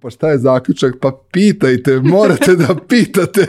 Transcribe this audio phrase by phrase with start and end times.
[0.00, 0.94] Pa šta je zaključak?
[1.00, 3.46] Pa pitajte, morate da pitate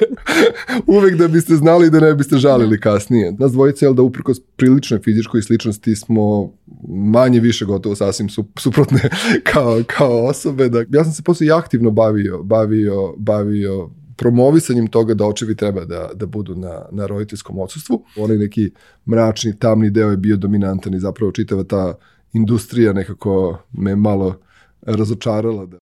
[0.88, 3.32] uvek da biste znali da ne biste žalili kasnije.
[3.40, 6.54] Nas dvojice, jel da uprkos priličnoj fizičkoj sličnosti smo
[6.88, 9.10] manje više gotovo sasvim suprotne
[9.54, 10.70] kao, kao osobe.
[10.70, 16.10] Da, ja sam se posle aktivno bavio, bavio, bavio promovisanjem toga da očevi treba da,
[16.16, 18.04] da budu na, na roditeljskom odsustvu.
[18.18, 18.72] Onaj neki
[19.06, 21.94] mračni, tamni deo je bio dominantan i zapravo čitava ta
[22.34, 24.40] industrija nekako me malo
[24.82, 25.66] razočarala.
[25.66, 25.78] Da.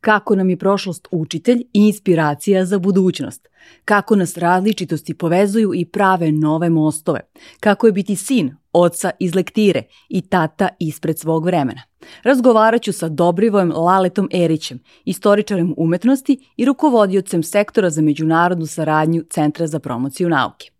[0.00, 3.48] Kako nam je prošlost učitelj i inspiracija za budućnost,
[3.84, 7.20] kako nas različitosti povezuju i prave nove mostove,
[7.60, 11.82] kako je biti sin oca iz lektire i tata ispred svog vremena.
[12.22, 19.66] Razgovarat ću sa Dobrivojem Laletom Erićem, istoričarem umetnosti i rukovodiocem sektora za međunarodnu saradnju Centra
[19.66, 20.70] za promociju nauke.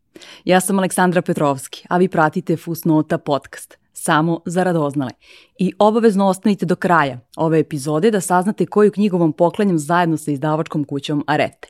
[0.44, 5.10] Ja sam Aleksandra Petrovski, a vi pratite Fusnota podcast samo za radoznale.
[5.58, 10.30] I obavezno ostanite do kraja ove epizode da saznate koju knjigu vam poklanjam zajedno sa
[10.30, 11.68] izdavačkom kućom Arete.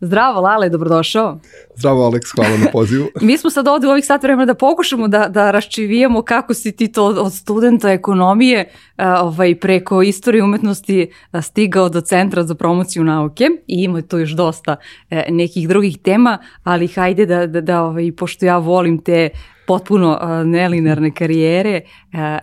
[0.00, 1.38] Zdravo, Lale, dobrodošao.
[1.76, 3.06] Zdravo, Aleks, hvala na pozivu.
[3.20, 6.72] Mi smo sad ovde u ovih sat vremena da pokušamo da, da raščivijemo kako si
[6.72, 12.54] ti to od studenta ekonomije a, ovaj, preko istorije umetnosti a, stigao do Centra za
[12.54, 14.76] promociju nauke i ima tu još dosta
[15.10, 19.28] e, nekih drugih tema, ali hajde da, da, da ovaj, pošto ja volim te
[19.66, 21.80] potpuno nelinarne karijere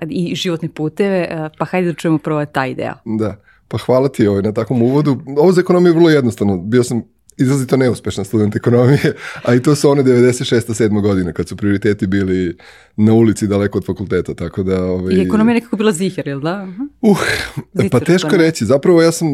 [0.10, 2.94] i životne puteve, pa hajde da čujemo prvo taj deo.
[3.06, 3.36] Da,
[3.68, 5.18] pa hvala ti ovaj, na takvom uvodu.
[5.38, 6.58] Ovo za ekonomiju je vrlo jednostavno.
[6.58, 7.04] Bio sam
[7.40, 9.14] izrazito neuspešan student ekonomije,
[9.46, 10.84] a i to su one 96.
[10.84, 11.02] 7.
[11.02, 12.58] godine kad su prioriteti bili
[12.96, 14.84] na ulici daleko od fakulteta, tako da...
[14.84, 15.16] Ovaj...
[15.16, 16.68] I ekonomija nekako bila zihar, jel da?
[17.02, 17.20] Uh,
[17.92, 18.66] pa teško reći.
[18.66, 19.28] Zapravo ja sam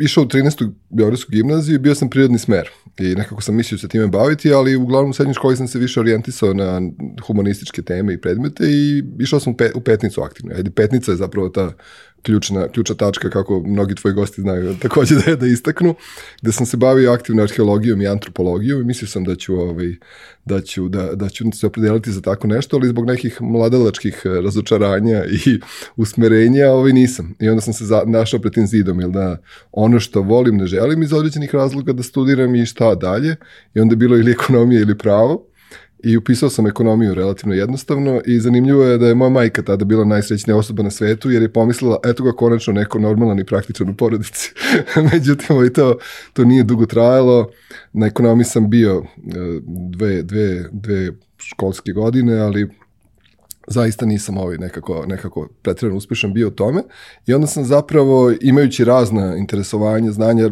[0.00, 0.70] išao u 13.
[0.88, 4.76] Beogradsku gimnaziju i bio sam prirodni smer i nekako sam mislio se time baviti, ali
[4.76, 6.80] uglavnom u srednjoj školi sam se više orijentisao na
[7.26, 10.54] humanističke teme i predmete i išao sam u petnicu aktivno.
[10.56, 11.72] Ajde, petnica je zapravo ta
[12.22, 15.94] ključna, ključna tačka kako mnogi tvoji gosti znaju takođe da je da istaknu,
[16.42, 19.94] gde sam se bavio aktivno arheologijom i antropologijom i mislio sam da ću, ovaj,
[20.44, 25.24] da ću, da, da ću se opredeliti za tako nešto, ali zbog nekih mladalačkih razočaranja
[25.24, 25.60] i
[26.02, 27.34] usmerenja ovaj, nisam.
[27.40, 29.36] I onda sam se za, našao pred tim zidom, jel da
[29.72, 33.36] ono što volim ne želim iz određenih razloga da studiram i šta dalje.
[33.74, 35.49] I onda je bilo ili ekonomija ili pravo
[36.04, 40.04] i upisao sam ekonomiju relativno jednostavno i zanimljivo je da je moja majka tada bila
[40.04, 43.94] najsrećnija osoba na svetu jer je pomislila eto ga konačno neko normalan i praktičan u
[43.94, 44.52] porodici.
[45.12, 45.98] Međutim, i to,
[46.32, 47.50] to nije dugo trajalo.
[47.92, 49.30] Na ekonomiji sam bio e,
[49.90, 52.68] dve, dve, dve školske godine, ali
[53.70, 56.82] zaista nisam ovaj nekako, nekako pretredno uspešan bio u tome
[57.26, 60.50] i onda sam zapravo imajući razna interesovanja, znanja,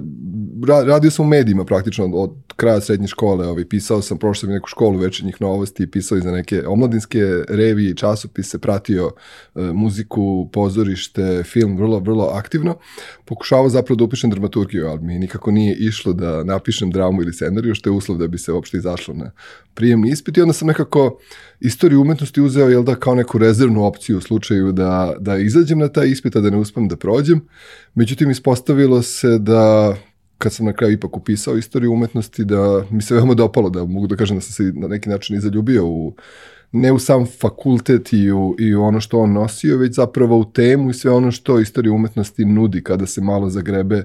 [0.87, 4.51] radio sam u medijima praktično od, od kraja srednje škole, ovaj, pisao sam, prošao sam
[4.51, 9.11] neku školu večernjih novosti, pisao i za neke omladinske revije i časopise, pratio
[9.55, 12.79] e, muziku, pozorište, film vrlo, vrlo aktivno.
[13.25, 17.75] Pokušavao zapravo da upišem dramaturgiju, ali mi nikako nije išlo da napišem dramu ili scenariju,
[17.75, 19.31] što je uslov da bi se uopšte izašlo na
[19.75, 21.19] prijemni ispit i onda sam nekako
[21.61, 25.89] istoriju umetnosti uzeo jel da kao neku rezervnu opciju u slučaju da, da izađem na
[25.89, 27.41] taj ispit, a da ne uspem da prođem.
[27.95, 29.95] Međutim, ispostavilo se da
[30.39, 34.07] kad sam na kraju ipak upisao istoriju umetnosti, da mi se veoma dopalo, da mogu
[34.07, 36.15] da kažem da sam se na neki način i zaljubio u
[36.73, 40.45] ne u sam fakultet i u, i u ono što on nosio, već zapravo u
[40.45, 44.05] temu i sve ono što istorija umetnosti nudi kada se malo zagrebe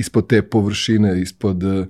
[0.00, 1.86] ispod te površine, ispod uh,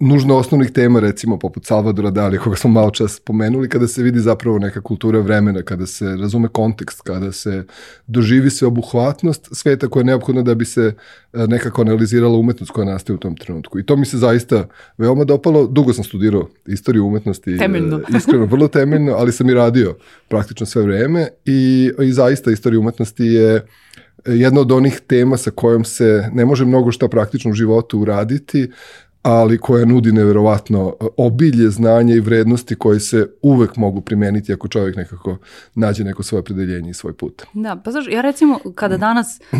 [0.00, 4.20] nužno osnovnih tema, recimo poput Salvadora Dali, koga smo malo čas pomenuli, kada se vidi
[4.20, 7.64] zapravo neka kultura vremena, kada se razume kontekst, kada se
[8.06, 10.94] doživi se obuhvatnost sveta koja je neophodna da bi se
[11.32, 13.78] uh, nekako analizirala umetnost koja nastaje u tom trenutku.
[13.78, 14.68] I to mi se zaista
[14.98, 15.66] veoma dopalo.
[15.66, 17.58] Dugo sam studirao istoriju umetnosti.
[17.58, 17.96] Temeljno.
[17.96, 19.96] Uh, iskreno, vrlo temeljno, ali sam i radio
[20.28, 23.66] praktično sve vreme i, i zaista istorija umetnosti je
[24.26, 28.70] jedna od onih tema sa kojom se ne može mnogo šta praktično u životu uraditi,
[29.22, 34.96] ali koja nudi neverovatno obilje znanja i vrednosti koje se uvek mogu primeniti ako čovjek
[34.96, 35.36] nekako
[35.74, 37.42] nađe neko svoje predeljenje i svoj put.
[37.54, 39.58] Da, pa znaš, ja recimo kada danas uh,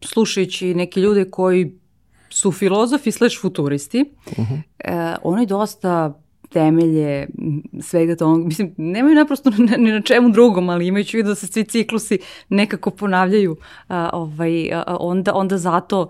[0.00, 1.78] slušajući neke ljude koji
[2.30, 4.54] su filozofi slash futuristi, uh -huh.
[5.12, 7.28] uh, oni dosta temelje
[7.80, 8.44] svega toga.
[8.44, 12.90] Mislim, nemaju naprosto ni na čemu drugom, ali imajući vidu da se svi ciklusi nekako
[12.90, 13.56] ponavljaju,
[13.88, 16.08] a, ovaj, a, onda, onda zato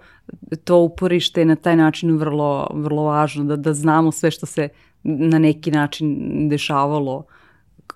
[0.65, 4.69] to uporište je na taj način vrlo, vrlo važno, da, da znamo sve što se
[5.03, 6.17] na neki način
[6.49, 7.25] dešavalo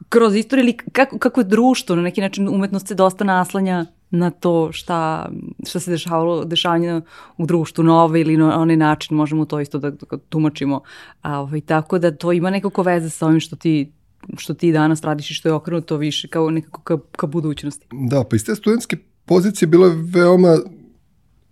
[0.08, 4.30] kroz istoriju ili kako, kako je društvo, na neki način umetnost se dosta naslanja na
[4.30, 5.30] to šta,
[5.66, 7.00] šta se dešavalo, dešavanje
[7.36, 10.80] u društvu na ovaj ili na onaj način, možemo to isto da, da tumačimo.
[11.22, 13.92] A, ovaj, tako da to ima nekako veze sa ovim što ti
[14.36, 17.86] što ti danas radiš i što je okrenuto više kao nekako ka, ka budućnosti.
[17.92, 20.56] Da, pa iz te studentske pozicije bilo je veoma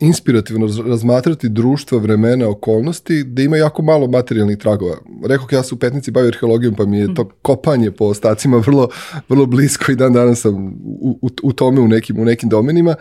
[0.00, 4.96] inspirativno razmatrati društva, vremena, okolnosti, da ima jako malo materijalnih tragova.
[5.24, 8.88] Rekao ja se u Petnici bavio arheologijom, pa mi je to kopanje po ostacima vrlo,
[9.28, 12.94] vrlo blisko i dan danas sam u, u, tome u nekim, u nekim domenima,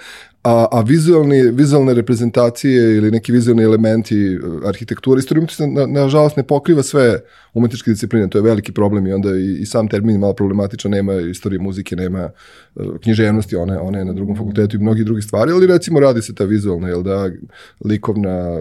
[0.43, 6.37] a, a vizualni, vizualne reprezentacije ili neki vizualni elementi e, arhitekture, istorija umetnosti na, nažalost
[6.37, 7.19] ne pokriva sve
[7.53, 11.13] umetničke discipline, to je veliki problem i onda i, i sam termin malo problematičan, nema
[11.13, 12.29] istorije muzike, nema
[13.03, 16.35] književnosti, one, one je na drugom fakultetu i mnogi drugi stvari, ali recimo radi se
[16.35, 17.29] ta vizualna, jel da,
[17.85, 18.59] likovna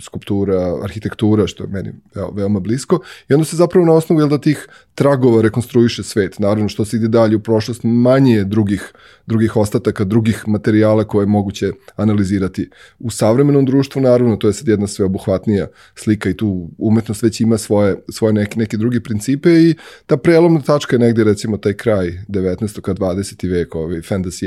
[0.00, 1.92] skulptura, arhitektura, što je meni
[2.32, 6.68] veoma, blisko i onda se zapravo na osnovu, jel da, tih tragova rekonstruiše svet, naravno
[6.68, 8.92] što se ide dalje u prošlost, manje drugih,
[9.26, 12.70] drugih ostataka, drugih materijala koje je moguće analizirati.
[12.98, 17.58] U savremenom društvu, naravno, to je sad jedna sveobuhvatnija slika i tu umetnost već ima
[17.58, 19.74] svoje, svoje neke, neke druge principe i
[20.06, 22.80] ta prelomna tačka je negde recimo taj kraj 19.
[22.80, 23.55] ka 20.
[23.56, 24.46] vek, ovaj fantasy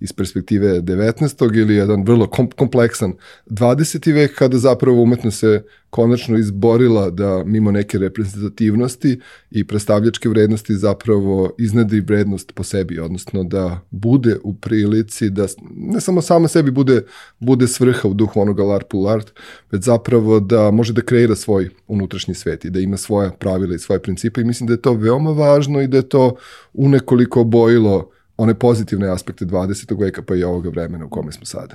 [0.00, 1.58] iz perspektive 19.
[1.58, 2.26] ili jedan vrlo
[2.56, 3.12] kompleksan
[3.46, 4.14] 20.
[4.14, 9.20] vek kada zapravo umetnost se konačno izborila da mimo neke reprezentativnosti
[9.50, 15.46] i predstavljačke vrednosti zapravo iznadi vrednost po sebi, odnosno da bude u prilici da
[15.76, 17.02] ne samo sama sebi bude,
[17.40, 19.32] bude svrha u duhu onoga lar pull art,
[19.70, 23.78] već zapravo da može da kreira svoj unutrašnji svet i da ima svoja pravila i
[23.78, 26.36] svoje principe i mislim da je to veoma važno i da je to
[26.72, 30.00] unekoliko obojilo one pozitivne aspekte 20.
[30.00, 31.74] veka pa i ovoga vremena u kome smo sada.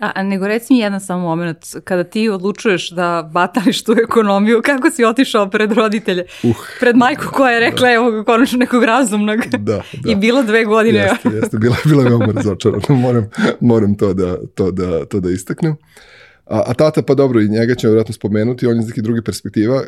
[0.00, 4.60] A, a nego reci mi jedan samo moment, kada ti odlučuješ da batališ tu ekonomiju,
[4.64, 6.24] kako si otišao pred roditelje?
[6.42, 7.94] Uh, pred majku koja je rekla, da.
[7.94, 9.38] evo konačno nekog razumnog.
[9.46, 10.10] Da, da.
[10.10, 10.98] I bilo dve godine.
[10.98, 13.30] Jeste, jeste, bila, bila veoma razočarana, moram,
[13.60, 15.76] moram to, da, to, da, to da istaknem.
[16.48, 19.22] A, a tata, pa dobro, i njega ćemo vjerojatno spomenuti, on je iz nekih drugih
[19.24, 19.82] perspektiva.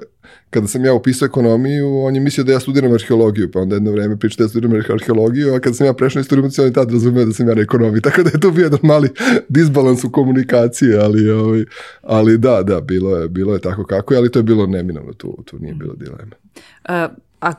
[0.50, 3.92] Kada sam ja upisao ekonomiju, on je mislio da ja studiram arheologiju, pa onda jedno
[3.92, 6.92] vreme priča da ja studiram arheologiju, a kada sam ja prešao istoriju, on je tad
[6.92, 9.08] razumio da sam ja na ekonomiji, tako da je to bio jedan mali
[9.48, 11.64] disbalans u komunikaciji, ali, ovaj,
[12.02, 15.12] ali da, da, bilo je, bilo je tako kako je, ali to je bilo neminovno,
[15.12, 16.36] tu, tu nije bilo dileme.
[16.84, 17.08] A,
[17.40, 17.52] a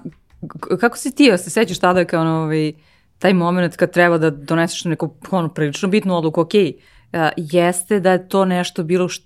[0.80, 2.74] kako si ti, se sećaš tada kao ono, ovaj,
[3.20, 6.74] taj moment kad treba da doneseš neku ono, prilično bitnu odluku, okej, okay,
[7.38, 9.26] jeste da je to nešto bilo što,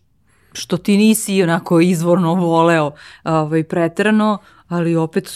[0.54, 2.92] što ti nisi onako izvorno voleo
[3.24, 4.38] ovaj, pretrano,
[4.68, 5.32] ali opet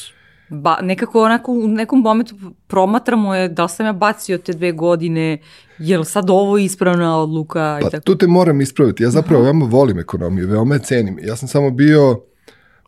[0.50, 2.36] ba, nekako onako u nekom momentu
[2.68, 5.38] promatramo je da li sam ja bacio te dve godine,
[5.78, 7.78] je li sad ovo ispravna odluka?
[7.81, 8.04] Pa i tako.
[8.04, 9.04] tu te moram ispraviti.
[9.04, 11.19] Ja zapravo veoma volim ekonomiju, veoma je cenim.
[11.22, 12.22] Ja sam samo bio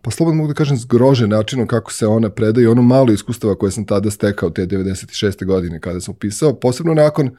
[0.01, 3.55] pa slobodno mogu da kažem zgrožen načinom kako se ona predaje i ono malo iskustava
[3.55, 5.45] koje sam tada stekao te 96.
[5.45, 7.29] godine kada sam upisao, posebno nakon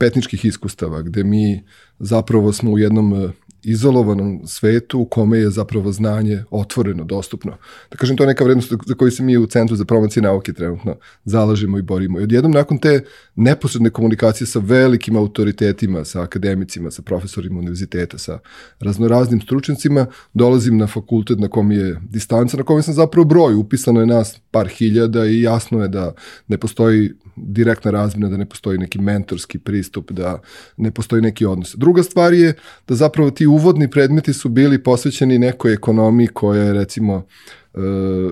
[0.00, 1.62] petničkih iskustava, gde mi
[1.98, 3.28] zapravo smo u jednom e,
[3.62, 7.56] izolovanom svetu u kome je zapravo znanje otvoreno, dostupno.
[7.90, 10.52] Da kažem, to je neka vrednost za koju se mi u Centru za promocije nauke
[10.52, 12.20] trenutno zalažemo i borimo.
[12.20, 13.04] I odjednom nakon te
[13.36, 18.38] neposredne komunikacije sa velikim autoritetima, sa akademicima, sa profesorima univerziteta, sa
[18.80, 24.00] raznoraznim stručnicima, dolazim na fakultet na kom je distanca, na kom sam zapravo broj, upisano
[24.00, 26.12] je nas par hiljada i jasno je da
[26.48, 30.40] ne postoji direktna razmjena, da ne postoji neki mentorski pristup, da
[30.76, 31.74] ne postoji neki odnos.
[31.76, 32.54] Druga stvar je
[32.88, 37.26] da zapravo ti uvodni predmeti su bili posvećeni nekoj ekonomiji koja je recimo
[37.74, 37.78] e,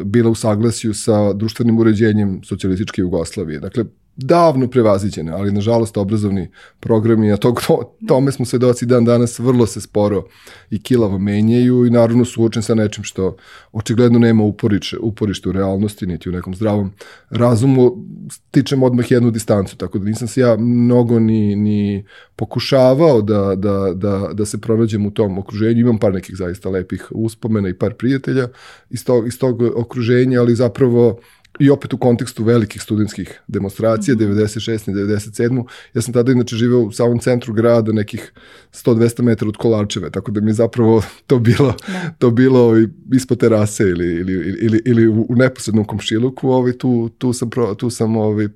[0.05, 3.61] bila u saglasju sa društvenim uređenjem socijalističke Jugoslavije.
[3.61, 3.85] Dakle,
[4.21, 6.49] davno prevaziđene, ali nažalost obrazovni
[6.81, 10.25] programi, a tog, to, tome smo svedoci dan danas vrlo se sporo
[10.71, 13.37] i kilavo menjaju i naravno suočen sa nečim što
[13.73, 16.93] očigledno nema uporiče, uporište u realnosti, niti u nekom zdravom
[17.31, 17.97] razumu,
[18.31, 22.05] stičem odmah jednu distancu, tako da nisam se ja mnogo ni, ni
[22.37, 27.07] pokušavao da, da, da, da se pronađem u tom okruženju, imam par nekih zaista lepih
[27.11, 28.49] uspomena i par prijatelja
[28.91, 31.19] iz tog, iz tog okruženja, ali zapravo
[31.59, 34.45] i opet u kontekstu velikih studentskih demonstracija, mm -hmm.
[34.45, 34.91] 96.
[34.91, 35.65] i 97.
[35.95, 38.33] Ja sam tada inače živeo u samom centru grada, nekih
[38.73, 42.15] 100-200 metara od Kolarčeve, tako da mi je zapravo to bilo, da.
[42.19, 42.75] to bilo
[43.15, 47.91] ispod terase ili, ili, ili, ili u neposrednom komšiluku, ovaj, tu, tu sam, pro, tu
[47.91, 48.49] sam ovaj,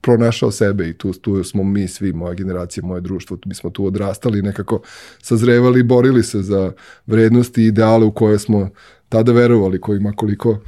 [0.00, 3.86] pronašao sebe i tu, tu smo mi svi, moja generacija, moje društvo, mi smo tu
[3.86, 4.82] odrastali, nekako
[5.22, 6.72] sazrevali i borili se za
[7.06, 8.70] vrednosti i ideale u koje smo
[9.08, 10.58] tada verovali, kojima koliko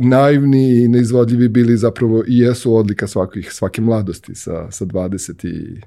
[0.00, 5.80] naivni i neizvodljivi bili zapravo i jesu odlika svakih, svake mladosti sa, sa 20 i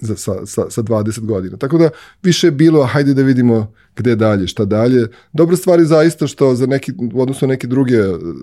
[0.00, 1.56] za, sa, sa, sa 20 godina.
[1.56, 1.90] Tako da
[2.22, 5.08] više je bilo, hajde da vidimo gde dalje, šta dalje.
[5.32, 6.92] Dobra stvar je zaista što za neki,
[7.40, 7.96] na neke druge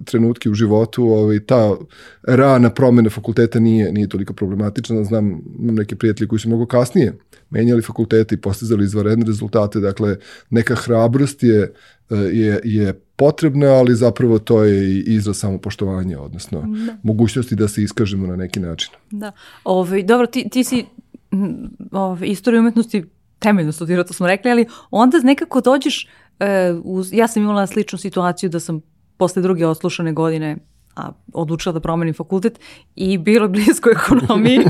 [0.05, 1.75] trenutke u životu, ovaj, ta
[2.23, 5.03] rana promene fakulteta nije, nije toliko problematična.
[5.03, 7.13] Znam neke prijatelji koji su mnogo kasnije
[7.49, 10.17] menjali fakultete i postizali izvaredne rezultate, dakle
[10.49, 11.73] neka hrabrost je,
[12.09, 12.93] je, je
[13.23, 16.97] potrebna, ali zapravo to je i izraz samopoštovanja, odnosno da.
[17.03, 18.91] mogućnosti da se iskažemo na neki način.
[19.11, 19.31] Da.
[19.63, 20.85] Ove, ovaj, dobro, ti, ti si
[21.31, 21.47] ove,
[21.91, 23.03] ovaj, istoriju umetnosti
[23.39, 26.07] temeljno studirao, to smo rekli, ali onda nekako dođeš,
[26.39, 28.81] e, uz, ja sam imala sličnu situaciju da sam
[29.17, 30.57] posle druge oslušane godine
[30.95, 32.59] a, odlučila da promenim fakultet
[32.95, 34.59] i bilo blisko ekonomiji.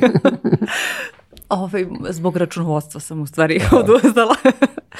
[1.50, 3.78] Ovaj, zbog računovodstva sam u stvari da.
[3.80, 4.36] odustala.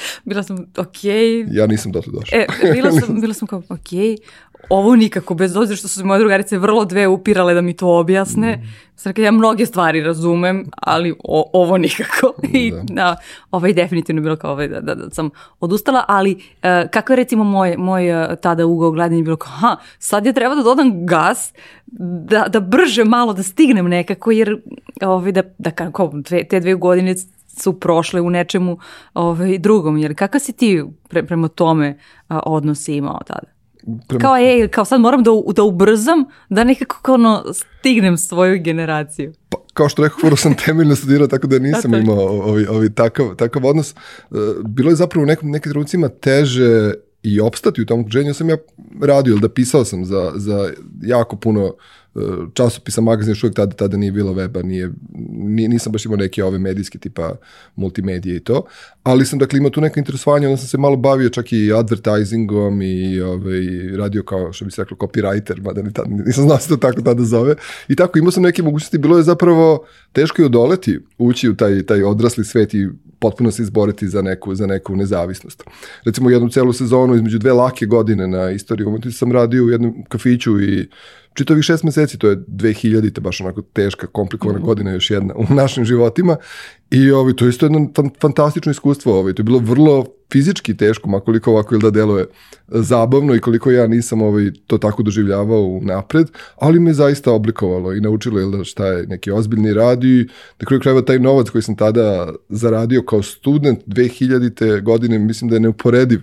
[0.24, 1.04] bila sam, ok.
[1.50, 2.38] Ja nisam dotle došla.
[2.38, 3.92] e, bila sam, bila sam kao, ok,
[4.68, 8.56] ovo nikako, bez obzira što su moje drugarice vrlo dve upirale da mi to objasne.
[8.56, 8.62] Mm.
[8.96, 12.34] Sam ja mnoge stvari razumem, ali o, ovo nikako.
[12.42, 12.82] I da.
[12.82, 13.16] da,
[13.50, 17.44] ovaj definitivno bilo kao ovaj, da, da, da sam odustala, ali uh, kako je recimo
[17.44, 21.52] moj, moj uh, tada ugao gledanja bilo kao, ha, sad je treba da dodam gas,
[22.28, 24.60] da, da brže malo da stignem nekako, jer
[25.02, 27.14] ovaj, da, da kako, dve, te dve godine
[27.58, 28.78] su prošle u nečemu
[29.14, 29.98] ovaj, drugom.
[29.98, 33.54] Jer kakav si ti pre, prema tome a, imao tada?
[34.08, 34.20] Prema...
[34.20, 39.32] Kao, ej, kao sad moram da, da ubrzam, da nekako ono stignem svoju generaciju.
[39.48, 42.94] Pa, kao što rekao, prvo sam temeljno studirao, tako da nisam da, imao ovi, ovi
[42.94, 43.92] takav, takav odnos.
[43.92, 43.94] E,
[44.64, 46.92] bilo je zapravo u nekim, nekim trenucima teže
[47.22, 48.34] i opstati u tom okruženju.
[48.34, 48.56] sam ja
[49.02, 50.70] radio, da pisao sam za, za
[51.02, 51.74] jako puno
[52.54, 54.90] časopisa, magazin, još uvijek tada, tada nije bilo weba, nije,
[55.68, 57.36] nisam baš imao neke ove medijske tipa
[57.76, 58.66] multimedije i to,
[59.02, 62.82] ali sam dakle imao tu neka interesovanja, onda sam se malo bavio čak i advertisingom
[62.82, 66.68] i ovaj, radio kao, što bi se reklo, copywriter, mada ni tada, nisam znao se
[66.68, 67.54] to tako tada zove.
[67.88, 71.82] I tako imao sam neke mogućnosti, bilo je zapravo teško i odoleti, ući u taj,
[71.82, 75.64] taj odrasli svet i potpuno se izboriti za neku, za neku nezavisnost.
[76.04, 80.04] Recimo jednu celu sezonu između dve lake godine na istoriji umetnosti sam radio u jednom
[80.08, 80.88] kafiću i
[81.34, 84.66] čitavih šest meseci, to je 2000-te, baš onako teška, komplikovana mm -hmm.
[84.66, 86.36] godina još jedna u našim životima
[86.90, 87.88] i ovaj, to je isto jedno
[88.20, 92.26] fantastično iskustvo, ovaj, to je bilo vrlo fizički teško, makoliko ovako ili da deluje
[92.68, 96.26] zabavno i koliko ja nisam ovaj, to tako doživljavao napred,
[96.56, 100.28] ali me zaista oblikovalo i naučilo ili da šta je neki ozbiljni rad i
[100.60, 104.82] na kraju krajeva taj novac koji sam tada zaradio kao student 2000.
[104.82, 106.20] godine, mislim da je neuporediv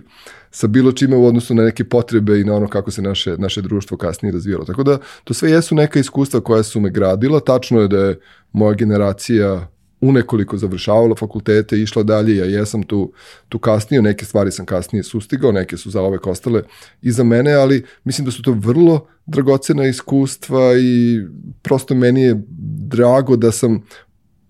[0.52, 3.62] sa bilo čime u odnosu na neke potrebe i na ono kako se naše, naše
[3.62, 4.64] društvo kasnije razvijalo.
[4.64, 7.40] Tako da to sve jesu neka iskustva koja su me gradila.
[7.40, 8.20] Tačno je da je
[8.52, 9.68] moja generacija
[10.00, 13.12] u nekoliko završavala fakultete, išla dalje, ja jesam tu,
[13.48, 16.62] tu kasnije, neke stvari sam kasnije sustigao, neke su za ove ostale
[17.02, 21.20] iza mene, ali mislim da su to vrlo dragocena iskustva i
[21.62, 22.42] prosto meni je
[22.88, 23.82] drago da sam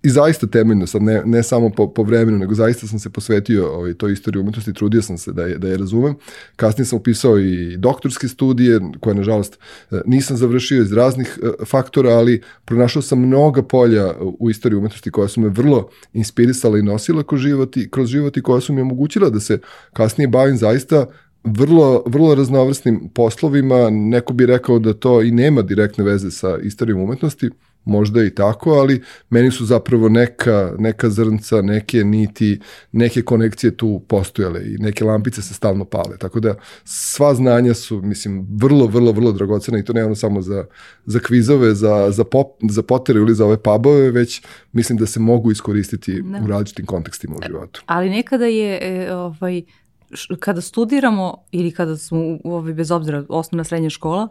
[0.03, 3.75] i zaista temeljno, sad ne, ne samo po, po vremenu, nego zaista sam se posvetio
[3.75, 6.15] ovaj, toj istoriji umetnosti, trudio sam se da je, da je razumem.
[6.57, 9.59] Kasnije sam upisao i doktorske studije, koje nažalost
[9.91, 15.11] e, nisam završio iz raznih e, faktora, ali pronašao sam mnoga polja u istoriji umetnosti
[15.11, 18.73] koja su me vrlo inspirisala i nosila kroz život i, kroz život i koja su
[18.73, 19.59] mi omogućila da se
[19.93, 21.07] kasnije bavim zaista
[21.45, 23.91] vrlo, vrlo raznovrsnim poslovima.
[23.91, 27.51] Neko bi rekao da to i nema direktne veze sa istorijom umetnosti,
[27.85, 32.61] možda i tako, ali meni su zapravo neka, neka zrnca, neke niti,
[32.93, 36.19] neke konekcije tu postojale i neke lampice se stalno pale.
[36.19, 40.43] Tako da sva znanja su, mislim, vrlo, vrlo, vrlo dragocena i to ne ono samo
[40.43, 40.65] za,
[41.07, 45.21] za kvizove, za, za, pop, za potere ili za ove pubove, već mislim da se
[45.21, 46.39] mogu iskoristiti ne.
[46.39, 46.45] Da.
[46.45, 47.83] u različitim kontekstima u životu.
[47.87, 49.63] Ali nekada je e, ovaj,
[50.39, 54.29] kada studiramo ili kada smo ovaj, bez obzira osnovna srednja škola,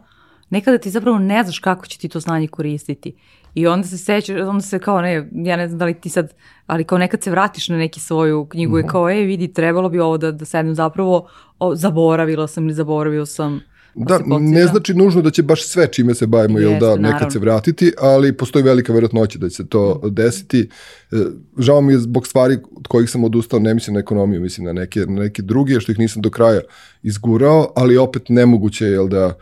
[0.52, 3.14] nekada ti zapravo ne znaš kako će ti to znanje koristiti.
[3.54, 6.34] I onda se sećaš, onda se kao ne, ja ne znam da li ti sad,
[6.66, 10.00] ali kao nekad se vratiš na neki svoju knjigu i kao, e, vidi, trebalo bi
[10.00, 11.28] ovo da, da sedem zapravo,
[11.58, 13.60] o, zaboravila sam ili zaboravio sam.
[13.94, 17.30] Da, ne znači nužno da će baš sve čime se bavimo, jel da, nekad naravno.
[17.30, 20.14] se vratiti, ali postoji velika verotnoća da će se to mhm.
[20.14, 20.68] desiti.
[21.12, 21.16] E,
[21.58, 24.72] žao mi je zbog stvari od kojih sam odustao, ne mislim na ekonomiju, mislim na
[24.72, 26.60] neke, na neke druge, što ih nisam do kraja
[27.02, 29.32] izgurao, ali opet nemoguće je, jel da, uh,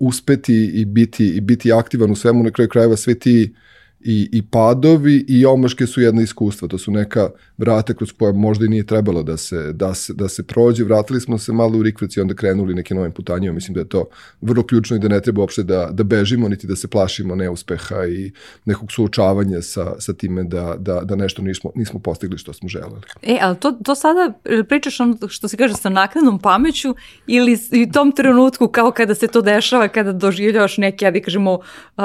[0.00, 3.58] uspeti i biti, i biti aktivan u svemu, na kraju krajeva sve ti uh,
[4.00, 8.64] i, i padovi i omaške su jedna iskustva, to su neka vrata kroz koja možda
[8.64, 11.82] i nije trebalo da se, da se, da se prođe, vratili smo se malo u
[11.82, 14.08] rikvac i onda krenuli neke novim putanjima, mislim da je to
[14.40, 18.06] vrlo ključno i da ne treba uopšte da, da bežimo, niti da se plašimo neuspeha
[18.06, 18.32] i
[18.64, 23.00] nekog suočavanja sa, sa time da, da, da nešto nismo, nismo postigli što smo želeli.
[23.22, 24.32] E, ali to, to sada
[24.68, 26.94] pričaš ono što se kaže sa naknadnom pameću
[27.26, 31.58] ili u tom trenutku kao kada se to dešava, kada doživljavaš neki, ja da kažemo,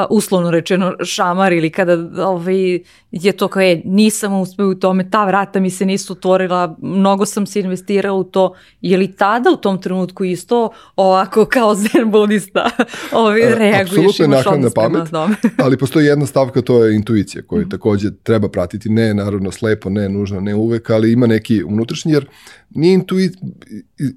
[0.09, 2.79] uslovno rečeno šamar ili kada kada ovaj,
[3.11, 7.25] je to kao je, nisam uspeo u tome, ta vrata mi se nisu otvorila, mnogo
[7.25, 12.11] sam se investirao u to, je li tada u tom trenutku isto ovako kao zen
[12.11, 12.69] budista
[13.11, 15.35] ovaj, e, reaguješ, imaš odnos pamet, tome?
[15.63, 17.69] ali postoji jedna stavka, to je intuicija koju mm.
[17.69, 22.25] takođe treba pratiti, ne naravno slepo, ne nužno, ne uvek, ali ima neki unutrašnji, jer
[22.69, 23.41] nije intuicija,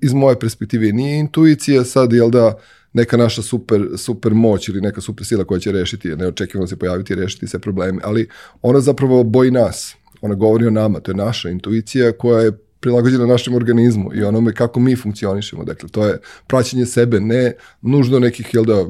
[0.03, 2.55] iz moje perspektive, nije intuicija sad, jel da,
[2.97, 7.13] neka naša super, super moć ili neka super sila koja će rešiti, neočekivano se pojaviti
[7.13, 8.29] i rešiti sve probleme, ali
[8.63, 9.97] ona zapravo boji nas.
[10.21, 12.53] Ona govori o nama, to je naša intuicija koja je
[12.87, 15.65] prilagođena našem organizmu i onome kako mi funkcionišemo.
[15.65, 17.53] Dakle, to je praćenje sebe, ne
[17.83, 18.85] nužno nekih jel da,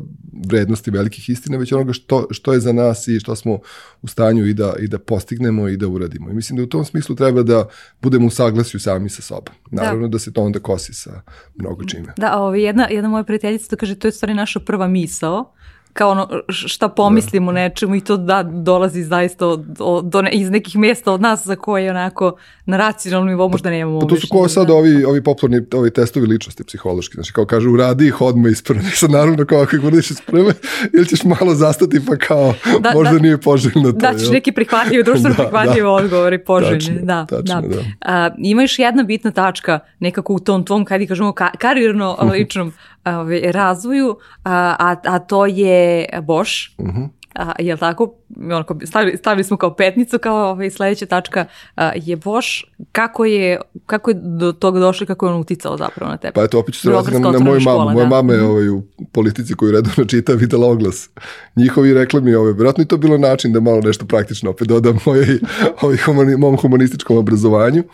[0.46, 3.58] vrednosti velikih istina, već onoga što, što je za nas i što smo
[4.02, 6.30] u stanju i da, i da postignemo i da uradimo.
[6.30, 7.68] I mislim da u tom smislu treba da
[8.02, 9.54] budemo u saglasju sami sa sobom.
[9.70, 9.82] Da.
[9.82, 11.22] Naravno da, da se to onda kosi sa
[11.54, 12.12] mnogo čime.
[12.16, 15.52] Da, ovo, jedna, jedna moja prijateljica to kaže, to je stvari naša prva misao,
[15.96, 17.54] kao ono šta pomislimo da.
[17.54, 21.56] nečemu i to da dolazi zaista od, od, od, iz nekih mjesta od nas za
[21.56, 22.36] koje onako
[22.66, 24.74] na racionalnom nivou možda nemamo pa to su kao sad da.
[24.74, 29.10] ovi, ovi popularni ovi testovi ličnosti psihološki, znači kao kažu uradi ih odmah isprve, sad
[29.10, 30.54] naravno kao ako uradiš isprve
[30.94, 33.98] ili ćeš malo zastati pa kao da, možda da, nije poželjno to.
[33.98, 35.90] Da ćeš neki prihvatljiv, društveno da, prihvatljiv da.
[35.90, 36.80] odgovor i poželjni.
[36.80, 37.68] Tačno, da, tačno, da.
[37.68, 37.82] da.
[38.00, 42.72] A, ima još jedna bitna tačka nekako u tom tvom, kada kažemo, ka, karirno ličnom
[43.06, 46.54] ovaj, razvoju, a, a, to je Bosch.
[46.78, 47.02] Uh mhm.
[47.02, 47.08] -huh.
[47.36, 48.14] A, je tako?
[48.36, 51.44] Onako, stavili, stavili smo kao petnicu, kao ovaj, sledeća tačka
[51.76, 52.50] a, je Bosch.
[52.92, 56.32] Kako je, kako je do toga došlo kako je on uticao zapravo na tebe?
[56.32, 57.90] Pa eto, opet ću se vratiti na, na moju mamu.
[57.90, 58.16] Moja da.
[58.16, 58.50] mama je mhm.
[58.50, 58.82] ovaj, u
[59.12, 61.10] politici koju redovno čita videla oglas.
[61.56, 64.98] Njihovi rekli mi, ovaj, vjerojatno je to bilo način da malo nešto praktično opet dodam
[65.06, 65.38] mojoj,
[65.80, 67.84] ovaj, humani, mom humanističkom obrazovanju.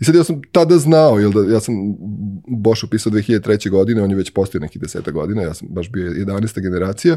[0.00, 1.74] I sad ja sam tada znao, jel da, ja sam
[2.46, 3.70] Bosch upisao 2003.
[3.70, 6.60] godine, on je već postao nekih deseta godina, ja sam baš bio 11.
[6.62, 7.16] generacija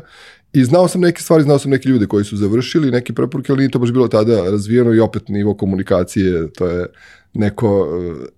[0.54, 3.60] i znao sam neke stvari, znao sam neke ljude koji su završili, neke preporuke, ali
[3.60, 6.88] nije to baš bilo tada razvijeno i opet nivo komunikacije, to je
[7.34, 7.88] neko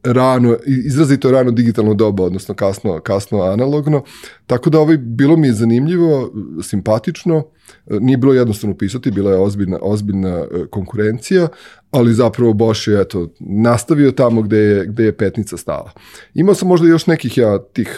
[0.04, 4.04] e, rano, izrazito rano digitalno doba, odnosno kasno, kasno analogno.
[4.48, 6.32] Tako da ovaj, bilo mi je zanimljivo,
[6.64, 7.44] simpatično,
[7.88, 11.48] e, nije bilo jednostavno pisati, bila je ozbiljna, ozbiljna e, konkurencija,
[11.92, 15.92] ali zapravo Bosch je eto, nastavio tamo gde je, gde je petnica stala.
[16.34, 17.98] Imao sam možda još nekih ja tih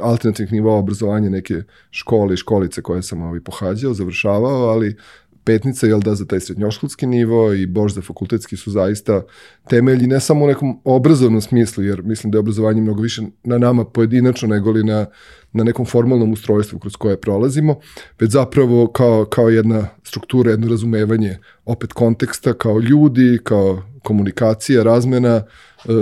[0.00, 4.96] alternativnih nivoa obrazovanja, neke škole i školice koje sam ovaj, pohađao, završavao, ali
[5.44, 9.22] petnica, jel da, za taj srednjoškolski nivo i bož za fakultetski su zaista
[9.68, 13.58] temelji ne samo u nekom obrazovnom smislu, jer mislim da je obrazovanje mnogo više na
[13.58, 15.06] nama pojedinačno nego li na,
[15.52, 17.80] na nekom formalnom ustrojstvu kroz koje prolazimo,
[18.20, 25.42] već zapravo kao, kao jedna struktura, jedno razumevanje opet konteksta, kao ljudi, kao komunikacija, razmena,
[25.84, 25.92] uh,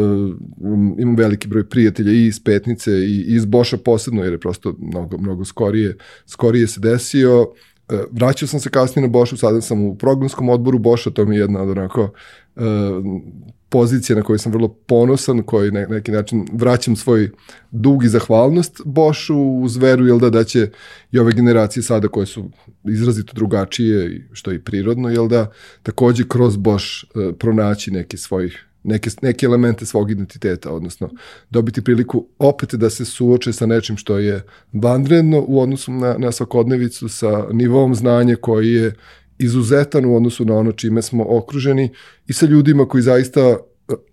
[0.99, 5.19] imam veliki broj prijatelja i iz Petnice i iz Boša posebno, jer je prosto mnogo,
[5.19, 7.70] mnogo skorije, skorije se desio, E,
[8.11, 10.79] vraćao sam se kasnije na Bošu, sada sam u programskom odboru.
[10.79, 12.63] Boša, to mi je jedna od onako uh,
[13.69, 17.31] pozicija na kojoj sam vrlo ponosan, koji na neki način vraćam svoj
[17.71, 20.71] dug i zahvalnost Bošu uz veru, jel da, da će
[21.13, 22.51] i ove generacije sada koje su
[22.85, 25.51] izrazito drugačije, što je i prirodno, jel da,
[25.83, 31.11] takođe kroz Boš uh, pronaći neki svojih neke, neke elemente svog identiteta, odnosno
[31.51, 36.33] dobiti priliku opet da se suoče sa nečim što je vanredno u odnosu na, na
[36.33, 38.95] svakodnevicu, sa nivom znanja koji je
[39.39, 41.91] izuzetan u odnosu na ono čime smo okruženi
[42.27, 43.57] i sa ljudima koji zaista,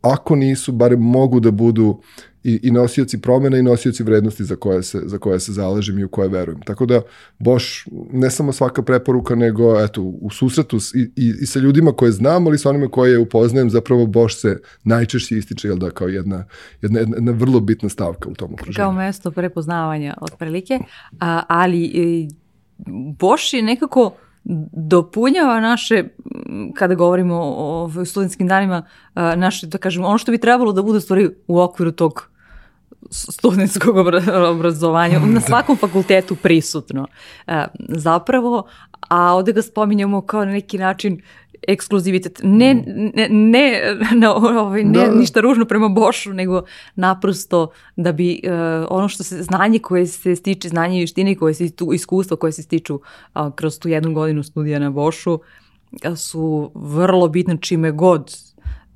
[0.02, 2.02] ako nisu, barem mogu da budu
[2.48, 6.04] i, i nosioci promena i nosioci vrednosti za koje, se, za koje se zalažem i
[6.04, 6.62] u koje verujem.
[6.62, 7.02] Tako da
[7.40, 7.68] Bosch
[8.14, 12.48] ne samo svaka preporuka, nego eto, u susretu i, i, i sa ljudima koje znam,
[12.48, 16.46] ali sa onima koje upoznajem, zapravo Bosch se najčešće ističe jel da, kao jedna,
[16.82, 18.76] jedna, jedna, jedna vrlo bitna stavka u tom okruženju.
[18.76, 20.80] Kao mesto prepoznavanja otprilike,
[21.20, 22.28] a, ali e,
[23.20, 24.16] Bosch je nekako
[24.74, 26.04] dopunjava naše,
[26.76, 28.84] kada govorimo o, o studentskim danima,
[29.16, 32.37] naše, da kažem, ono što bi trebalo da bude stvari u okviru tog
[33.12, 33.96] studentskog
[34.52, 37.08] obrazovanja na svakom fakultetu prisutno.
[37.48, 38.68] E, zapravo,
[39.10, 41.22] a ovde ga spominjamo kao na neki način
[41.68, 42.40] ekskluzivitet.
[42.44, 42.74] Ne,
[43.16, 43.82] ne, ne,
[44.16, 45.16] na, ovaj, ne da.
[45.16, 46.62] ništa ružno prema Bošu, nego
[46.96, 48.52] naprosto da bi uh,
[48.90, 52.52] ono što se, znanje koje se stiče, znanje i vještine koje se, tu, iskustvo koje
[52.52, 55.40] se stiču uh, kroz tu jednu godinu studija na Bošu, uh,
[56.18, 58.36] su vrlo bitne čime god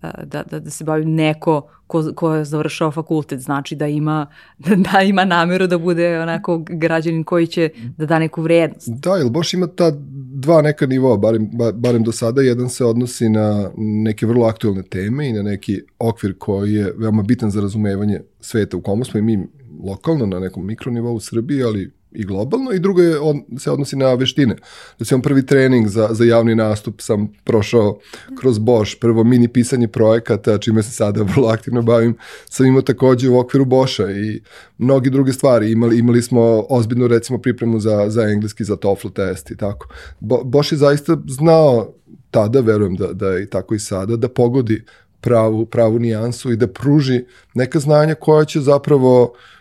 [0.02, 4.28] da, da, da se bavi neko ko, ko je završao fakultet, znači da ima,
[4.94, 8.90] da ima nameru da bude onako građanin koji će da da neku vrednost.
[8.90, 9.92] Da, ili baš ima ta
[10.34, 15.30] dva neka nivoa, barem, barem do sada, jedan se odnosi na neke vrlo aktuelne teme
[15.30, 19.24] i na neki okvir koji je veoma bitan za razumevanje sveta u komu smo i
[19.24, 19.48] mi
[19.84, 23.96] lokalno na nekom mikronivou u Srbiji, ali i globalno i drugo je, on, se odnosi
[23.96, 24.56] na veštine.
[25.00, 28.00] Da sam prvi trening za, za javni nastup sam prošao
[28.40, 32.18] kroz Bosch, prvo mini pisanje projekata, čime se sada vrlo aktivno bavim,
[32.50, 34.42] sam imao takođe u okviru Boscha i
[34.78, 35.72] mnogi druge stvari.
[35.72, 39.88] Imali, imali smo ozbiljnu recimo pripremu za, za engleski, za TOEFL test i tako.
[40.20, 41.94] Bo, Bosch je zaista znao
[42.32, 44.84] tada, verujem da, da je tako i sada, da pogodi
[45.22, 49.61] pravu, pravu nijansu i da pruži neka znanja koja će zapravo e,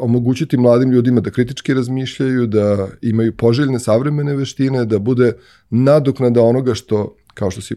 [0.00, 5.32] omogućiti mladim ljudima da kritički razmišljaju, da imaju poželjne savremene veštine, da bude
[5.70, 7.74] nadoknada onoga što, kao što si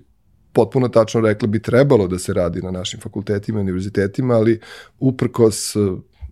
[0.53, 4.59] potpuno tačno rekla, bi trebalo da se radi na našim fakultetima i univerzitetima, ali
[4.99, 5.75] uprkos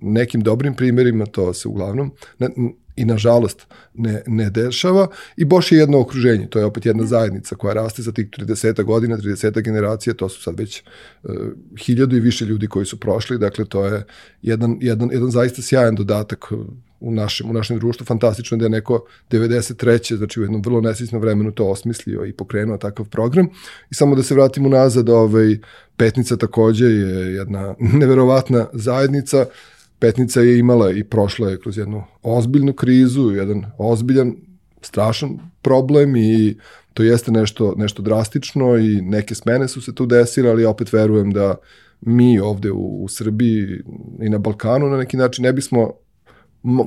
[0.02, 2.50] nekim dobrim primerima to se uglavnom ne,
[2.98, 5.08] i nažalost ne, ne dešava.
[5.38, 8.84] I Boš je jedno okruženje, to je opet jedna zajednica koja raste za tih 30
[8.84, 10.84] godina, 30 generacija, to su sad već
[11.24, 11.36] uh,
[11.80, 14.06] hiljadu i više ljudi koji su prošli, dakle to je
[14.42, 16.52] jedan, jedan, jedan zaista sjajan dodatak
[17.00, 20.18] u našem, u našem društvu, fantastično da je neko 93.
[20.18, 23.48] znači u jednom vrlo nesvisnom vremenu to osmislio i pokrenuo takav program.
[23.90, 25.58] I samo da se vratimo nazad, ovaj,
[25.98, 29.46] Petnica takođe je jedna neverovatna zajednica,
[30.00, 34.36] Petnica je imala i prošla je kroz jednu ozbiljnu krizu, jedan ozbiljan,
[34.82, 36.58] strašan problem i
[36.94, 41.32] to jeste nešto, nešto drastično i neke smene su se tu desile, ali opet verujem
[41.32, 41.56] da
[42.02, 43.82] mi ovde u, u Srbiji
[44.22, 45.94] i na Balkanu na neki način ne bismo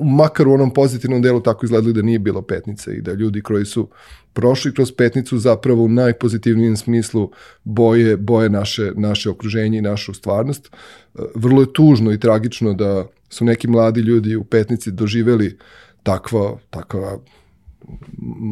[0.03, 3.65] makar u onom pozitivnom delu tako izgledali da nije bilo petnice i da ljudi koji
[3.65, 3.89] su
[4.33, 7.31] prošli kroz petnicu zapravo u najpozitivnijem smislu
[7.63, 10.67] boje, boje naše, naše okruženje i našu stvarnost.
[10.67, 15.57] E, vrlo je tužno i tragično da su neki mladi ljudi u petnici doživeli
[16.03, 17.19] takva, takva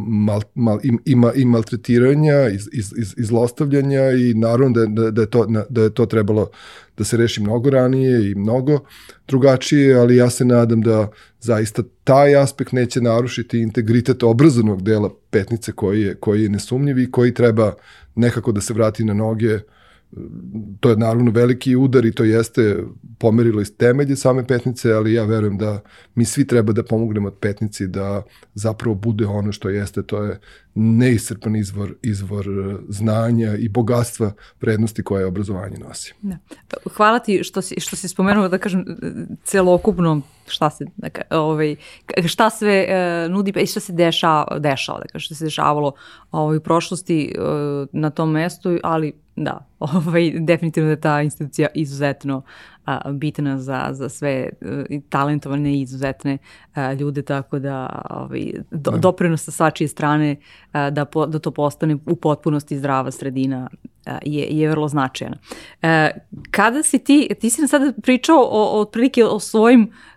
[0.08, 5.30] mal, mal, ima i maltretiranja, iz, iz, iz, izlostavljanja i naravno da, da, da, je
[5.30, 6.50] to, da je to trebalo
[6.98, 8.80] da se reši mnogo ranije i mnogo
[9.28, 15.72] drugačije, ali ja se nadam da zaista taj aspekt neće narušiti integritet obrazovnog dela petnice
[15.72, 17.74] koji je, koji je nesumnjiv i koji treba
[18.16, 19.62] nekako da se vrati na noge uh,
[20.80, 22.84] to je naravno veliki udar i to jeste
[23.18, 25.82] pomerilo iz temelje same petnice, ali ja verujem da
[26.16, 30.40] mi svi treba da pomognemo od petnici da zapravo bude ono što jeste, to je
[30.76, 32.46] neisrpan izvor, izvor
[32.90, 36.14] znanja i bogatstva vrednosti koje obrazovanje nosi.
[36.22, 36.38] Da.
[36.96, 38.86] Hvala ti što si, što si spomenuo, da kažem,
[39.44, 41.76] celokupno šta se, dakle, ovaj,
[42.26, 45.92] šta sve uh, nudi pa i šta se dešava, dešava, dakle, šta se dešavalo
[46.32, 51.68] ovaj, u prošlosti uh, na tom mestu, ali da, ovaj, definitivno da je ta institucija
[51.74, 52.42] izuzetno
[52.86, 56.38] a, bitna za, za sve uh, talentovane i izuzetne
[56.74, 58.98] a, ljude, tako da ovaj, do, da.
[58.98, 60.36] doprinos sa svačije strane
[60.72, 63.70] a, da, po, da to postane u potpunosti zdrava sredina
[64.06, 65.38] a, je, je vrlo značajna.
[65.82, 66.10] A,
[66.52, 70.09] kada si ti, ti si nam sada pričao o, o, otprilike o svojim uh,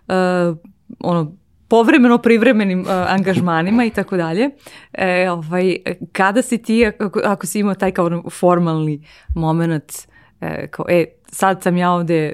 [0.99, 1.31] ono,
[1.67, 4.49] povremeno privremenim uh, angažmanima i tako dalje.
[4.93, 5.75] E, ovaj,
[6.11, 9.93] kada si ti, ako, ako si imao taj kao formalni moment,
[10.41, 12.33] e, kao, e, sad sam ja ovde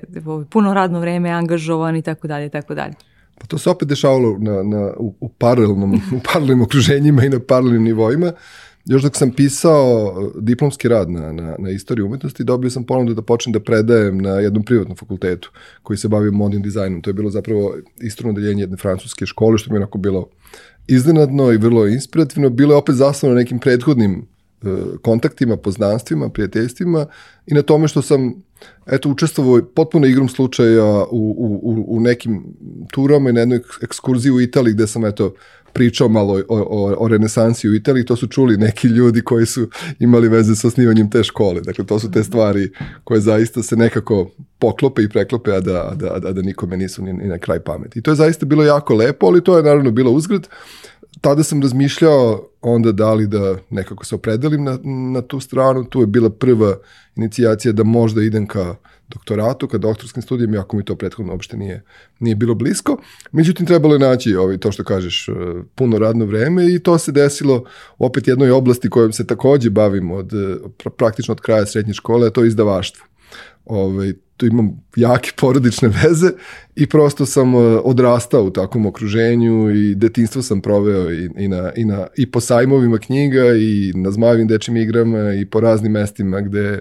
[0.49, 2.93] puno radno vreme angažovan i tako dalje, tako dalje.
[3.39, 7.39] Pa to se opet dešavalo na, na, u, u, paralelnom, u paralelnim okruženjima i na
[7.47, 8.27] paralelnim nivoima.
[8.27, 13.13] Uh, još dok sam pisao diplomski rad na, na, na istoriju umetnosti, dobio sam ponudu
[13.13, 15.51] da počnem da predajem na jednom privatnom fakultetu
[15.83, 17.01] koji se bavio modnim dizajnom.
[17.01, 20.29] To je bilo zapravo istorno deljenje jedne francuske škole, što mi je onako bilo
[20.87, 22.49] iznenadno i vrlo inspirativno.
[22.49, 24.27] Bilo je opet zasnovano nekim prethodnim
[25.01, 27.05] kontaktima, poznanstvima, prijateljstvima
[27.45, 28.33] i na tome što sam
[28.87, 32.43] eto učestvovao potpuno igrom slučaja u, u, u nekim
[32.91, 35.33] turama i na jednoj ekskurziji u Italiji gde sam eto
[35.73, 39.67] pričao malo o, o, o renesansi u Italiji, to su čuli neki ljudi koji su
[39.99, 41.61] imali veze sa osnivanjem te škole.
[41.61, 42.71] Dakle, to su te stvari
[43.03, 47.13] koje zaista se nekako poklope i preklope, a da, da, a da nikome nisu ni,
[47.13, 47.99] ni na kraj pameti.
[47.99, 50.47] I to je zaista bilo jako lepo, ali to je naravno bilo uzgled.
[51.21, 54.77] Tada sam razmišljao onda da li da nekako se opredelim na,
[55.13, 55.83] na tu stranu.
[55.83, 56.75] Tu je bila prva
[57.15, 58.75] inicijacija da možda idem ka
[59.09, 61.83] doktoratu, ka doktorskim studijama, iako mi to prethodno uopšte nije,
[62.19, 62.97] nije bilo blisko.
[63.31, 65.31] Međutim, trebalo je naći ovaj, to što kažeš, e,
[65.75, 67.63] puno radno vreme i to se desilo
[67.97, 70.57] opet jednoj oblasti kojom se takođe bavim od, e,
[70.97, 73.08] praktično od kraja srednje škole, a to je izdavaštvo.
[73.69, 76.31] Ovaj, tu imam jake porodične veze
[76.75, 81.71] i prosto sam e, odrastao u takvom okruženju i detinstvo sam proveo i, i, na,
[81.75, 86.41] i, na, i po sajmovima knjiga i na zmajevim dečim igrama i po raznim mestima
[86.41, 86.79] gde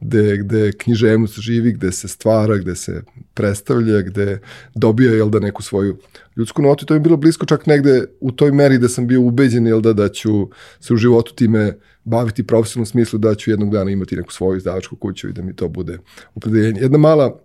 [0.00, 3.02] gde, gde književnost živi, gde se stvara, gde se
[3.34, 4.40] predstavlja, gde
[4.74, 5.96] dobija jel da neku svoju
[6.36, 6.84] ljudsku notu.
[6.84, 9.66] I to mi je bilo blisko čak negde u toj meri da sam bio ubeđen
[9.66, 10.48] jel da, da ću
[10.80, 14.96] se u životu time baviti profesionalnom smislu da ću jednog dana imati neku svoju izdavačku
[14.96, 15.98] kuću i da mi to bude
[16.34, 16.80] opredeljenje.
[16.80, 17.40] Jedna mala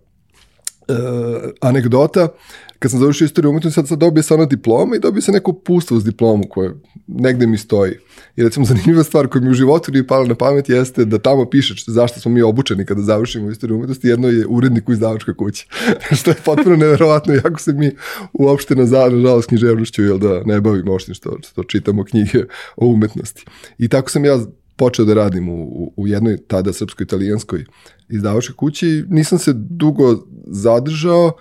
[1.60, 2.28] anegdota,
[2.78, 5.52] kad sam završio istoriju umetnosti, sad, sad dobio sam ona diploma i dobio sam neko
[5.52, 6.74] pustvo uz diplomu koje
[7.06, 7.92] negde mi stoji.
[8.36, 11.50] I recimo zanimljiva stvar koja mi u životu nije pala na pamet jeste da tamo
[11.50, 15.68] piše zašto smo mi obučeni kada završimo istoriju umetnosti, jedno je urednik u izdavačkoj kući.
[16.18, 17.90] što je potpuno neverovatno, jako se mi
[18.32, 22.44] uopšte na nažalost književnošću, jel da ne bavimo oštim što, što čitamo knjige
[22.76, 23.44] o umetnosti.
[23.78, 24.38] I tako sam ja
[24.76, 27.64] počeo da radim u, u jednoj tada srpsko-italijanskoj
[28.08, 29.04] izdavačkoj kući.
[29.08, 31.32] Nisam se dugo zadržao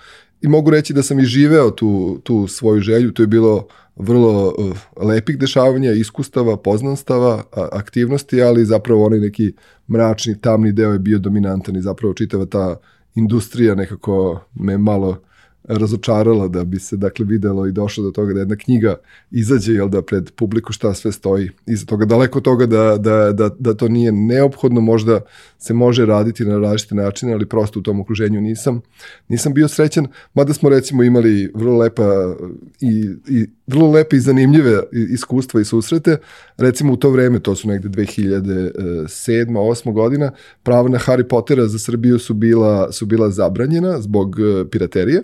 [0.41, 3.12] i mogu reći da sam i živeo tu, tu svoju želju.
[3.12, 9.54] To je bilo vrlo uh, lepih dešavanja, iskustava, poznanstava, aktivnosti, ali zapravo onaj neki
[9.88, 12.76] mračni, tamni deo je bio dominantan i zapravo čitava ta
[13.15, 15.17] industrija nekako me malo
[15.63, 18.95] razočarala da bi se dakle videlo i došlo do toga da jedna knjiga
[19.32, 22.06] izađe jel da pred publiku šta sve stoji iza toga.
[22.06, 25.21] Daleko toga da, da, da, da to nije neophodno možda
[25.58, 28.82] se može raditi na različite načine ali prosto u tom okruženju nisam
[29.28, 32.36] nisam bio srećan mada smo recimo imali vrlo lepa
[32.82, 36.17] i, i vrlo lepe i zanimljive iskustva i susrete
[36.57, 40.31] recimo u to vreme to su negde 2007 8 godina
[40.63, 45.23] prava na Harry Pottera za Srbiju su bila su bila zabranjena zbog e, piraterije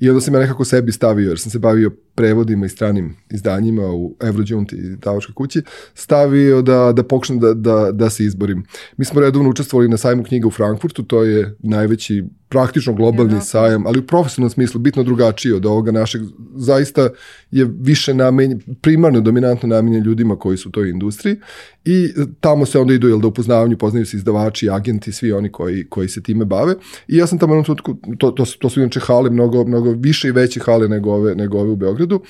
[0.00, 3.86] I onda sam ja nekako sebi stavio, jer sam se bavio prevodima i stranim izdanjima
[3.86, 5.62] u Eurođunti i Davačkoj kući,
[5.94, 8.64] stavio da, da pokušam da, da, da se izborim.
[8.96, 12.24] Mi smo redovno učestvovali na sajmu knjiga u Frankfurtu, to je najveći
[12.54, 16.22] praktično globalni sajam, ali u profesionalnom smislu bitno drugačiji od ovoga našeg,
[16.56, 17.08] zaista
[17.50, 21.36] je više namenjen, primarno dominantno namenjen ljudima koji su u toj industriji
[21.84, 22.08] i
[22.40, 26.08] tamo se onda idu jel, da upoznavanju, poznaju se izdavači, agenti, svi oni koji, koji
[26.08, 26.74] se time bave.
[27.08, 27.74] I ja sam tamo to,
[28.18, 31.58] to, to, to su inače hale, mnogo, mnogo više i veće hale nego ove, nego
[31.58, 32.22] ove u Beogradu.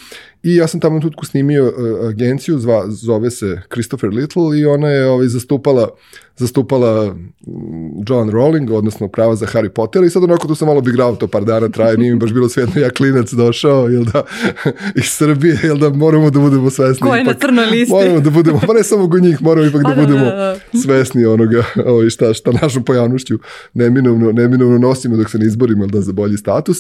[0.43, 4.89] I ja sam tamo tutku snimio uh, agenciju, zva, zove se Christopher Little i ona
[4.89, 5.89] je ovaj, zastupala
[6.37, 10.81] zastupala mm, John Rowling, odnosno prava za Harry Potter i sad onako tu sam malo
[10.81, 14.25] bigrao to par dana traje, nije mi baš bilo svetno, ja klinac došao, jel da,
[15.01, 17.09] iz Srbije, jel da moramo da budemo svesni.
[17.09, 17.95] Ko je ipak, na crnoj listi?
[17.95, 20.59] Moramo da budemo, pa ne samo go njih, moramo ipak pa da, da budemo da,
[20.73, 20.79] da.
[20.83, 23.39] svesni onoga, ovaj, šta, šta našom pojavnošću
[23.75, 26.79] neminovno, neminovno nosimo dok se ne izborimo, jel da, za bolji status.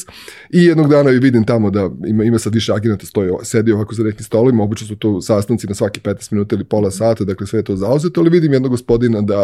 [0.50, 3.94] I jednog dana i vidim tamo da ima, ima sad više agenata, stoji, sedi ovako
[3.94, 7.46] za nekim stolima, obično su to sastanci na svaki 15 minuta ili pola sata, dakle
[7.46, 9.43] sve je to zauzeto, ali vidim jednog gospodina da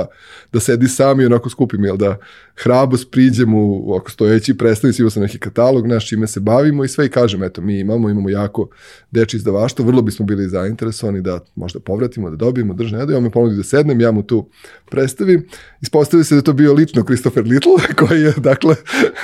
[0.53, 2.19] da, sedi sam i onako skupim, jel da
[2.57, 6.89] hrabrost priđem u oko stojeći predstavnici, imao sam neki katalog naš čime se bavimo i
[6.89, 8.69] sve i kažem, eto, mi imamo, imamo jako
[9.11, 13.31] deči izdavaštvo, vrlo bismo bili zainteresovani da možda povratimo, da dobijemo držne nedo, on me
[13.31, 14.49] ponudi da sednem, ja mu tu
[14.91, 15.47] predstavim.
[15.83, 17.73] Ispostavio se da to bio lično Christopher Little,
[18.07, 18.75] koji je, dakle,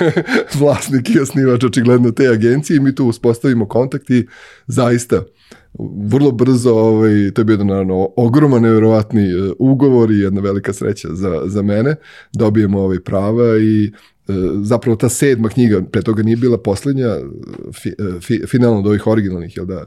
[0.59, 4.27] vlasnik i osnivač očigledno te agencije i mi tu uspostavimo kontakt i
[4.67, 5.23] zaista
[5.79, 11.07] vrlo brzo, ovaj, to je bio naravno ogroman, nevjerovatni e, ugovor i jedna velika sreća
[11.11, 11.95] za, za mene.
[12.33, 13.91] Dobijemo ovaj prava i
[14.61, 17.07] zapravo ta sedma knjiga, pre toga nije bila poslednja,
[17.81, 19.85] fi, e, fi, finalno od ovih originalnih, jel da,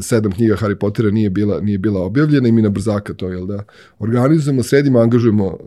[0.00, 3.46] sedam knjiga Harry Pottera nije bila, nije bila objavljena i mi na brzaka to, jel
[3.46, 3.64] da,
[3.98, 5.58] organizujemo, sredimo, angažujemo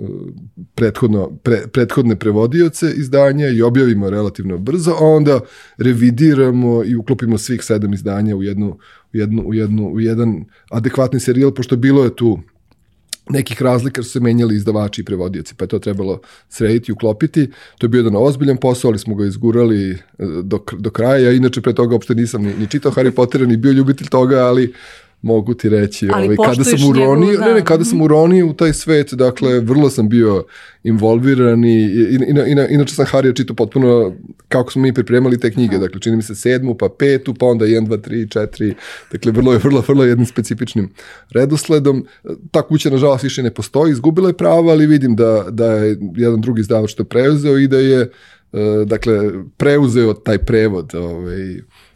[0.75, 5.39] prethodno, pre, prethodne prevodioce izdanja i objavimo relativno brzo, a onda
[5.77, 8.77] revidiramo i uklopimo svih sedam izdanja u jednu
[9.13, 12.39] u, jednu, u, jednu, u jedan adekvatni serijal, pošto bilo je tu
[13.31, 17.49] nekih razlika su se menjali izdavači i prevodioci, pa je to trebalo srediti i uklopiti.
[17.77, 19.97] To je bio jedan ozbiljan posao, ali smo ga izgurali e,
[20.43, 21.17] do, do kraja.
[21.17, 24.37] Ja inače pre toga uopšte nisam ni, ni čitao Harry Pottera, ni bio ljubitelj toga,
[24.37, 24.73] ali
[25.21, 29.13] mogu ti reći, ovaj, kada sam uronio, ne, ne, kada sam uronio u taj svet,
[29.13, 30.43] dakle, vrlo sam bio
[30.83, 34.15] involviran i, i, i, i inače sam Harija čitao potpuno
[34.47, 37.65] kako smo mi pripremali te knjige, dakle, čini mi se sedmu, pa petu, pa onda
[37.65, 38.73] 1, 2, 3, 4,
[39.11, 40.89] dakle, vrlo je, vrlo, vrlo jednim specifičnim
[41.29, 42.05] redosledom.
[42.51, 46.41] Ta kuća, nažalost, više ne postoji, izgubila je prava, ali vidim da, da je jedan
[46.41, 48.09] drugi izdavač to preuzeo i da je,
[48.51, 51.90] uh, dakle, preuzeo taj prevod, ovaj, E,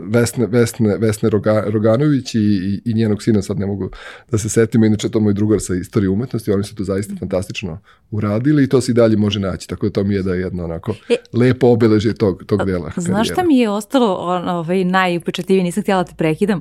[0.00, 3.90] Vesne, Vesne, Vesne Roga, Roganović i, i, i njenog sina, sad ne mogu
[4.30, 7.78] da se setimo, inače to moj drugar sa istorije umetnosti, oni su to zaista fantastično
[8.10, 10.40] uradili i to se i dalje može naći, tako da to mi je da je
[10.40, 12.90] jedno onako e, lepo obeležje tog, tog dela.
[12.96, 16.60] Znaš šta mi je ostalo ovaj, najupečatljivije, nisam htjela da te prekidam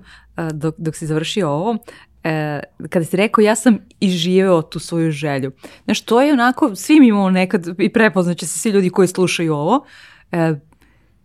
[0.54, 1.78] dok, dok si završio ovo,
[2.24, 5.52] e, kada si rekao ja sam i živeo tu svoju želju.
[5.84, 9.54] Znaš, to je onako, svi mi imamo nekad i prepoznaće se svi ljudi koji slušaju
[9.54, 9.86] ovo,
[10.32, 10.56] e,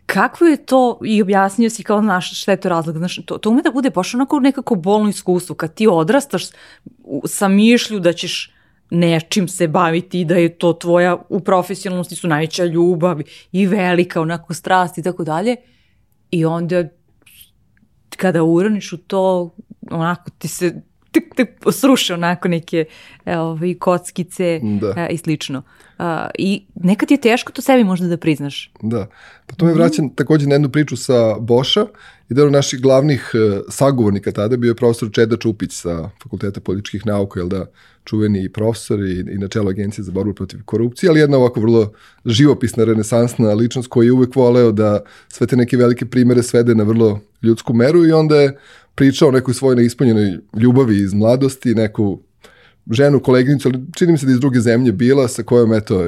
[0.07, 3.51] Kako je to, i objasnio si kao naš šta je to razlog, znaš, to, to
[3.51, 6.45] ume da bude baš onako nekako bolno iskustvo, kad ti odrastaš
[7.25, 8.53] sa mišlju da ćeš
[8.91, 13.21] nečim se baviti, da je to tvoja u profesionalnosti su najveća ljubav
[13.53, 15.57] i velika onako strast i tako dalje.
[16.31, 16.85] I onda
[18.17, 19.55] kada uraniš u to,
[19.91, 22.85] onako ti se tek, tek sruše onako neke
[23.27, 25.09] ovaj, kockice da.
[25.09, 25.63] i slično.
[25.99, 26.05] Uh,
[26.39, 28.71] I nekad je teško to sebi možda da priznaš.
[28.83, 29.07] Da.
[29.47, 31.87] Pa to me vraća mm takođe na jednu priču sa Boša.
[32.29, 37.07] Jedan od naših glavnih uh, sagovornika tada bio je profesor Čeda Čupić sa Fakulteta političkih
[37.07, 37.67] nauka, jel da,
[38.07, 41.93] čuveni profesor i, i na čelu Agencije za borbu protiv korupcije, ali jedna ovako vrlo
[42.25, 46.85] živopisna, renesansna ličnost koji je uvek voleo da sve te neke velike primere svede na
[46.85, 48.59] vrlo ljudsku meru i onda je
[48.95, 52.21] pričao o nekoj svojoj neispunjenoj ljubavi iz mladosti, neku
[52.91, 56.05] ženu, koleginicu, ali čini mi se da iz druge zemlje bila, sa kojom, eto,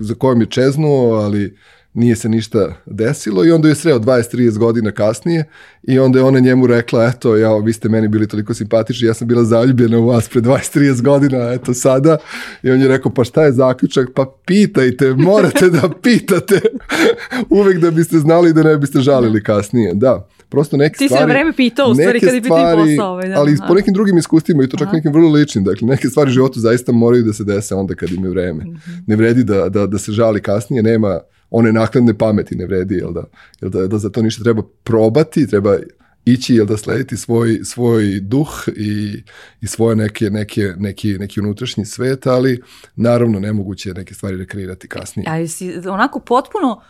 [0.00, 1.56] za kojom je čeznuo, ali
[1.94, 5.44] nije se ništa desilo i onda je sreo 20-30 godina kasnije
[5.82, 9.14] i onda je ona njemu rekla, eto, ja, vi ste meni bili toliko simpatični, ja
[9.14, 12.18] sam bila zaljubljena u vas pre 20-30 godina, eto sada.
[12.62, 14.08] I on je rekao, pa šta je zaključak?
[14.14, 16.60] Pa pitajte, morate da pitate.
[17.60, 20.28] Uvek da biste znali da ne biste žalili kasnije, da.
[20.50, 21.08] Prosto neke Ti stvari...
[21.08, 23.12] Ti si na vreme pitao u stvari kada je biti posao.
[23.12, 24.96] Ovaj, da, ali po nekim drugim iskustvima i to čak Aha.
[24.96, 25.64] nekim vrlo ličnim.
[25.64, 28.64] Dakle, neke stvari u životu zaista moraju da se dese onda kad im je vreme.
[28.64, 29.02] Mm -hmm.
[29.06, 33.12] Ne vredi da, da, da se žali kasnije, nema one nakladne pameti ne vredi, jel
[33.12, 33.24] da,
[33.60, 35.78] jel da, da za to ništa treba probati, treba
[36.24, 39.22] ići jel da slediti svoj, svoj duh i,
[39.60, 42.62] i svoje neke, neke, neki, neki unutrašnji svet, ali
[42.96, 45.26] naravno nemoguće neke stvari rekreirati kasnije.
[45.28, 46.82] Ali si onako potpuno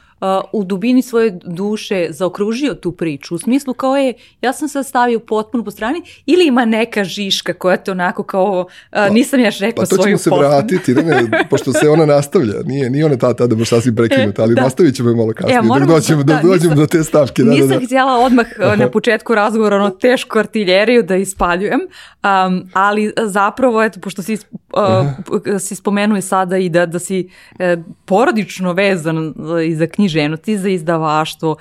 [0.52, 5.20] u dubini svoje duše zaokružio tu priču, u smislu kao je, ja sam sad stavio
[5.20, 9.87] potpuno po strani, ili ima neka žiška koja te onako kao, pa, nisam još rekao
[9.87, 13.16] svoju Pa to ćemo se vratiti, ne, ne, pošto se ona nastavlja, nije, nije ona
[13.16, 14.62] ta tada baš sasvim prekinuta, ali da.
[14.62, 17.42] nastavit ćemo je malo kasnije, ja, dok dođemo, da, dođemo nisam, do te stavke.
[17.42, 17.85] Da, nisam da, da.
[17.87, 18.76] htjela odmah Aha.
[18.76, 25.59] na početku razgovora ono tešku artiljeriju da ispaljujem, um, ali zapravo, eto, pošto si, uh,
[25.59, 29.35] si spomenuje sada i da, da si uh, porodično vezan
[29.66, 31.57] i za knjiž književnosti, za izdavaštvo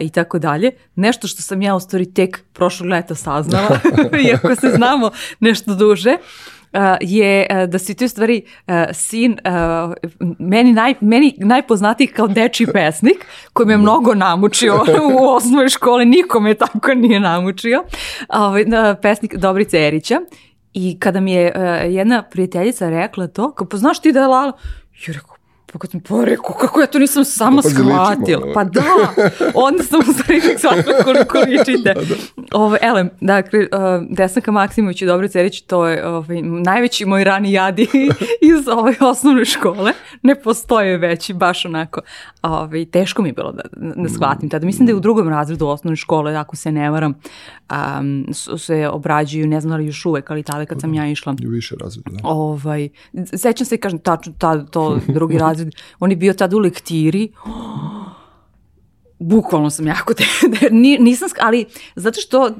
[0.00, 0.70] i tako dalje.
[0.94, 3.78] Nešto što sam ja u stvari tek prošlog leta saznala,
[4.28, 5.10] iako se znamo
[5.40, 6.16] nešto duže.
[7.00, 8.42] Je da si ti u stvari
[8.92, 9.36] sin
[10.38, 14.74] meni, naj, meni najpoznatiji kao deči pesnik koji me mnogo namučio
[15.12, 17.84] u osnovnoj školi, nikome tako nije namučio,
[18.28, 18.64] ovaj,
[19.02, 20.20] pesnik Dobrice Erića
[20.72, 21.52] i kada mi je
[21.88, 24.52] jedna prijateljica rekla to, kao pa znaš ti da je Lala,
[25.06, 25.31] rekao,
[25.72, 28.52] Pa kad mi pa rekao, kako ja to nisam sama pa, shvatila.
[28.54, 28.82] Pa da,
[29.54, 31.94] onda sam u stvari shvatila koliko ličite.
[31.94, 32.14] da, da.
[32.52, 33.68] Ovo, ele, dakle, uh,
[34.10, 37.86] Desanka Maksimović i Dobro Cerić, to je ovaj, najveći moj rani jadi
[38.52, 39.92] iz ove osnovne škole.
[40.22, 42.00] Ne postoje veći, baš onako.
[42.42, 43.62] Ovaj, teško mi je bilo da,
[44.02, 44.66] da shvatim tada.
[44.66, 47.14] Mislim da je u drugom razredu osnovne škole, ako se ne varam,
[47.70, 48.26] um,
[48.58, 51.34] se obrađuju, ne znam da li još uvek, ali tada kad sam ja išla.
[51.46, 52.28] U više razredu, da.
[52.28, 52.88] Ovaj,
[53.36, 55.61] sećam se, kažem, tačno, ta, to drugi razred,
[56.00, 57.32] on je bio tada u lektiri,
[59.22, 60.24] bukvalno sam jako te,
[61.00, 61.64] nisam, ali
[61.96, 62.50] zato što uh,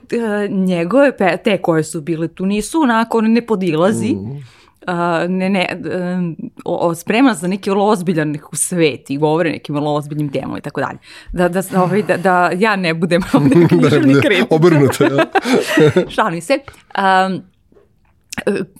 [0.50, 4.62] njegove pe, te koje su bile tu nisu onako, on ne podilazi, mm.
[4.86, 9.74] Uh, ne, ne, uh, o, spremna za neki vrlo ozbiljan neku svet i govore nekim
[9.74, 10.98] vrlo ozbiljnim temama i tako dalje.
[11.32, 14.46] Da, da, ovaj, da, da ja ne budem ovdje književni kritik.
[14.50, 15.26] Obrnuto, ja.
[16.14, 16.58] Šalim se.
[16.98, 17.42] Um,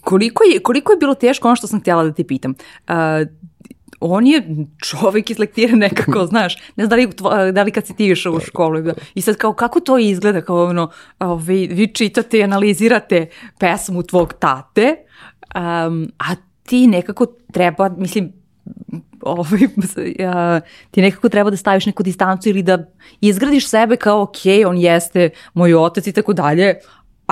[0.01, 2.53] koliko, je, koliko je bilo teško ono što sam htjela da te pitam?
[2.87, 2.95] Uh,
[4.03, 4.43] on je
[4.77, 8.33] čovek iz lektire nekako, znaš, ne znam da li, da li kad si ti išao
[8.33, 8.79] u školu
[9.15, 10.89] i sad kao kako to izgleda, kao ono,
[11.39, 13.27] vi, vi čitate i analizirate
[13.59, 14.95] pesmu tvog tate,
[15.55, 18.33] um, a ti nekako treba, mislim,
[19.21, 19.59] ovaj,
[20.19, 20.61] ja,
[20.91, 22.85] ti nekako treba da staviš neku distancu ili da
[23.21, 24.37] izgradiš sebe kao ok,
[24.67, 26.75] on jeste moj otac i tako dalje,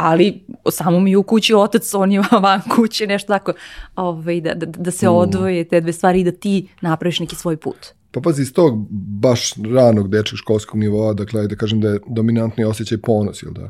[0.02, 3.54] ali samo mi u kući otac, on je van kuće, nešto tako,
[3.96, 5.14] ovaj, da, da, da se mm.
[5.14, 7.88] odvoje te dve stvari i da ti napraviš neki svoj put.
[8.12, 8.88] Pa pazi, iz tog
[9.20, 13.70] baš ranog dečeg školskog nivoa, dakle, da kažem da je dominantni osjećaj ponos, jel da?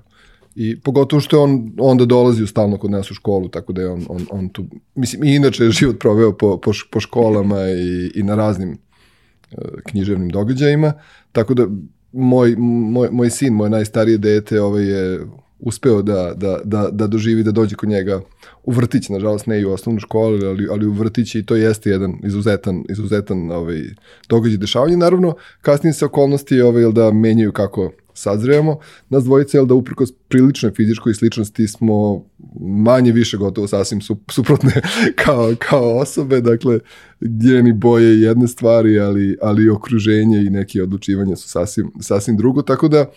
[0.55, 3.89] I pogotovo što je on onda dolazio stalno kod nas u školu, tako da je
[3.89, 4.65] on, on, on tu,
[4.95, 9.63] mislim, i inače je život proveo po, po, po školama i, i na raznim uh,
[9.85, 10.93] književnim događajima,
[11.31, 11.67] tako da
[12.11, 15.19] moj, moj, moj sin, moje najstarije dete, ovaj je
[15.61, 18.21] uspeo da, da, da, da doživi da dođe kod njega
[18.63, 21.89] u vrtić, nažalost ne i u osnovnu školu, ali, ali u vrtić i to jeste
[21.89, 23.81] jedan izuzetan, izuzetan ovaj,
[24.29, 24.97] događaj dešavanja.
[24.97, 28.79] Naravno, kasnije se okolnosti ovaj, da menjaju kako sazrevamo.
[29.09, 32.25] Nas dvojice, jel da uprkos priličnoj fizičkoj sličnosti smo
[32.59, 34.81] manje više gotovo sasvim suprotne
[35.25, 36.79] kao, kao osobe, dakle
[37.19, 42.87] geni boje jedne stvari, ali, ali okruženje i neke odlučivanja su sasvim, sasvim drugo, tako
[42.87, 43.07] da e,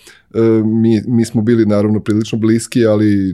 [0.65, 3.33] mi, mi smo bili naravno prilično bliski, ali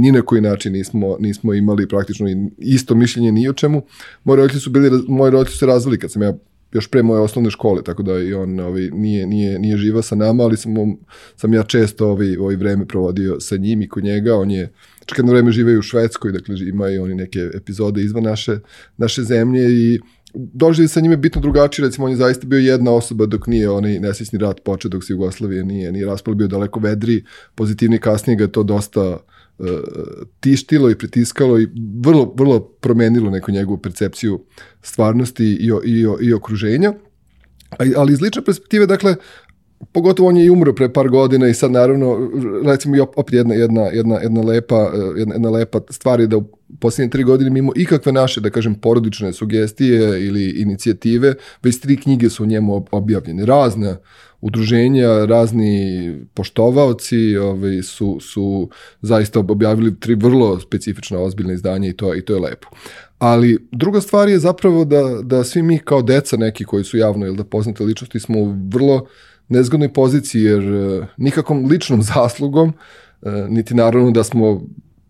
[0.00, 2.26] ni na koji način nismo, nismo imali praktično
[2.58, 3.82] isto mišljenje ni o čemu.
[4.24, 6.38] Moji roditelji su bili, moji roditelji su se kad sam ja
[6.72, 10.14] još pre moje osnovne škole, tako da i on ovaj, nije, nije, nije živa sa
[10.14, 10.74] nama, ali sam,
[11.36, 14.72] sam ja često ovaj, ovaj vreme provodio sa njim i kod njega, on je
[15.06, 18.58] čak jedno vreme žive u Švedskoj, dakle ima i oni neke epizode izvan naše,
[18.96, 20.00] naše zemlje i
[20.34, 23.98] doživlje sa njime bitno drugačije, recimo on je zaista bio jedna osoba dok nije onaj
[23.98, 28.46] nesvjesni rat počeo, dok se Jugoslavije nije, nije raspalo, bio daleko vedri, pozitivni, kasnije ga
[28.46, 29.16] to dosta uh,
[30.40, 31.68] tištilo i pritiskalo i
[32.00, 34.40] vrlo, vrlo promenilo neku njegovu percepciju
[34.82, 36.92] stvarnosti i, i, i okruženja.
[37.96, 39.16] Ali iz lične perspektive, dakle,
[39.92, 42.30] pogotovo on je i umro pre par godina i sad naravno
[42.64, 46.44] recimo i opet jedna, jedna, jedna, jedna, lepa, jedna, jedna lepa stvar je da u
[46.80, 52.30] posljednje tri godine mimo ikakve naše, da kažem, porodične sugestije ili inicijative, već tri knjige
[52.30, 53.46] su u njemu objavljene.
[53.46, 53.96] Razne
[54.40, 58.68] udruženja, razni poštovaoci ovaj, su, su
[59.02, 62.68] zaista objavili tri vrlo specifična ozbiljna izdanja i to, i to je lepo.
[63.18, 67.26] Ali druga stvar je zapravo da, da svi mi kao deca neki koji su javno
[67.26, 69.06] ili da poznate ličnosti smo u vrlo
[69.48, 72.72] nezgodnoj poziciji jer e, nikakvom ličnom zaslugom,
[73.22, 74.62] e, niti naravno da smo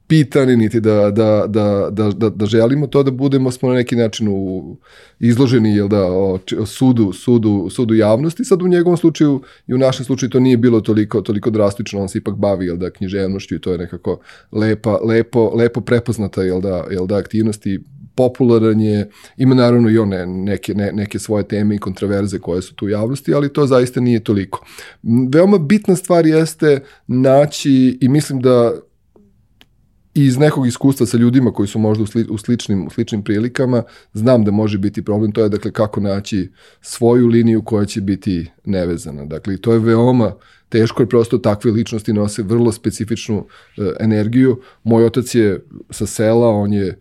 [0.09, 3.97] pitani, niti da, da, da, da, da, da želimo to da budemo, smo na neki
[3.97, 4.77] način u,
[5.21, 8.45] izloženi jel da, o, o sudu, sudu, sudu javnosti.
[8.45, 12.09] Sad u njegovom slučaju i u našem slučaju to nije bilo toliko, toliko drastično, on
[12.09, 14.21] se ipak bavi jel da, književnošću i to je nekako
[14.53, 17.81] lepa, lepo, lepo prepoznata jel da, jel da, aktivnosti
[18.15, 22.75] popularan je, ima naravno i one neke, ne, neke svoje teme i kontraverze koje su
[22.75, 24.65] tu u javnosti, ali to zaista nije toliko.
[25.33, 28.73] Veoma bitna stvar jeste naći i mislim da
[30.25, 33.83] iz nekog iskustva sa ljudima koji su možda u, sli, u, sličnim, u sličnim prilikama,
[34.13, 36.51] znam da može biti problem, to je dakle kako naći
[36.81, 39.25] svoju liniju koja će biti nevezana.
[39.25, 40.33] Dakle, to je veoma
[40.69, 43.47] teško jer prosto takve ličnosti nose vrlo specifičnu
[43.77, 44.61] e, energiju.
[44.85, 46.99] Moj otac je sa sela, on je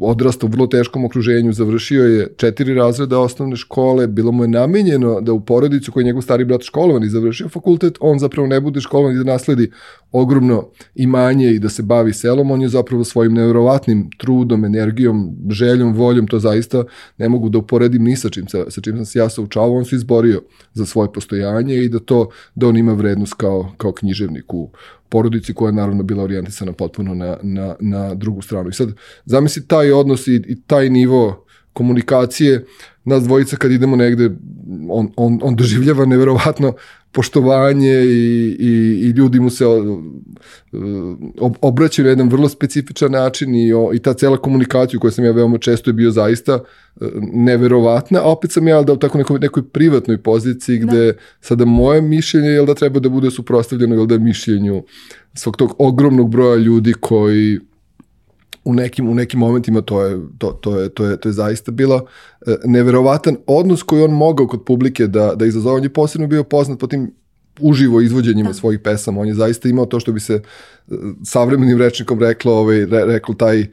[0.00, 5.20] odrastao u vrlo teškom okruženju, završio je četiri razreda osnovne škole, bilo mu je namenjeno
[5.20, 8.60] da u porodicu koji je njegov stari brat školovan i završio fakultet, on zapravo ne
[8.60, 9.70] bude školovan i da nasledi
[10.12, 15.92] ogromno imanje i da se bavi selom, on je zapravo svojim nevjerovatnim trudom, energijom, željom,
[15.92, 16.84] voljom, to zaista
[17.18, 19.84] ne mogu da uporedim ni sa čim, sa, sa čim sam se ja saučavao, on
[19.84, 20.42] se izborio
[20.72, 24.70] za svoje postojanje i da to, da on ima vrednost kao, kao književnik u,
[25.10, 28.68] porodici koja je naravno bila orijentisana potpuno na, na, na drugu stranu.
[28.68, 28.88] I sad,
[29.24, 32.64] zamisli taj odnos i, i taj nivo komunikacije,
[33.04, 34.30] nas dvojica kad idemo negde,
[34.90, 36.72] on, on, on doživljava neverovatno
[37.12, 39.64] poštovanje i, i, i ljudi mu se
[41.60, 45.32] obraćaju na jedan vrlo specifičan način i, o, i ta cela komunikacija koju sam ja
[45.32, 49.38] veoma često je bio zaista e, neverovatna, a opet sam ja da u tako nekoj,
[49.38, 50.86] nekoj privatnoj poziciji da.
[50.86, 51.18] gde da.
[51.40, 54.82] sada moje mišljenje je da treba da bude suprostavljeno jel da mišljenju
[55.34, 57.58] svog tog ogromnog broja ljudi koji
[58.64, 61.70] u nekim, u nekim momentima to je, to, to je, to je, to je zaista
[61.70, 62.04] bilo
[62.46, 65.76] e, neverovatan odnos koji on mogao kod publike da, da izazove.
[65.76, 67.14] On je posebno bio poznat po tim
[67.60, 68.54] uživo izvođenjima da.
[68.54, 69.20] svojih pesama.
[69.20, 70.94] On je zaista imao to što bi se e,
[71.24, 73.66] savremenim rečnikom reklo, ovaj, re, reklo taj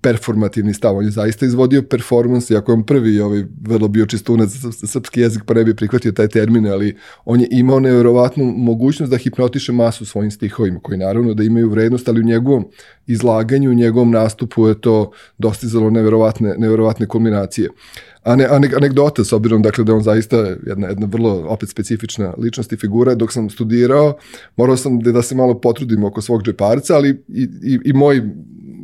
[0.00, 0.96] performativni stav.
[0.96, 5.20] On je zaista izvodio performans, iako je on prvi ovaj, vrlo bio čistunac za srpski
[5.20, 9.72] jezik, pa ne bi prihvatio taj termin, ali on je imao nevjerovatnu mogućnost da hipnotiše
[9.72, 12.68] masu svojim stihovima, koji naravno da imaju vrednost, ali u njegovom
[13.06, 17.68] izlaganju, u njegovom nastupu je to dostizalo nevjerovatne, nevjerovatne kulminacije.
[18.22, 20.36] Ane, ane, anegdota, s obzirom dakle, da on zaista
[20.66, 24.16] jedna, jedna vrlo opet specifična ličnost i figura, dok sam studirao,
[24.56, 28.22] morao sam da, da se malo potrudim oko svog džeparca, ali i, i, i moj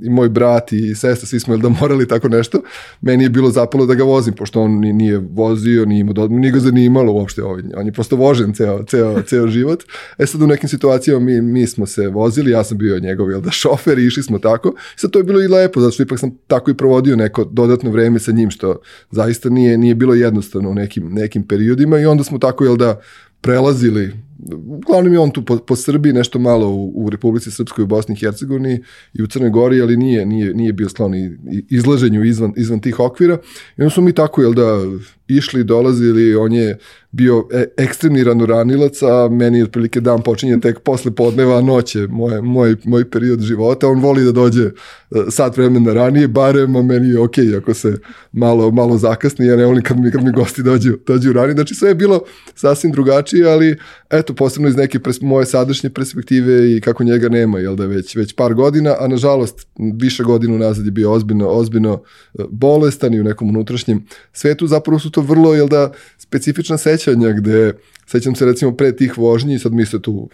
[0.03, 2.63] i moj brat i sestra, svi smo jel da morali tako nešto,
[3.01, 6.61] meni je bilo zapalo da ga vozim, pošto on nije vozio, nije, imao, nije ga
[6.61, 9.85] zanimalo uopšte, ovaj, on je prosto vožen ceo, ceo, ceo život.
[10.19, 13.41] E sad u nekim situacijama mi, mi smo se vozili, ja sam bio njegov jel
[13.41, 14.69] da, šofer i išli smo tako.
[14.97, 17.45] I sad to je bilo i lepo, zato što ipak sam tako i provodio neko
[17.45, 18.81] dodatno vreme sa njim, što
[19.11, 23.01] zaista nije, nije bilo jednostavno u nekim, nekim periodima i onda smo tako jel da
[23.41, 24.26] prelazili
[24.67, 28.15] uglavnom je on tu po, po Srbiji, nešto malo u, u Republici Srpskoj, u Bosni
[28.15, 28.83] i Hercegovini
[29.15, 31.13] i u Crnoj Gori, ali nije, nije, nije bio sklon
[31.71, 33.39] izlaženju izvan, izvan tih okvira.
[33.77, 34.83] I onda smo mi tako, jel da,
[35.29, 36.79] išli, dolazili, on je
[37.17, 42.77] bio e, ekstremni ranoranilac, a meni otprilike dan počinje tek posle podneva, noće, moj, moj,
[42.85, 44.73] moj period života, on voli da dođe e,
[45.31, 47.97] sat vremena ranije, barem, a meni je okej okay, ako se
[48.33, 51.75] malo, malo zakasni, ja ne volim kad mi, kad mi gosti dođu, dođu ranije, znači
[51.75, 52.21] sve je bilo
[52.55, 53.77] sasvim drugačije, ali
[54.11, 58.17] eto, posebno iz neke pres, moje sadašnje perspektive i kako njega nema, jel da već,
[58.17, 59.67] već par godina, a nažalost
[60.01, 62.03] više godina nazad je bio ozbiljno, ozbiljno
[62.39, 67.33] e, bolestan i u nekom unutrašnjem svetu, zapravo su to vrlo, jel da, specifična sećanja
[67.33, 67.73] gde
[68.07, 70.29] sećam se recimo pre tih vožnji, sad mi se tu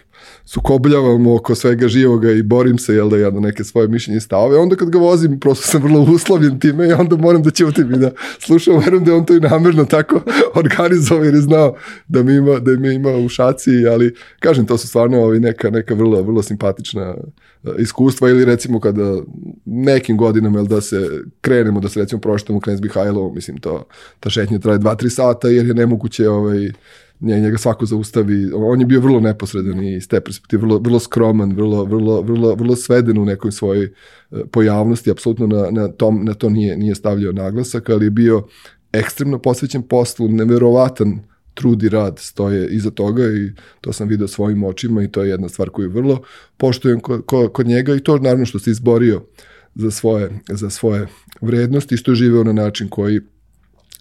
[0.45, 4.57] sukobljavamo oko svega živoga i borim se, jel da ja na neke svoje mišljenje stave,
[4.57, 7.97] onda kad ga vozim, prosto sam vrlo uslovljen time i onda moram da ćutim i
[7.97, 10.21] da slušam, verujem da on to i namerno tako
[10.63, 11.75] organizovao jer je znao
[12.07, 15.69] da mi ima, da mi ima u šaci, ali kažem, to su stvarno ovi neka,
[15.69, 17.15] neka vrlo, vrlo simpatična
[17.63, 19.21] e, iskustva ili recimo kada
[19.65, 21.09] nekim godinama jel da se
[21.41, 23.85] krenemo da se recimo proštamo Knez Mihajlovo, mislim to
[24.19, 26.71] ta šetnja traje 2-3 sata jer je nemoguće ovaj
[27.19, 28.51] njega svako zaustavi.
[28.53, 32.55] On je bio vrlo neposredan i iz te perspektive vrlo, vrlo skroman, vrlo, vrlo, vrlo,
[32.55, 33.91] vrlo sveden u nekoj svojoj e,
[34.51, 38.47] pojavnosti, apsolutno na, na, tom, na to nije, nije stavljao naglasak, ali je bio
[38.93, 41.19] ekstremno posvećen poslu, neverovatan
[41.53, 43.51] trud i rad stoje iza toga i
[43.81, 46.21] to sam video svojim očima i to je jedna stvar koju vrlo
[46.57, 46.99] poštujem
[47.53, 49.21] kod, njega i to naravno što se izborio
[49.75, 51.07] za svoje, za svoje
[51.41, 53.19] vrednosti i što je živeo na način koji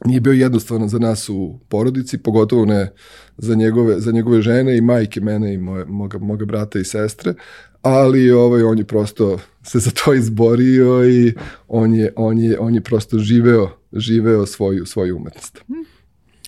[0.05, 2.93] nije bio jednostavno za nas u porodici, pogotovo ne
[3.37, 7.35] za njegove, za njegove žene i majke mene i moje, moga, moga brata i sestre,
[7.83, 11.35] ali ovaj, on je prosto se za to izborio i
[11.69, 15.65] on je, on je, on je prosto živeo, živeo svoju, svoju umetnost.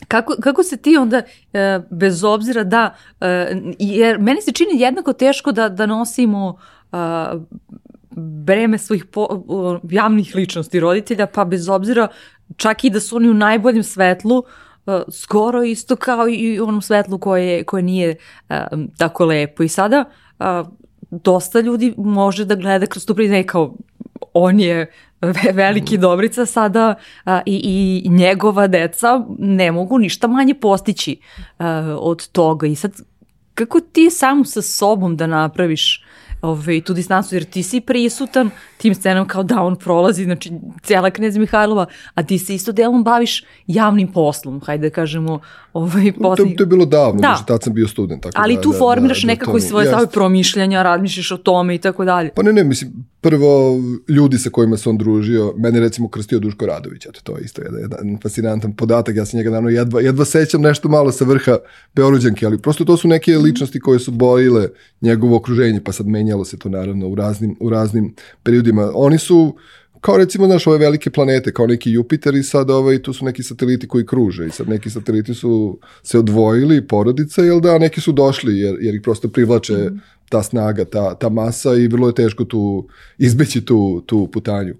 [0.09, 5.13] Kako, kako se ti onda, e, bez obzira da, e, jer meni se čini jednako
[5.13, 6.59] teško da, da nosimo
[8.17, 9.45] breme svojih po,
[9.91, 12.09] javnih ličnosti roditelja, pa bez obzira
[12.57, 14.39] čak i da su oni u najboljem svetlu,
[14.87, 18.17] uh, skoro isto kao i u onom svetlu koje, koje nije
[18.49, 18.57] uh,
[18.99, 19.63] tako lepo.
[19.63, 20.05] I sada
[20.39, 20.47] uh,
[21.11, 23.75] dosta ljudi može da gleda kroz tu prizne kao
[24.33, 24.93] on je
[25.53, 26.95] veliki dobrica sada
[27.25, 31.21] a, i, i njegova deca ne mogu ništa manje postići
[31.59, 32.67] a, od toga.
[32.67, 32.93] I sad
[33.55, 36.05] kako ti sam sa sobom da napraviš
[36.43, 38.51] ove, tu distancu, jer ti si prisutan
[38.85, 43.05] tim scenom kao da on prolazi, znači cijela knjeza Mihajlova, a ti se isto delom
[43.05, 45.41] baviš javnim poslom, hajde da kažemo.
[45.73, 46.51] Ovaj, posli...
[46.51, 47.29] to, to je bilo davno, da.
[47.29, 48.23] znači tad sam bio student.
[48.23, 51.75] Tako Ali da, tu da, formiraš da, nekako i svoje stave promišljanja, razmišljaš o tome
[51.75, 52.31] i tako dalje.
[52.37, 56.67] Pa ne, ne, mislim, prvo ljudi sa kojima se on družio, mene recimo krstio Duško
[56.67, 60.25] Radović, eto to je isto jedan, jedan fascinantan podatak, ja se njega naravno jedva, jedva
[60.25, 61.57] sećam nešto malo sa vrha
[61.95, 64.69] Beoruđanke, ali prosto to su neke ličnosti koje su bojile
[65.01, 68.74] njegovo okruženje, pa sad menjalo se to naravno u raznim, u raznim periodima.
[68.95, 69.57] Oni su
[70.05, 73.43] kao recimo, znaš, ove velike planete, kao neki Jupiter i sad ovaj, tu su neki
[73.43, 78.13] sateliti koji kruže i sad neki sateliti su se odvojili, porodica, jel da, neki su
[78.13, 80.01] došli jer, jer ih prosto privlače mm.
[80.29, 84.75] ta snaga, ta, ta masa i vrlo je teško tu izbeći tu, tu putanju.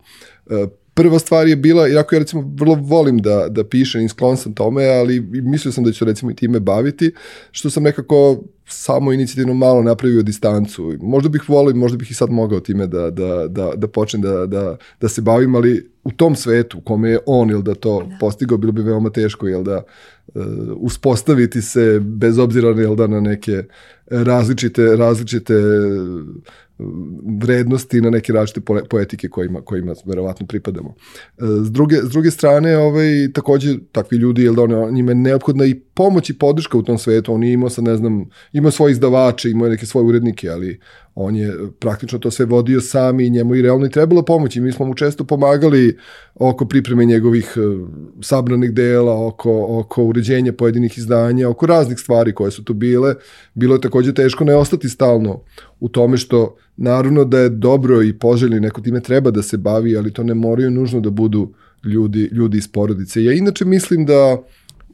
[0.51, 4.37] E, prva stvar je bila, iako ja recimo vrlo volim da, da pišem i sklon
[4.37, 7.13] sam tome, ali mislio sam da ću recimo i time baviti,
[7.51, 10.97] što sam nekako samo inicijativno malo napravio distancu.
[11.01, 14.47] Možda bih volio, možda bih i sad mogao time da, da, da, da počnem da,
[14.47, 18.01] da, da se bavim, ali u tom svetu u kome je on, jel da to
[18.01, 18.17] da.
[18.21, 19.83] postigao, bilo bi veoma teško, jel da
[20.35, 20.45] uh,
[20.77, 23.65] uspostaviti se bez obzira jel da na neke
[24.11, 25.55] različite različite
[27.41, 30.95] vrednosti na neke različite poetike kojima, kojima verovatno pripadamo.
[31.39, 35.15] E, s druge, s druge strane, ovaj, takođe takvi ljudi, jel da one, njima je
[35.15, 38.93] neophodna i pomoć i podrška u tom svetu, on je imao ne znam, imao svoje
[38.93, 40.81] izdavače, imao neke svoje urednike, ali
[41.15, 44.61] on je praktično to sve vodio sam i njemu i realno i trebalo pomoći.
[44.61, 45.99] Mi smo mu često pomagali
[46.35, 47.61] oko pripreme njegovih e,
[48.23, 53.15] sabranih dela, oko, oko uređenja pojedinih izdanja, oko raznih stvari koje su tu bile.
[53.55, 55.41] Bilo je takođe teško ne ostati stalno
[55.81, 59.97] u tome što naravno da je dobro i poželjno neko time treba da se bavi,
[59.97, 61.53] ali to ne moraju nužno da budu
[61.85, 63.25] ljudi, ljudi iz porodice.
[63.25, 64.43] Ja inače mislim da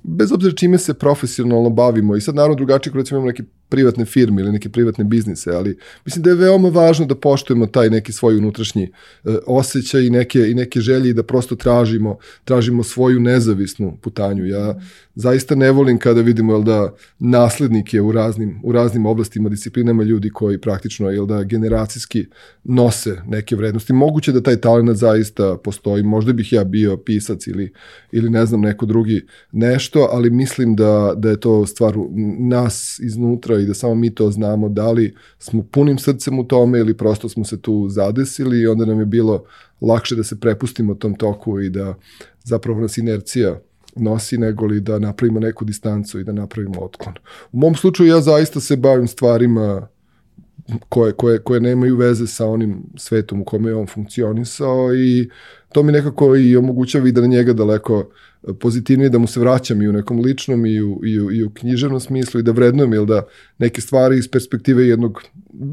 [0.03, 4.43] bez obzira čime se profesionalno bavimo i sad naravno drugačije recimo imamo neke privatne firme
[4.43, 8.37] ili neke privatne biznise, ali mislim da je veoma važno da poštujemo taj neki svoj
[8.37, 8.91] unutrašnji e,
[9.47, 14.47] osjećaj i neke, i neke želje i da prosto tražimo, tražimo svoju nezavisnu putanju.
[14.47, 14.81] Ja
[15.14, 20.31] zaista ne volim kada vidimo jel da naslednike u raznim, u raznim oblastima, disciplinama ljudi
[20.31, 22.27] koji praktično jel da generacijski
[22.64, 23.93] nose neke vrednosti.
[23.93, 27.73] Moguće da taj talent zaista postoji, možda bih ja bio pisac ili,
[28.12, 31.95] ili ne znam neko drugi nešto, ali mislim da, da je to stvar
[32.39, 36.79] nas iznutra i da samo mi to znamo da li smo punim srcem u tome
[36.79, 39.45] ili prosto smo se tu zadesili i onda nam je bilo
[39.81, 41.95] lakše da se prepustimo tom toku i da
[42.45, 43.61] zapravo nas inercija
[43.97, 47.15] nosi nego li da napravimo neku distancu i da napravimo otklon.
[47.53, 49.89] U mom slučaju ja zaista se bavim stvarima
[50.89, 55.31] koje, koje, koje nemaju veze sa onim svetom u kome je on funkcionisao i
[55.73, 58.11] to mi nekako i omogućava i da na njega daleko
[58.61, 61.51] pozitivnije, da mu se vraćam i u nekom ličnom i u, i u, i u
[61.51, 63.23] književnom smislu i da vrednujem, jel da
[63.59, 65.23] neke stvari iz perspektive jednog,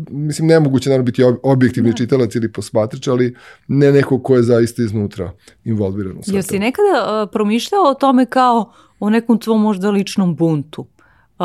[0.09, 1.93] mislim, nemoguće naravno biti objektivni ne.
[1.93, 1.97] Da.
[1.97, 3.35] čitalac ili posmatrač, ali
[3.67, 5.31] ne neko ko je zaista iznutra
[5.63, 9.89] involviran u sve Jel si nekada uh, promišljao o tome kao o nekom tvom možda
[9.89, 10.85] ličnom buntu?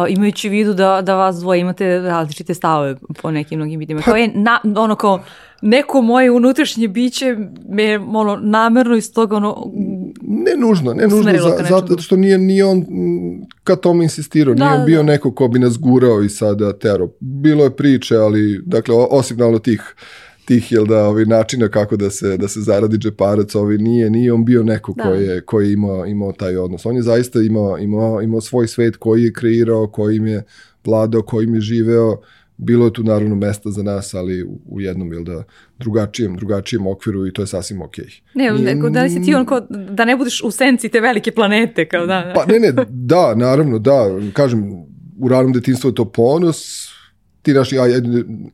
[0.08, 4.00] imajući u vidu da, da vas dvoje imate različite stavove po nekim mnogim vidima.
[4.00, 5.20] Pa- kao je, na, ono kao,
[5.62, 7.36] neko moje unutrašnje biće
[7.68, 9.72] me ono, namerno iz toga ono...
[10.22, 12.84] Ne nužno, ne nužno, za, zato što nije, nije on
[13.64, 15.02] ka tom insistirao, da, nije on bio da.
[15.02, 17.08] neko ko bi nas gurao i sada tero.
[17.20, 19.94] Bilo je priče, ali, dakle, osim nalo tih
[20.44, 24.32] tih jel da ovi načina kako da se da se zaradi džeparac ovi nije nije
[24.32, 25.02] on bio neko da.
[25.02, 28.68] koji je koji je imao imao taj odnos on je zaista imao imao imao svoj
[28.68, 30.42] svet koji je kreirao kojim je
[30.84, 32.20] vladao kojim je živeo
[32.62, 35.44] bilo je tu naravno mesta za nas, ali u, u jednom ili da
[35.78, 38.04] drugačijem, drugačijem okviru i to je sasvim okej.
[38.04, 38.20] Okay.
[38.34, 41.32] Ne, neko, da li si ti on ko, da ne budeš u senci te velike
[41.32, 42.32] planete, kao da, da.
[42.34, 44.72] Pa ne, ne, da, naravno, da, kažem,
[45.18, 46.88] u ranom detinstvu je to ponos,
[47.42, 47.86] ti naši ja,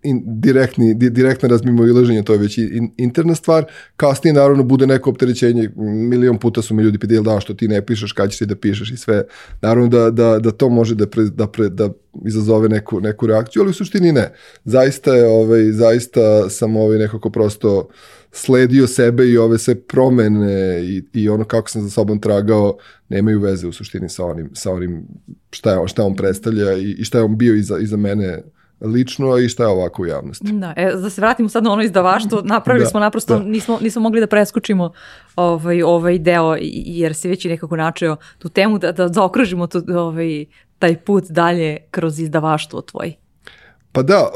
[0.03, 3.65] in, direktni, di, direktno razmimo ilaženje, to je već in, interna stvar.
[3.97, 7.87] Kasnije naravno bude neko opterećenje, milion puta su mi ljudi pitali da što ti ne
[7.87, 9.25] pišeš, kad ćeš ti da pišeš i sve.
[9.63, 11.91] Naravno da, da, da to može da, pre, da, pre, da
[12.27, 14.33] izazove neku, neku reakciju, ali u suštini ne.
[14.65, 17.89] Zaista je, ovaj, zaista sam ovaj nekako prosto
[18.33, 22.77] sledio sebe i ove sve promene i, i ono kako sam za sobom tragao
[23.09, 25.07] nemaju veze u suštini sa onim, sa onim
[25.51, 28.43] šta, je, šta on predstavlja i, i šta je on bio iza, iza mene
[28.81, 30.53] lično i šta je ovako u javnosti.
[30.53, 33.45] Da, e, da se vratimo sad na ono izdavaštvo, napravili da, smo naprosto, da.
[33.45, 34.93] nismo, nismo mogli da preskočimo
[35.37, 39.83] ovaj, ovaj deo, jer se već i nekako načeo tu temu, da, da zaokružimo tu,
[39.97, 40.45] ovaj,
[40.79, 43.13] taj put dalje kroz izdavaštvo tvoj.
[43.93, 44.29] Pa da,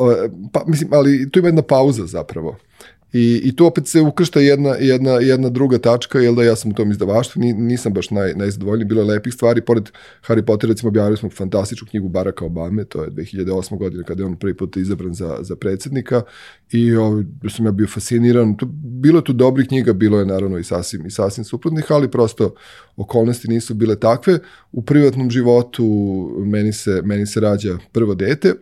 [0.52, 2.56] pa, mislim, ali tu ima jedna pauza zapravo.
[3.12, 6.70] I, I tu opet se ukršta jedna, jedna, jedna druga tačka, jel da ja sam
[6.70, 9.90] u tom izdavaštvu, ni, nisam baš naj, najzadovoljniji, bilo je lepih stvari, pored
[10.28, 13.78] Harry Potter, recimo objavili smo fantastičnu knjigu Baracka Obame, to je 2008.
[13.78, 16.22] godine kada je on prvi put izabran za, za predsednika
[16.70, 17.24] i ovaj,
[17.56, 18.66] sam ja bio fasciniran, to,
[19.00, 22.54] bilo je tu dobrih knjiga, bilo je naravno i sasvim, i sasvim suprotnih, ali prosto
[22.96, 24.38] okolnosti nisu bile takve.
[24.72, 25.84] U privatnom životu
[26.38, 28.54] meni se, meni se rađa prvo dete,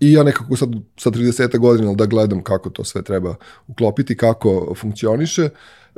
[0.00, 3.34] I ja nekako sad sa 30 godina da gledam kako to sve treba
[3.68, 5.48] uklopiti, kako funkcioniše.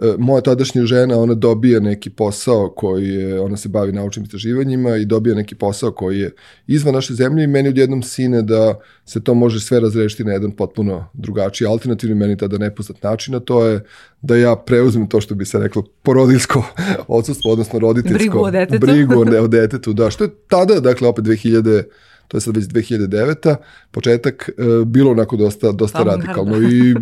[0.02, 4.96] E, moja tadašnja žena, ona dobije neki posao koji je, ona se bavi naučnim istraživanjima
[4.96, 6.30] i dobije neki posao koji je
[6.66, 10.50] izvan naše zemlje i meni odjednom sine da se to može sve razrešiti na jedan
[10.50, 13.84] potpuno drugačiji, alternativni meni tada nepoznat način, a to je
[14.22, 16.64] da ja preuzmem to što bi se reklo porodilsko
[17.08, 18.86] odsustvo, odnosno roditeljsko brigu o detetu.
[18.86, 21.82] Brigu o detetu, da, što je tada, dakle, opet 2000
[22.28, 23.56] to je sad već 2009.
[23.90, 26.94] početak, e, bilo onako dosta, dosta radikalno i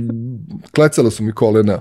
[0.74, 1.80] klecala su mi kolena e,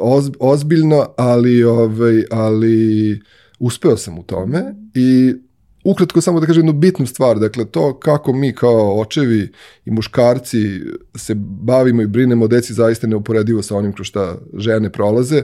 [0.00, 3.20] oz, ozbiljno, ali, ovaj, ali
[3.58, 5.34] uspeo sam u tome i
[5.84, 9.52] ukratko samo da kažem jednu bitnu stvar, dakle to kako mi kao očevi
[9.84, 10.80] i muškarci
[11.16, 15.42] se bavimo i brinemo o deci zaista neuporedivo sa onim kroz šta žene prolaze.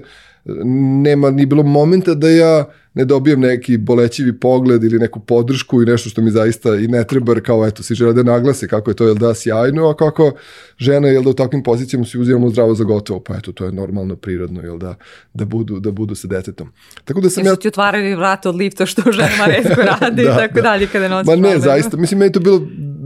[1.03, 2.65] Nema ni bilo momenta da ja
[2.97, 7.05] ne dobijem neki bolećivi pogled ili neku podršku i nešto što mi zaista i ne
[7.05, 9.97] treba, jer kao eto, si žele da naglase kako je to, jel da, sjajno, a
[9.97, 10.33] kako
[10.79, 13.73] žena, jel da u takvim pozicijama se uzimamo zdravo za gotovo, pa eto, to je
[13.73, 14.95] normalno, prirodno, jel da,
[15.35, 16.73] da budu, da budu sa detetom.
[17.05, 17.57] Tako da sam Jer ja...
[17.57, 20.63] ti otvarali vrata od lifta što ženama redko radi da, i tako da.
[20.63, 21.61] dalje kada nosiš Ma ne, problem.
[21.61, 22.61] zaista, mislim, meni to bilo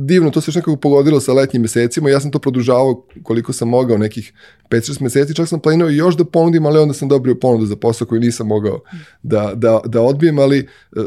[0.07, 3.69] divno, to se još nekako pogodilo sa letnjim mesecima, ja sam to produžavao koliko sam
[3.69, 4.33] mogao, nekih
[4.71, 8.07] 5-6 meseci, čak sam planirao još da ponudim, ali onda sam dobio ponudu za posao
[8.07, 8.81] koji nisam mogao
[9.23, 11.05] da, da, da odbijem, ali uh,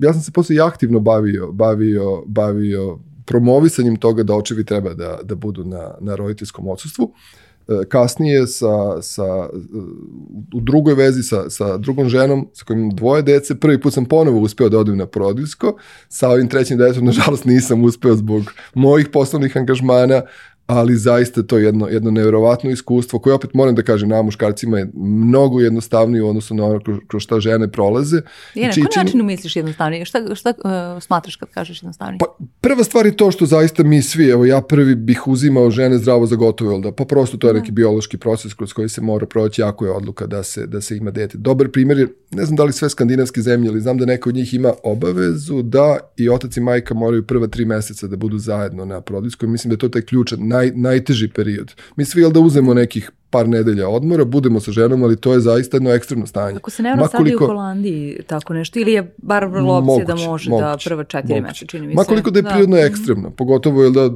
[0.00, 5.34] ja sam se posle aktivno bavio, bavio, bavio promovisanjem toga da očevi treba da, da
[5.34, 7.12] budu na, na roditeljskom odsustvu.
[7.14, 7.43] E,
[7.88, 9.48] kasnije sa, sa,
[10.54, 14.40] u drugoj vezi sa, sa drugom ženom sa kojim dvoje dece, prvi put sam ponovo
[14.40, 15.76] uspeo da odem na porodilsko,
[16.08, 20.22] sa ovim trećim detetom nažalost nisam uspeo zbog mojih poslovnih angažmana,
[20.66, 24.78] ali zaista to je jedno, jedno nevjerovatno iskustvo koje opet moram da kažem na muškarcima
[24.78, 28.20] je mnogo jednostavnije u odnosu na ono kroz šta žene prolaze.
[28.54, 30.04] Je, na koji način misliš jednostavnije?
[30.04, 32.18] Šta, šta uh, smatraš kad kažeš jednostavnije?
[32.18, 35.98] Pa, prva stvar je to što zaista mi svi, evo ja prvi bih uzimao žene
[35.98, 36.92] zdravo za gotovo, da?
[36.92, 37.58] pa prosto to je da.
[37.58, 40.96] neki biološki proces kroz koji se mora proći, jako je odluka da se, da se
[40.96, 41.38] ima dete.
[41.38, 44.34] Dobar primjer je, ne znam da li sve skandinavske zemlje, ali znam da neka od
[44.34, 48.84] njih ima obavezu da i otac i majka moraju prva tri meseca da budu zajedno
[48.84, 49.48] na porodijskoj.
[49.48, 51.74] Mislim da je to taj ključan naj, najteži period.
[51.96, 55.40] Mi svi, jel da uzemo nekih par nedelja odmora, budemo sa ženom, ali to je
[55.40, 56.56] zaista jedno ekstremno stanje.
[56.56, 60.04] Ako se ne vrlo sad i u Holandiji tako nešto, ili je bar vrlo opcije
[60.04, 61.96] da može da moguće, da prva četiri meseca, čini mi se.
[61.96, 62.82] Makoliko da je prirodno da.
[62.82, 64.10] ekstremno, pogotovo je da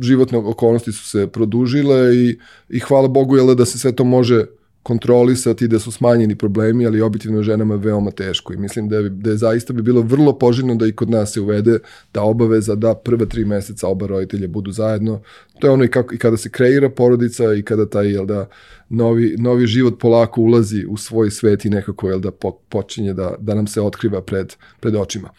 [0.00, 4.44] životne okolnosti su se produžile i, i hvala Bogu je da se sve to može
[4.88, 9.08] kontrolisati, da su smanjeni problemi, ali objektivno ženama je veoma teško i mislim da je,
[9.08, 11.78] da je zaista bi bilo vrlo poželjno da i kod nas se uvede
[12.12, 15.20] ta obaveza da prva tri meseca oba roditelja budu zajedno.
[15.60, 18.46] To je ono i, kako, i kada se kreira porodica i kada taj, jel da,
[18.88, 23.34] novi, novi život polako ulazi u svoj svet i nekako, jel da, po, počinje da,
[23.40, 25.30] da nam se otkriva pred, pred očima.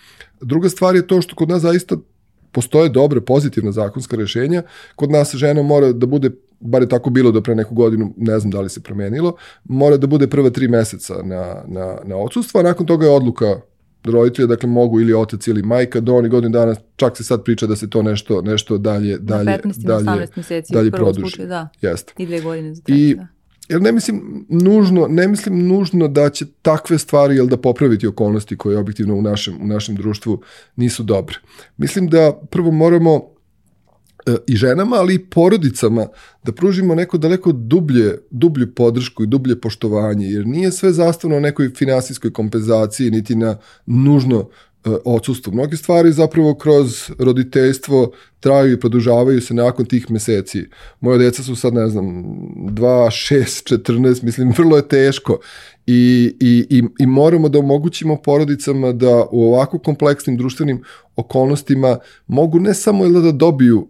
[0.42, 1.98] Druga stvar je to što kod nas zaista
[2.52, 4.64] postoje dobre, pozitivne zakonska rešenja.
[4.96, 8.40] Kod nas žena mora da bude, bar je tako bilo do pre neku godinu, ne
[8.40, 12.60] znam da li se promenilo, mora da bude prva tri meseca na, na, na odsustvo,
[12.60, 13.62] a nakon toga je odluka
[14.04, 17.68] roditelja, dakle mogu ili otac ili majka do onih godina dana, čak se sad priča
[17.68, 21.22] da se to nešto nešto dalje dalje na 15 dalje 18 meseci dalje produži.
[21.22, 21.70] slučaju, da.
[21.82, 22.14] Jeste.
[22.18, 23.28] I dve godine za treći, I da.
[23.70, 28.58] Jer ne mislim nužno, ne mislim nužno da će takve stvari jel da popraviti okolnosti
[28.58, 30.42] koje objektivno u našem u našem društvu
[30.76, 31.36] nisu dobre.
[31.78, 33.22] Mislim da prvo moramo
[34.26, 36.08] e, i ženama, ali i porodicama
[36.44, 41.42] da pružimo neko daleko dublje, dublju podršku i dublje poštovanje, jer nije sve zastavno na
[41.42, 44.50] nekoj finansijskoj kompenzaciji, niti na nužno
[45.06, 45.54] odsustvo.
[45.54, 50.66] Mnoge stvari zapravo kroz roditeljstvo traju i produžavaju se nakon tih meseci.
[51.00, 52.84] Moje deca su sad, ne znam, 2,
[53.34, 55.40] 6, 14, mislim, vrlo je teško.
[55.88, 60.84] I, i, i, i moramo da omogućimo porodicama da u ovako kompleksnim društvenim
[61.16, 63.88] okolnostima mogu ne samo da, da dobiju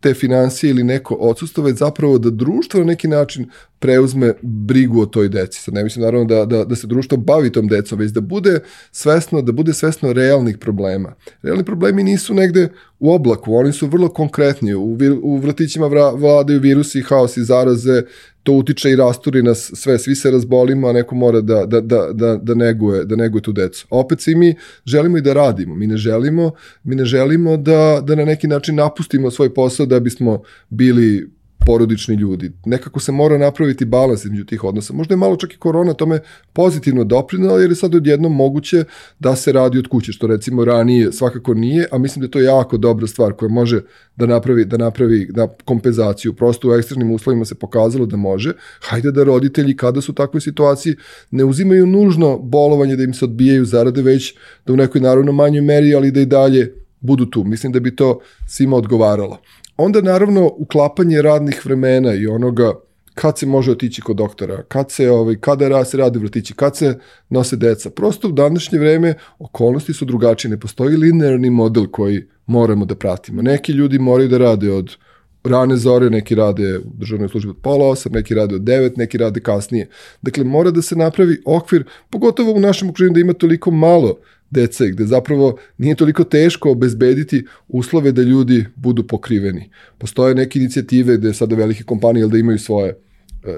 [0.00, 5.06] te financije ili neko odsustvo, već zapravo da društvo na neki način preuzme brigu o
[5.06, 5.60] toj deci.
[5.62, 8.60] Sad ne mislim naravno da, da, da se društvo bavi tom decom, već da bude
[8.92, 11.14] svesno, da bude svesno realnih problema.
[11.42, 12.68] Realni problemi nisu negde
[13.00, 14.74] u oblaku, oni su vrlo konkretni.
[14.74, 18.02] U, vir, u vratićima vra, vladaju virusi, haosi, zaraze,
[18.42, 22.08] to utiče i rasturi nas sve, svi se razbolimo, a neko mora da, da, da,
[22.12, 23.86] da, da, neguje, da neguje tu decu.
[23.90, 24.54] Opet svi mi
[24.86, 25.74] želimo i da radimo.
[25.74, 26.50] Mi ne želimo,
[26.84, 32.14] mi ne želimo da, da na neki način napustimo svoj posao da bismo bili porodični
[32.14, 32.52] ljudi.
[32.64, 34.92] Nekako se mora napraviti balans između tih odnosa.
[34.92, 36.20] Možda je malo čak i korona tome
[36.52, 38.84] pozitivno doprinala, jer je sad odjednom moguće
[39.18, 42.40] da se radi od kuće, što recimo ranije svakako nije, a mislim da je to
[42.40, 43.80] jako dobra stvar koja može
[44.16, 46.32] da napravi, da napravi na kompenzaciju.
[46.32, 48.52] Prosto u ekstremnim uslovima se pokazalo da može.
[48.80, 50.96] Hajde da roditelji kada su u takvoj situaciji
[51.30, 54.34] ne uzimaju nužno bolovanje da im se odbijaju zarade, već
[54.66, 57.44] da u nekoj naravno manjoj meri, ali da i dalje budu tu.
[57.44, 59.38] Mislim da bi to svima odgovaralo.
[59.78, 62.72] Onda naravno uklapanje radnih vremena i onoga
[63.14, 66.76] kad se može otići kod doktora, kad se ovaj kada se radi u vrtići, kad
[66.76, 66.98] se
[67.28, 67.90] nose deca.
[67.90, 73.42] Prosto u današnje vreme okolnosti su drugačije, ne postoji linearni model koji moramo da pratimo.
[73.42, 74.96] Neki ljudi moraju da rade od
[75.44, 79.18] rane zore, neki rade u državnoj službi od pola osam, neki rade od devet, neki
[79.18, 79.88] rade kasnije.
[80.22, 84.18] Dakle, mora da se napravi okvir, pogotovo u našem okruženju da ima toliko malo
[84.50, 89.70] dece, gde zapravo nije toliko teško obezbediti uslove da ljudi budu pokriveni.
[89.98, 92.96] Postoje neke inicijative gde sada velike kompanije da imaju svoje e,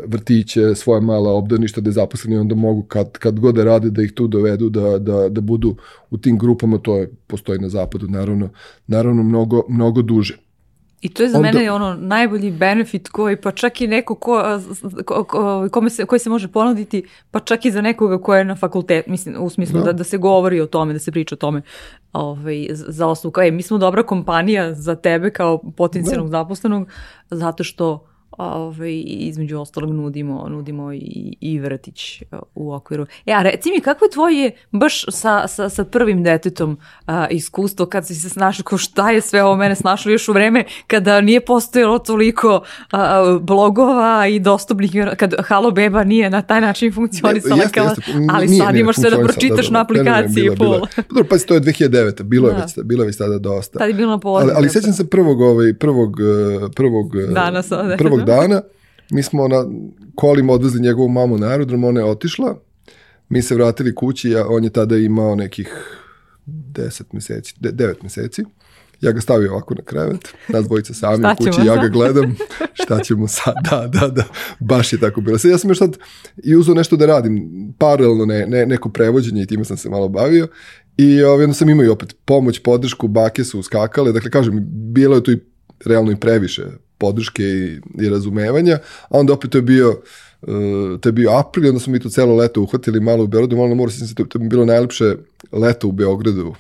[0.07, 4.13] vrtiće, svoje mala obdaništa gde zaposleni onda mogu kad, kad god da rade da ih
[4.13, 5.77] tu dovedu, da, da, da budu
[6.11, 8.49] u tim grupama, to je, postoji na zapadu naravno,
[8.87, 10.50] naravno mnogo, mnogo duže.
[11.01, 14.61] I to je za Onda, mene ono najbolji benefit koji pa čak i neko ko,
[15.05, 18.45] ko, ko, kome se, koji se može ponuditi, pa čak i za nekoga ko je
[18.45, 19.85] na fakultet, mislim u smislu da.
[19.85, 21.63] da, da se govori o tome, da se priča o tome
[22.13, 26.39] ovaj, za osnovu kao je, mi smo dobra kompanija za tebe kao potencijalnog da.
[26.39, 26.89] zaposlenog
[27.31, 28.07] zato što
[28.39, 32.23] ovaj, između ostalog nudimo, nudimo i, i vrtić
[32.55, 33.07] u okviru.
[33.27, 37.87] E, a reci mi, kako je tvoje baš sa, sa, sa prvim detetom a, iskustvo
[37.87, 41.21] kad si se snašao, ko šta je sve ovo mene snašlo još u vreme kada
[41.21, 42.63] nije postojalo toliko
[42.93, 48.47] a, blogova i dostupnih, kad Halo Beba nije na taj način funkcionisala, jeste, jeste, ali
[48.47, 50.79] nije, sad nije, imaš sve da pročitaš da, da, na aplikaciji ne, ne, ne, bila,
[50.79, 51.05] pol.
[51.09, 52.23] Dobro, pa to je 2009.
[52.23, 52.61] Bilo je, da.
[52.61, 53.79] već, bilo je već tada dosta.
[53.79, 56.17] Tad je bilo na Ali, ali sećam se prvog, ovaj, prvog,
[56.75, 57.97] prvog, dana, sada.
[57.97, 58.63] prvog dana,
[59.11, 59.65] mi smo na
[60.15, 62.57] kolima odvezli njegovu mamu na aerodrom, ona je otišla,
[63.29, 65.97] mi se vratili kući, a on je tada imao nekih
[66.47, 68.45] 10 meseci, 9 meseci.
[69.01, 72.37] Ja ga stavio ovako na krevet, nas dvojica sami u kući, ja ga gledam,
[72.83, 74.25] šta ćemo sad, da, da, da,
[74.59, 75.39] baš je tako bilo.
[75.39, 75.97] Sad ja sam još sad
[76.45, 80.09] i uzao nešto da radim, paralelno ne, ne, neko prevođenje i time sam se malo
[80.09, 80.49] bavio
[80.97, 85.17] i ovaj, onda sam imao i opet pomoć, podršku, bake su uskakale, dakle kažem, bilo
[85.17, 85.39] je tu i
[85.85, 86.63] realno i previše
[87.01, 88.79] podrške i, i razumevanja,
[89.09, 92.09] a onda opet to je bio uh, to je bio april, onda smo mi to
[92.09, 95.17] celo leto uhvatili malo u Beogradu, malo na moru, to, to je bilo najlepše
[95.53, 96.55] leto u Beogradu, uh,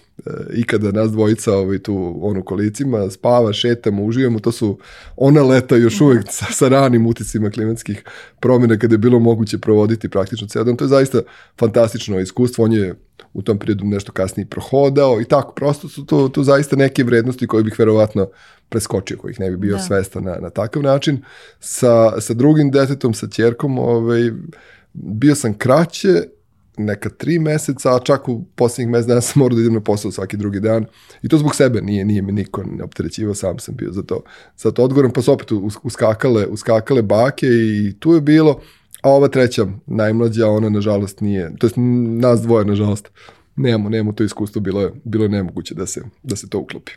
[0.55, 4.79] ikada nas dvojica ovaj, tu onu kolicima, spava, šetamo, uživamo, to su
[5.17, 8.05] ona leta još uvek sa, sa ranim uticima klimatskih
[8.41, 10.77] promjena kada je bilo moguće provoditi praktično ceo dan.
[10.77, 11.21] To je zaista
[11.59, 12.95] fantastično iskustvo, on je
[13.33, 17.47] u tom periodu nešto kasnije prohodao i tako, prosto su to, to zaista neke vrednosti
[17.47, 18.29] koje bih verovatno
[18.69, 19.83] preskočio, kojih ne bi bio da.
[19.83, 21.23] svestan na, na takav način.
[21.61, 24.31] Sa, sa drugim detetom, sa tokom, ovaj,
[24.93, 26.23] bio sam kraće,
[26.85, 30.11] neka tri meseca, a čak u posljednjih mesec dana sam morao da idem na posao
[30.11, 30.87] svaki drugi dan.
[31.23, 34.23] I to zbog sebe, nije, nije me niko ne opterećivao, sam sam bio za to,
[34.57, 35.53] za to odgovoran, pa su opet
[35.83, 38.61] uskakale, uskakale bake i tu je bilo,
[39.03, 41.73] a ova treća, najmlađa, ona nažalost nije, to je
[42.21, 43.11] nas dvoje nažalost,
[43.61, 46.93] nemamo, nemamo to iskustvo, bilo je, bilo je nemoguće da se, da se to uklopi.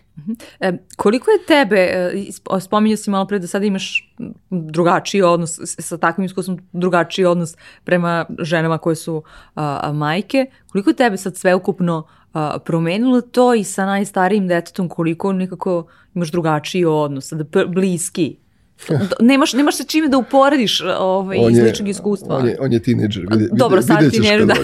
[0.60, 2.26] E, koliko je tebe, e,
[2.62, 4.16] spominjao si malo pre da sada imaš
[4.50, 9.24] drugačiji odnos, sa takvim iskustvom drugačiji odnos prema ženama koje su
[9.56, 15.34] a, majke, koliko je tebe sad sveukupno a, promenilo to i sa najstarijim detetom koliko
[15.34, 18.43] nekako imaš drugačiji odnos, da bliski
[19.20, 22.38] nemaš, nemaš se čime da uporediš ovaj, iz ličnog iskustva.
[22.38, 23.28] On je, on je tineđer.
[23.32, 24.56] Vide, Dobro, sad tineđer, da.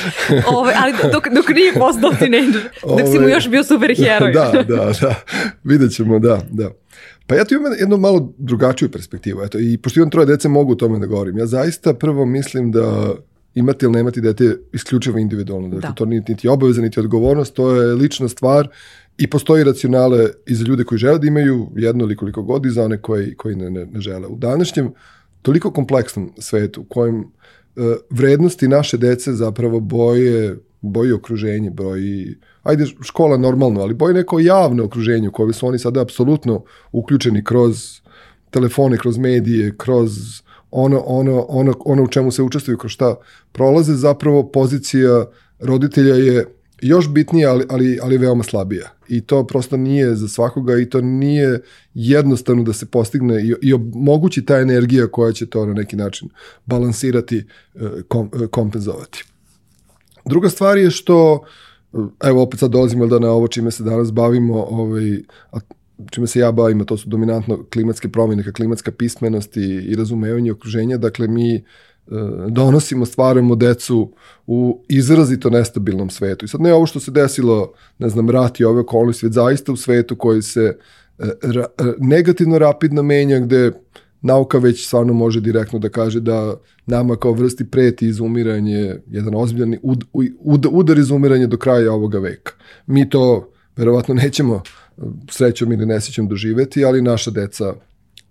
[0.56, 4.32] ovaj, ali dok, dok nije postao tineđer, dok si mu ovaj, još bio super heroj.
[4.38, 5.14] da, da, da.
[5.64, 6.70] Vidjet ćemo, da, da.
[7.26, 9.42] Pa ja tu imam jednu malo drugačiju perspektivu.
[9.42, 11.38] Eto, I pošto imam troje dece, mogu o tome da govorim.
[11.38, 13.14] Ja zaista prvo mislim da
[13.58, 15.68] imati ili nemati dete isključivo individualno.
[15.68, 15.94] Dakle, da.
[15.94, 18.68] to niti, niti obaveza, niti odgovornost, to je lična stvar
[19.18, 22.70] I postoji racionale i za ljude koji žele da imaju jedno ili koliko god i
[22.70, 24.26] za one koji, koji ne, ne, ne žele.
[24.26, 24.92] U današnjem
[25.42, 27.24] toliko kompleksnom svetu u kojem e,
[28.10, 34.84] vrednosti naše dece zapravo boje, boji okruženje, boji, ajde škola normalno, ali boji neko javno
[34.84, 38.00] okruženje u koje su oni sada apsolutno uključeni kroz
[38.50, 43.14] telefone, kroz medije, kroz ono, ono, ono, ono u čemu se učestvuju, kroz šta
[43.52, 45.26] prolaze, zapravo pozicija
[45.58, 46.46] roditelja je
[46.82, 48.88] još bitnije, ali, ali, ali veoma slabija.
[49.08, 51.60] I to prosto nije za svakoga i to nije
[51.94, 56.28] jednostavno da se postigne i, i omogući ta energija koja će to na neki način
[56.66, 59.24] balansirati, e, kom, e, kompenzovati.
[60.24, 61.44] Druga stvar je što,
[62.24, 65.22] evo opet sad dolazimo da na ovo čime se danas bavimo, ovaj,
[66.10, 70.96] čime se ja bavim, to su dominantno klimatske promjene, klimatska pismenost i, i razumevanje okruženja,
[70.96, 71.64] dakle mi
[72.10, 74.12] E, donosimo, stvaramo decu
[74.46, 76.44] u izrazito nestabilnom svetu.
[76.44, 79.72] I sad ne ovo što se desilo, ne znam, rat i ove okolnosti, već zaista
[79.72, 80.76] u svetu koji se
[81.18, 83.72] e, ra, e, negativno rapidno menja, gde
[84.20, 86.54] nauka već stvarno može direktno da kaže da
[86.86, 90.04] nama kao vrsti preti izumiranje, jedan ozbiljan ud,
[90.40, 92.52] ud, udar izumiranja do kraja ovoga veka.
[92.86, 94.62] Mi to verovatno nećemo
[95.30, 97.74] srećom ili nesrećom doživeti, ali naša deca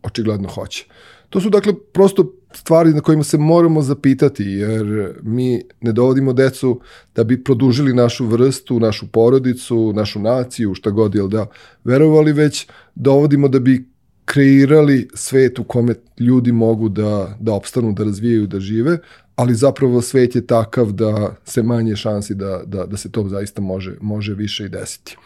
[0.03, 0.85] očigledno hoće.
[1.29, 6.81] To su dakle prosto stvari na kojima se moramo zapitati, jer mi ne dovodimo decu
[7.15, 11.45] da bi produžili našu vrstu, našu porodicu, našu naciju, šta god, jel da,
[11.83, 13.89] verovali već dovodimo da bi
[14.25, 18.97] kreirali svet u kome ljudi mogu da, da opstanu, da razvijaju, da žive,
[19.35, 23.61] ali zapravo svet je takav da se manje šansi da, da, da se to zaista
[23.61, 25.17] može, može više i desiti.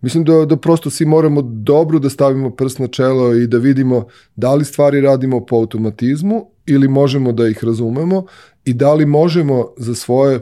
[0.00, 4.06] Mislim da, da prosto svi moramo dobro da stavimo prst na čelo i da vidimo
[4.36, 8.24] da li stvari radimo po automatizmu ili možemo da ih razumemo
[8.64, 10.40] i da li možemo za svoje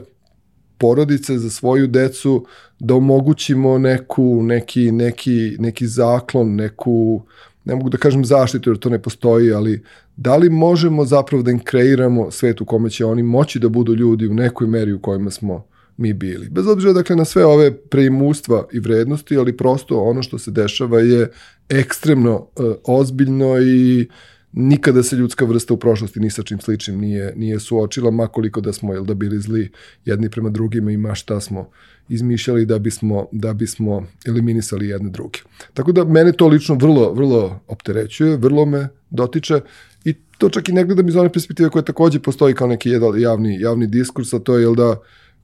[0.77, 2.45] porodice, za svoju decu
[2.79, 7.21] da omogućimo neku, neki, neki, neki zaklon, neku,
[7.65, 9.83] ne mogu da kažem zaštitu jer to ne postoji, ali
[10.15, 13.95] da li možemo zapravo da im kreiramo svet u kome će oni moći da budu
[13.95, 15.65] ljudi u nekoj meri u kojima smo
[15.97, 16.49] mi bili.
[16.49, 20.99] Bez obzira dakle na sve ove preimustva i vrednosti, ali prosto ono što se dešava
[20.99, 21.31] je
[21.69, 24.07] ekstremno uh, ozbiljno i
[24.51, 28.73] nikada se ljudska vrsta u prošlosti ni sa čim sličnim nije, nije suočila, makoliko da
[28.73, 29.71] smo jel, da bili zli
[30.05, 31.69] jedni prema drugima i ma šta smo
[32.09, 35.39] izmišljali da bismo, da bismo eliminisali jedne druge.
[35.73, 39.59] Tako da mene to lično vrlo, vrlo opterećuje, vrlo me dotiče
[40.05, 43.59] i to čak i ne gledam iz one perspektive koje takođe postoji kao neki javni,
[43.59, 44.97] javni diskurs, a to je jel da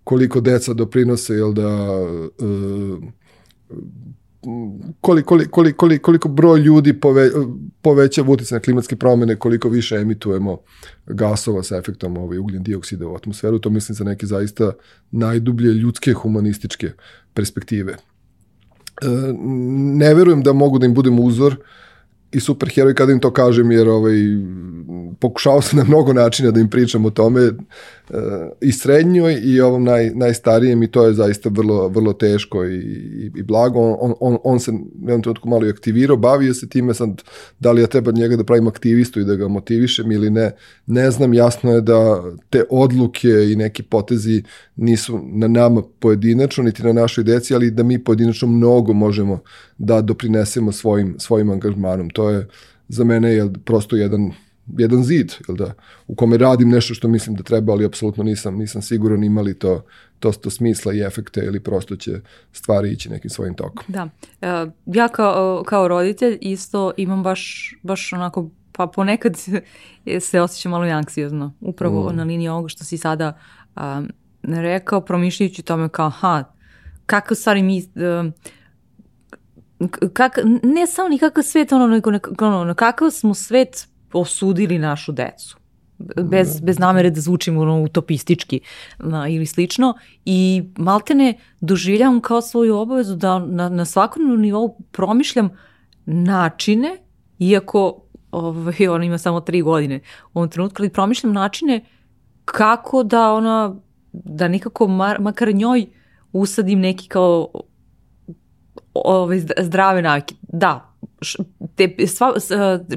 [0.04, 1.70] koliko deca doprinose, jel da
[5.02, 7.30] koliko, koliko, koliko, koliko broj ljudi pove,
[7.82, 10.58] poveća utjecaj na klimatske promene, koliko više emitujemo
[11.08, 14.72] gasova sa efektom ovaj, ugljen dioksida u atmosferu, to mislim za neke zaista
[15.12, 16.92] najdublje ljudske humanističke
[17.34, 17.94] perspektive.
[17.94, 19.08] E,
[19.98, 21.58] ne verujem da mogu da im budem uzor,
[22.34, 24.16] i superheroj kada im to kažem, jer ovaj,
[25.20, 27.52] pokušao sam na mnogo načina da im pričam o tome
[28.62, 33.32] i srednjoj i ovom naj, najstarijem i to je zaista vrlo, vrlo teško i, i,
[33.36, 33.80] i blago.
[33.80, 37.22] On, on, on se u jednom trenutku malo i aktivirao, bavio se time sad
[37.60, 40.52] da li ja treba njega da pravim aktivistu i da ga motivišem ili ne.
[40.86, 44.44] Ne znam, jasno je da te odluke i neki potezi
[44.76, 49.40] nisu na nama pojedinačno, niti na našoj deci, ali da mi pojedinačno mnogo možemo
[49.78, 52.10] da doprinesemo svojim, svojim angažmanom.
[52.10, 52.48] To je
[52.88, 54.32] za mene je prosto jedan
[54.78, 55.74] jedan zid, jel da,
[56.08, 59.86] u kome radim nešto što mislim da treba, ali apsolutno nisam, nisam siguran imali to,
[60.20, 62.12] to, to smisla i efekte ili prosto će
[62.52, 63.84] stvari ići nekim svojim tokom.
[63.88, 64.10] Da.
[64.42, 64.48] E,
[64.86, 69.38] ja kao, kao roditelj isto imam baš, baš onako pa ponekad
[70.20, 71.54] se osjeća malo anksiozno.
[71.62, 72.16] Upravo mm.
[72.16, 73.40] na liniji ovoga što si sada
[73.76, 74.10] um,
[74.44, 76.44] rekao, promišljajući tome kao, aha,
[77.06, 77.84] kako stvari mi...
[77.96, 78.34] Um,
[80.14, 85.58] kak, ne samo ni kakav svet, ono, nego ono, kakav smo svet osudili našu decu
[86.24, 88.60] bez, bez namere da zvučim ono, utopistički
[89.00, 89.94] na, ili slično
[90.26, 95.50] i maltene doživljavam kao svoju obavezu da na, na svakom nivou promišljam
[96.06, 96.98] načine,
[97.40, 100.00] iako ovaj, ona ima samo tri godine
[100.34, 101.86] u ovom trenutku, ali promišljam načine
[102.46, 103.76] kako da ona,
[104.12, 105.86] da nikako mar, makar njoj
[106.32, 107.50] usadim neki kao
[108.94, 110.36] ovaj, zdrave navike.
[110.42, 110.93] Da,
[111.76, 112.34] te, sva,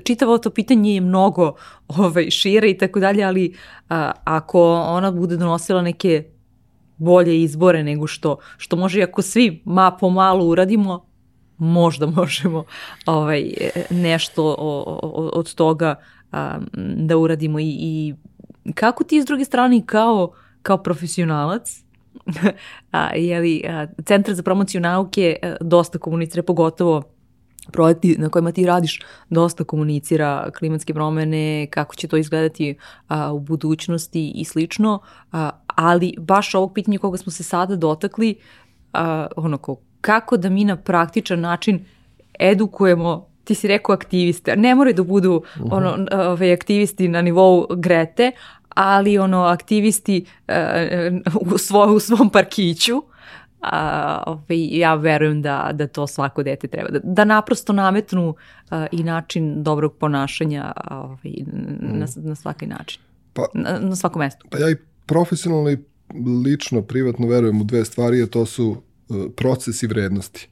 [0.04, 1.54] čitavo to pitanje je mnogo
[1.88, 3.54] ovaj, šire i tako dalje, ali
[3.88, 6.24] a, ako ona bude donosila neke
[6.96, 11.06] bolje izbore nego što, što može, ako svi ma po malo uradimo,
[11.58, 12.64] možda možemo
[13.06, 13.50] ovaj,
[13.90, 14.54] nešto
[15.32, 15.94] od toga
[16.32, 16.58] a,
[16.96, 17.60] da uradimo.
[17.60, 18.14] I, i
[18.74, 20.32] kako ti s druge strane kao,
[20.62, 21.82] kao profesionalac
[22.92, 27.02] a, jeli, a, Centar za promociju nauke a, dosta komunicira, pogotovo
[27.72, 29.00] projekti na kojima ti radiš
[29.30, 32.76] dosta komunicira klimatske promene, kako će to izgledati
[33.08, 34.98] a, u budućnosti i slično,
[35.32, 38.34] a, ali baš ovog pitanja koga smo se sada dotakli,
[38.92, 39.58] a, ono,
[40.00, 41.84] kako da mi na praktičan način
[42.38, 45.68] edukujemo ti si rekao aktiviste, ne moraju da budu uh -huh.
[45.70, 48.32] ono, ove, aktivisti na nivou Grete,
[48.68, 53.02] ali ono aktivisti uh, u, svo, u svom parkiću,
[53.72, 56.90] a, ovaj, ja verujem da, da to svako dete treba.
[56.90, 58.34] Da, da naprosto nametnu
[58.70, 61.32] a, i način dobrog ponašanja ovaj,
[61.80, 62.28] na, mm.
[62.28, 63.00] na svaki način.
[63.32, 64.46] Pa, na, na svakom mestu.
[64.50, 65.78] Pa ja i profesionalno i
[66.44, 70.48] lično, privatno verujem u dve stvari, a to su uh, proces i vrednosti.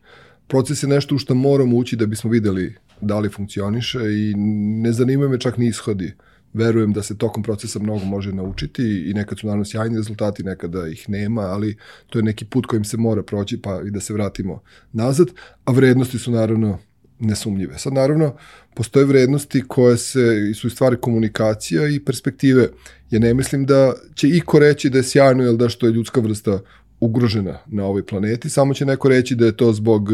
[0.46, 4.34] Proces je nešto u što moramo ući da bismo videli da li funkcioniše i
[4.82, 6.06] ne zanimaju me čak ni ishodi.
[6.06, 10.42] Uh, verujem da se tokom procesa mnogo može naučiti i nekad su naravno sjajni rezultati,
[10.42, 11.76] nekada ih nema, ali
[12.06, 15.28] to je neki put kojim se mora proći pa i da se vratimo nazad,
[15.64, 16.78] a vrednosti su naravno
[17.18, 17.78] nesumljive.
[17.78, 18.36] Sad naravno
[18.74, 22.68] postoje vrednosti koje se, su stvari komunikacija i perspektive.
[23.10, 26.20] Ja ne mislim da će iko reći da je sjajno ili da što je ljudska
[26.20, 26.60] vrsta
[27.00, 30.08] ugrožena na ovoj planeti, samo će neko reći da je to zbog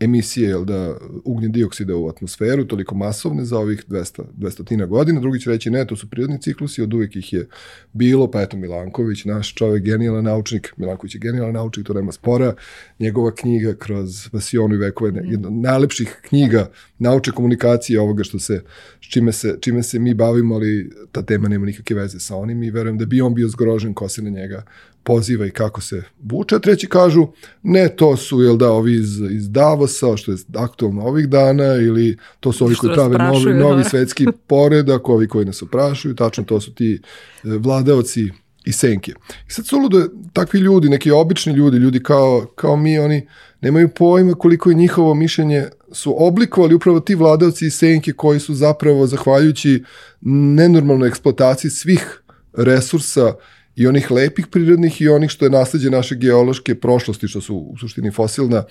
[0.00, 5.20] emisije jel da, ugljen dioksida u atmosferu, toliko masovne za ovih 200, 200 godina.
[5.20, 7.48] Drugi će reći ne, to su prirodni ciklusi, od uvek ih je
[7.92, 12.54] bilo, pa eto Milanković, naš čovek, genijalan naučnik, Milanković je genijalan naučnik, to nema spora.
[12.98, 15.30] Njegova knjiga kroz Vasionu i vekove, mm.
[15.30, 18.62] jedna od najlepših knjiga nauče komunikacije ovoga što se,
[19.00, 22.70] čime se, čime se mi bavimo, ali ta tema nema nikakve veze sa onim i
[22.70, 24.62] verujem da bi on bio zgrožen ko se na njega
[25.08, 27.26] poziva i kako se vuče, a treći kažu
[27.62, 32.18] ne, to su jel da ovi iz, iz Davosa, što je aktualno ovih dana, ili
[32.40, 33.88] to su ovi koji prave novi, novi da.
[33.88, 37.00] svetski poredak, ovi koji nas oprašuju, tačno to su ti e,
[37.44, 38.28] vladaoci
[38.64, 39.12] i senke.
[39.48, 43.28] I sad suludo takvi ljudi, neki obični ljudi, ljudi kao, kao mi, oni
[43.60, 48.54] nemaju pojma koliko je njihovo mišljenje su oblikovali upravo ti vladavci i senke koji su
[48.54, 49.84] zapravo, zahvaljujući
[50.20, 52.22] nenormalnoj eksploataciji svih
[52.56, 53.34] resursa
[53.78, 57.76] i onih lepih prirodnih i onih što je nasledđe naše geološke prošlosti, što su u
[57.78, 58.64] suštini fosilna e,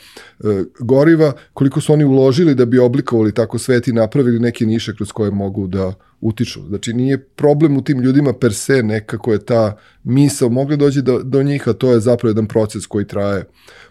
[0.79, 5.11] goriva, koliko su oni uložili da bi oblikovali tako svet i napravili neke niše kroz
[5.11, 6.59] koje mogu da utiču.
[6.67, 11.21] Znači nije problem u tim ljudima per se nekako je ta misao mogla doći do,
[11.23, 13.45] do njih, a to je zapravo jedan proces koji traje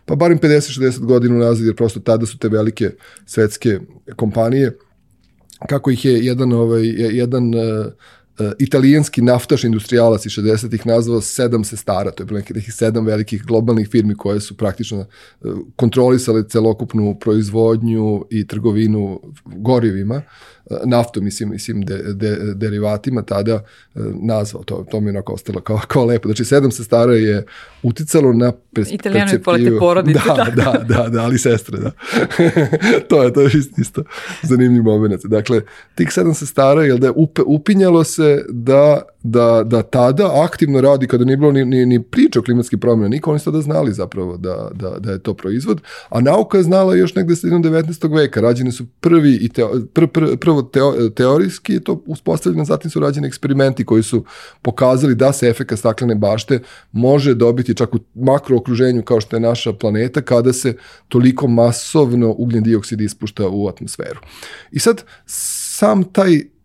[0.04, 2.90] pa barim 50-60 godina nazad, jer prosto tada su te velike
[3.26, 3.80] svetske
[4.16, 4.78] kompanije
[5.68, 6.82] kako ih je jedan ovaj
[7.16, 7.86] jedan uh,
[8.58, 13.88] italijanski naftaš industrijalac iz 60-ih nazvao sedam sestara, to je bilo nekih sedam velikih globalnih
[13.88, 20.22] firmi koje su praktično uh, kontrolisale celokupnu proizvodnju i trgovinu gorivima
[20.84, 24.64] naftom, mislim, mislim de, de, derivatima tada e, nazvao.
[24.64, 26.28] To, to mi je onako ostalo kao, kao lepo.
[26.28, 27.44] Znači, sedam sestara je
[27.82, 29.78] uticalo na pers Italijano perceptivu.
[29.78, 30.20] porodice.
[30.26, 31.90] Da, da, da, da, ali sestre, da.
[33.08, 34.02] to je, to je isto, isto
[34.42, 35.24] zanimljiv moment.
[35.24, 35.60] Dakle,
[35.94, 41.06] tih sedam sestara, jel da je up, upinjalo se da da, da tada aktivno radi
[41.06, 44.36] kada nije bilo ni, ni, ni priča o klimatskim promjena, niko oni su znali zapravo
[44.36, 48.16] da, da, da je to proizvod, a nauka je znala još negde sredinom 19.
[48.16, 52.90] veka, rađene su prvi i teo, pr, pr, prvo teo, teorijski je to uspostavljeno, zatim
[52.90, 54.24] su rađeni eksperimenti koji su
[54.62, 56.60] pokazali da se efekt staklene bašte
[56.92, 60.76] može dobiti čak u makrookruženju kao što je naša planeta kada se
[61.08, 64.20] toliko masovno ugljen dioksid ispušta u atmosferu.
[64.70, 66.55] I sad sam taj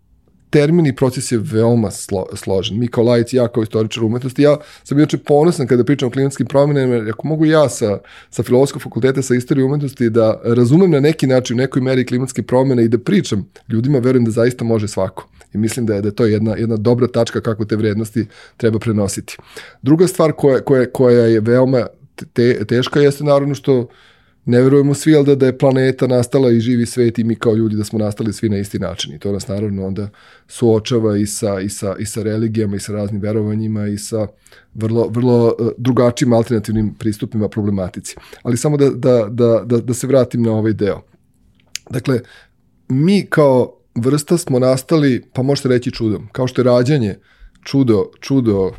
[0.52, 2.80] termin i proces je veoma slo, složen.
[2.80, 6.48] Mi kao lajci, ja kao istoričar umetnosti, ja sam inače ponosan kada pričam o klimatskim
[6.48, 8.00] promjenama, jer ako mogu ja sa,
[8.30, 12.44] sa filozofskog fakulteta sa istorije umetnosti da razumem na neki način, u nekoj meri klimatske
[12.44, 15.28] promjene i da pričam ljudima, verujem da zaista može svako.
[15.54, 18.26] I mislim da je, da je to jedna, jedna dobra tačka kako te vrednosti
[18.58, 19.38] treba prenositi.
[19.82, 21.88] Druga stvar koja, koja, koja je veoma
[22.34, 23.88] te, teška jeste naravno što
[24.52, 27.56] ne verujemo svi, ali da, da je planeta nastala i živi svet i mi kao
[27.56, 29.14] ljudi da smo nastali svi na isti način.
[29.14, 30.10] I to nas naravno onda
[30.48, 34.28] suočava i sa, i sa, i sa religijama i sa raznim verovanjima i sa
[34.74, 38.16] vrlo, vrlo e, drugačijim alternativnim pristupima problematici.
[38.44, 41.02] Ali samo da, da, da, da, da se vratim na ovaj deo.
[41.90, 42.20] Dakle,
[42.90, 47.16] mi kao vrsta smo nastali, pa možete reći čudom, kao što je rađanje
[47.64, 48.72] čudo, čudo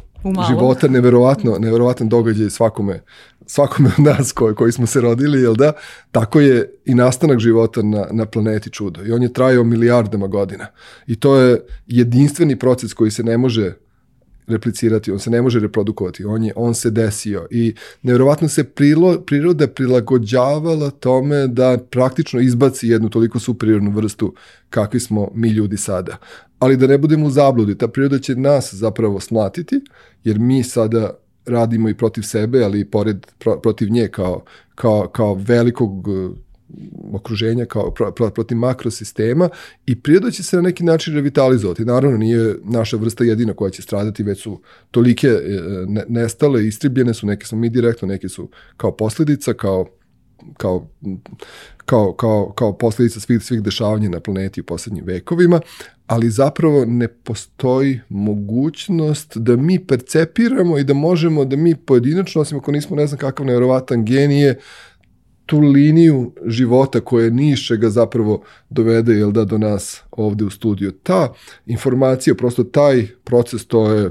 [0.48, 3.00] života, neverovatno, neverovatan događaj svakome
[3.46, 5.72] svakome od nas koji, koji smo se rodili, jel da,
[6.10, 9.04] tako je i nastanak života na, na planeti čudo.
[9.04, 10.66] I on je trajao milijardama godina.
[11.06, 13.74] I to je jedinstveni proces koji se ne može
[14.46, 19.20] replicirati, on se ne može reprodukovati, on, je, on se desio i nevjerovatno se prilo,
[19.20, 24.34] priroda prilagođavala tome da praktično izbaci jednu toliko superiornu vrstu
[24.70, 26.16] kakvi smo mi ljudi sada.
[26.58, 29.80] Ali da ne budemo u zabludi, ta priroda će nas zapravo smatiti,
[30.24, 31.10] jer mi sada
[31.46, 36.08] radimo i protiv sebe, ali i pored, pro, protiv nje kao, kao, kao velikog
[37.12, 39.48] okruženja, kao pro, pro, protiv makrosistema
[39.86, 41.84] i priroda će se na neki način revitalizovati.
[41.84, 44.60] Naravno, nije naša vrsta jedina koja će stradati, već su
[44.90, 49.86] tolike e, ne, nestale, istribljene su, neke su mi direktno, neke su kao posledica, kao
[50.56, 50.88] kao,
[51.86, 55.60] kao, kao, kao posljedica svih, svih dešavanja na planeti u poslednjim vekovima,
[56.06, 62.58] ali zapravo ne postoji mogućnost da mi percepiramo i da možemo da mi pojedinačno, osim
[62.58, 64.58] ako nismo ne znam kakav nevjerovatan genije,
[65.46, 70.92] tu liniju života koja niše ga zapravo dovede jel da, do nas ovde u studiju.
[70.92, 71.32] Ta
[71.66, 74.10] informacija, prosto taj proces, to je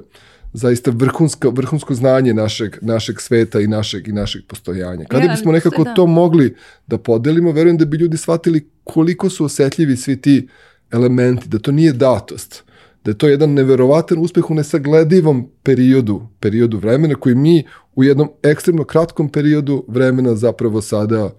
[0.54, 5.06] zaista vrhunsko, vrhunsko znanje našeg, našeg sveta i našeg, i našeg postojanja.
[5.06, 5.94] Kada ja, bismo nekako da.
[5.94, 6.56] to mogli
[6.88, 10.48] da podelimo, verujem da bi ljudi shvatili koliko su osetljivi svi ti
[10.92, 12.64] elementi, da to nije datost,
[13.04, 17.64] da je to jedan neverovatan uspeh u nesagledivom periodu, periodu vremena koji mi
[17.95, 21.30] u jednom ekstremno kratkom periodu vremena zapravo sada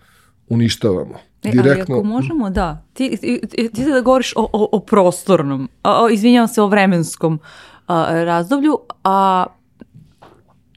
[0.48, 1.14] uništavamo.
[1.42, 1.94] E, Direktno.
[1.94, 2.84] Ali ako možemo, da.
[2.92, 7.40] Ti, ti, ti, ti da govoriš o, o, o prostornom, o, izvinjavam se o vremenskom
[7.86, 9.46] a, razdoblju, a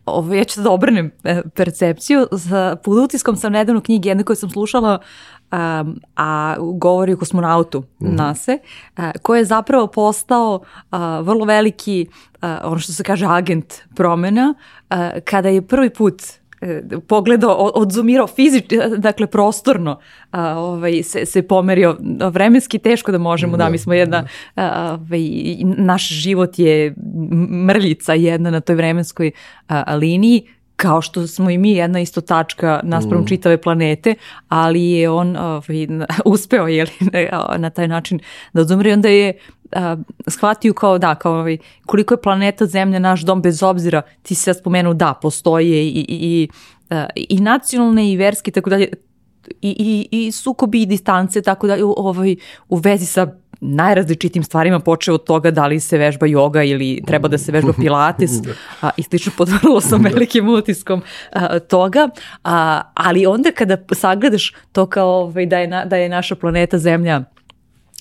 [0.06, 2.28] ovo, ja ću da obrnem e, percepciju.
[2.50, 5.00] Sa, pod utiskom sam nedavno knjige jedne koje sam slušala
[6.16, 8.18] a govori o kosmonautu mm -hmm.
[8.18, 8.58] NASA,
[8.98, 10.60] uh, koji je zapravo postao
[10.92, 14.54] uh, vrlo veliki, uh, ono što se kaže agent promena,
[14.90, 16.22] uh, kada je prvi put
[17.08, 20.00] pogledao, odzumirao fizički, dakle prostorno
[20.32, 21.98] a, ovaj, se, se pomerio.
[22.32, 23.70] Vremenski teško da možemo, da, da.
[23.70, 25.22] mi smo jedna, a, ovaj,
[25.78, 26.96] naš život je
[27.68, 29.32] mrljica jedna na toj vremenskoj
[29.68, 33.28] a, liniji, kao što smo i mi jedna isto tačka naspram mm.
[33.28, 34.16] čitave planete,
[34.50, 35.88] ali je on ovaj,
[36.26, 36.86] uspeo je
[37.58, 38.20] na taj način
[38.54, 39.38] da odumre onda je
[39.72, 39.98] a,
[40.28, 44.54] shvatio kao da, kao ovaj, koliko je planeta Zemlja naš dom bez obzira, ti se
[44.54, 46.48] spomenuo da, postoje i, i, i,
[47.16, 48.90] i nacionalne i verske tako dalje,
[49.62, 52.36] i, i, i sukobi i distance, tako da ovaj,
[52.70, 53.28] u vezi sa
[53.62, 57.74] najrazličitim stvarima počeo od toga da li se vežba joga ili treba da se vežba
[57.82, 58.52] pilates da.
[58.82, 60.10] a, i slično podvrlo sam da.
[60.10, 61.02] velikim utiskom
[61.32, 62.10] a, toga,
[62.44, 66.78] a, ali onda kada sagledaš to kao ovaj, da, je na, da je naša planeta
[66.78, 67.24] Zemlja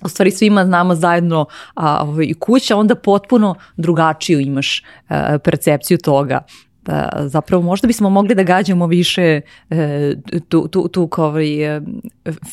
[0.04, 6.44] u stvari svima znamo zajedno a, ovaj, kuća, onda potpuno drugačiju imaš a, percepciju toga
[6.84, 10.14] da zapravo možda bismo mogli da gađamo više e,
[10.48, 11.80] tu, tu, tu ovaj, e,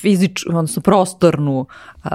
[0.01, 1.65] fizič, odnosno prostornu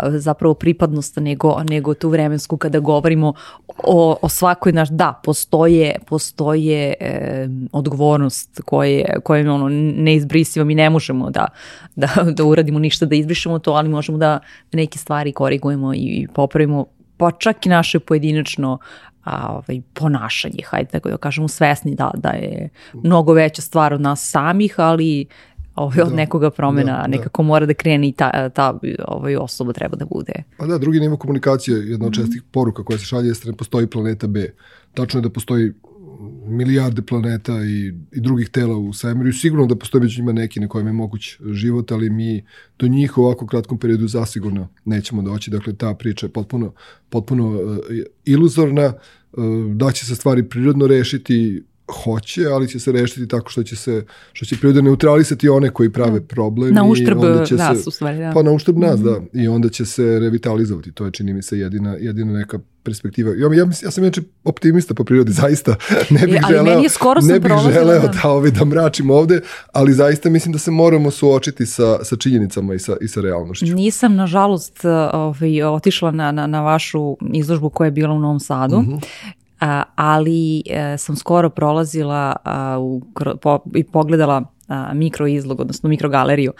[0.09, 3.35] zapravo pripadnost nego, nego tu vremensku kada govorimo
[3.79, 10.75] o, o svakoj naš, da, postoje, postoje e, odgovornost koje, koje je ono neizbrisiva, mi
[10.75, 11.47] ne možemo da,
[11.97, 14.39] da, da uradimo ništa da izbrišemo to, ali možemo da
[14.73, 16.87] neke stvari korigujemo i popravimo
[17.17, 18.79] pa čak i naše pojedinačno
[19.27, 22.69] a, ovaj, ponašanje, hajde tako da kažemo, svesni da, da je
[23.03, 25.27] mnogo veća stvar od nas samih, ali
[25.75, 27.47] ovaj, od da, nekoga promena da, nekako da.
[27.47, 30.43] mora da krene i ta, ta ovaj, osoba treba da bude.
[30.57, 33.87] Pa da, drugi nivo komunikacije, jedna od čestih poruka koja se šalje jeste da postoji
[33.87, 34.55] planeta B.
[34.95, 35.73] Tačno je da postoji
[36.47, 39.33] milijarde planeta i, i drugih tela u svemiru.
[39.33, 42.45] Sigurno da postoje među njima neki na kojem je moguć život, ali mi
[42.79, 45.51] do njih u ovako kratkom periodu zasigurno nećemo doći.
[45.51, 46.73] Dakle, ta priča je potpuno,
[47.11, 47.79] potpuno uh,
[48.25, 48.93] iluzorna,
[49.33, 49.45] uh,
[49.75, 51.63] da će se stvari prirodno rešiti,
[51.93, 55.93] hoće, ali će se rešiti tako što će se što će priroda neutralisati one koji
[55.93, 56.27] prave da.
[56.27, 57.19] problem na uštrb
[57.51, 58.33] nas se, u stvari, da.
[58.35, 59.31] Pa na uštrb nas, mm -hmm.
[59.33, 59.41] da.
[59.43, 60.93] I onda će se revitalizovati.
[60.93, 63.31] To je čini mi se jedina jedina neka perspektiva.
[63.31, 65.77] Ja, ja, ja sam inače optimista po prirodi, zaista.
[66.11, 69.11] Ne bih je, želeo, meni je skoro ne bih želeo da, da, ovaj, da mračim
[69.11, 69.41] ovde,
[69.73, 73.75] ali zaista mislim da se moramo suočiti sa, sa činjenicama i sa, i sa realnošću.
[73.75, 78.81] Nisam, nažalost, ovaj, otišla na, na, na vašu izložbu koja je bila u Novom Sadu.
[78.81, 79.46] Mm -hmm
[79.95, 82.37] ali e, sam skoro prolazila
[82.81, 83.03] u,
[83.43, 84.45] po, i pogledala
[84.93, 86.53] mikroizlog, odnosno mikrogaleriju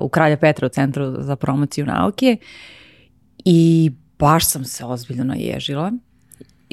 [0.00, 2.36] u Kralja Petra u Centru za promociju nauke
[3.44, 5.92] i baš sam se ozbiljno naježila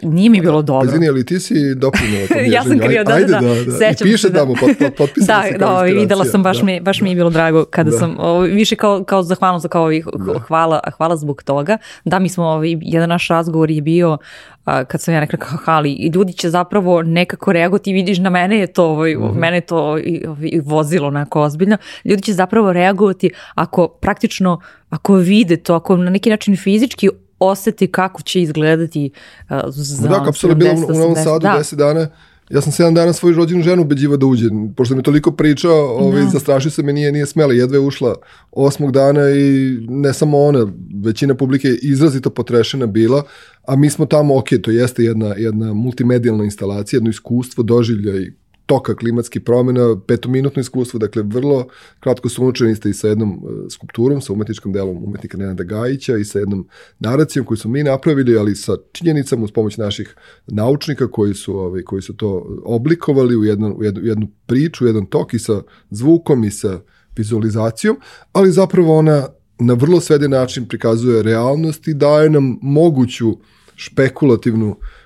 [0.01, 0.87] nije mi bilo dobro.
[0.87, 3.77] Izvini, ali ti si doprinula tom Ja sam krivo, da, Ajde, da, da.
[3.79, 3.89] da.
[3.89, 4.39] I piše da.
[4.39, 6.63] tamo, pot, pot, da, se kao da, videla sam, baš, da.
[6.63, 7.97] mi, baš mi je bilo drago kada da.
[7.97, 10.39] sam, o, više kao, kao zahvalnost, kao ovih, da.
[10.39, 11.77] hvala, hvala zbog toga.
[12.05, 14.17] Da, mi smo, ovi, jedan naš razgovor je bio
[14.65, 18.59] a, kad sam ja rekla kao hali, ljudi će zapravo nekako reagovati, vidiš na mene
[18.59, 19.31] je to, ovaj, uh mhm.
[19.31, 19.39] -huh.
[19.39, 25.57] mene je to ovaj, vozilo onako ozbiljno, ljudi će zapravo reagovati ako praktično, ako vide
[25.57, 27.09] to, ako na neki način fizički
[27.41, 29.11] oseti kako će izgledati
[29.49, 31.59] uh, za Da, kapsula je bila u Novom Sadu da.
[31.59, 32.07] 10 dana.
[32.49, 36.21] Ja sam 7 dana svoju rođenu ženu ubeđiva da uđe, pošto mi toliko pričao, ovaj,
[36.21, 36.29] da.
[36.29, 38.15] zastrašio se me, nije, nije smela, jedva je ušla
[38.51, 40.67] osmog dana i ne samo ona,
[41.03, 43.23] većina publike je izrazito potrešena bila,
[43.65, 48.40] a mi smo tamo, ok, to jeste jedna, jedna multimedijalna instalacija, jedno iskustvo, doživljaj
[48.71, 51.67] toka klimatskih promjena, petominutno iskustvo, dakle vrlo
[51.99, 56.17] kratko su učeni ste i sa jednom uh, skulpturom, sa umetničkom delom umetnika Nenada Gajića
[56.17, 56.67] i sa jednom
[56.99, 60.15] naracijom koju smo mi napravili, ali sa činjenicama uz pomoć naših
[60.47, 64.83] naučnika koji su, ovaj, koji su to oblikovali u jednu, u jednu, u jednu priču,
[64.83, 66.79] u jedan tok i sa zvukom i sa
[67.17, 67.97] vizualizacijom,
[68.31, 69.27] ali zapravo ona
[69.59, 73.37] na vrlo sveden način prikazuje realnost i daje nam moguću
[73.75, 75.00] špekulativnu uh, E,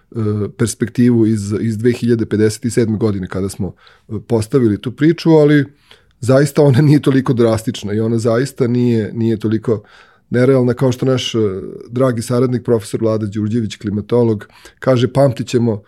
[0.57, 2.97] perspektivu iz, iz 2057.
[2.97, 3.73] godine kada smo
[4.09, 5.65] e, postavili tu priču, ali
[6.19, 9.83] zaista ona nije toliko drastična i ona zaista nije, nije toliko
[10.29, 11.39] nerealna kao što naš e,
[11.89, 14.47] dragi saradnik profesor Vlada Đurđević, klimatolog,
[14.79, 15.81] kaže pamtit ćemo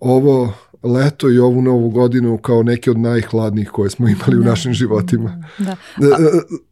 [0.00, 0.52] ovo
[0.84, 4.40] leto i ovu novu godinu kao neke od najhladnijih koje smo imali da.
[4.40, 5.42] u našim životima.
[5.58, 5.70] Da.
[5.70, 5.76] A,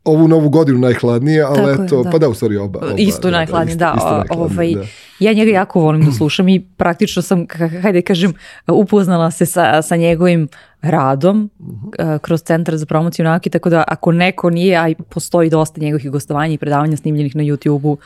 [0.05, 2.11] ovu novu godinu najhladnije, a leto, je, da.
[2.11, 2.79] pa da, u stvari oba.
[2.79, 3.95] oba isto da, najhladnije, da.
[3.97, 4.83] Isto, isto ovaj, da.
[5.19, 7.47] Ja njega jako volim da slušam i praktično sam,
[7.83, 8.35] hajde kažem,
[8.67, 10.49] upoznala se sa, sa njegovim
[10.83, 12.19] radom uh -huh.
[12.19, 16.55] kroz Centar za promociju nauke, tako da ako neko nije, a postoji dosta njegovih gostovanja
[16.55, 17.99] i predavanja snimljenih na YouTube-u,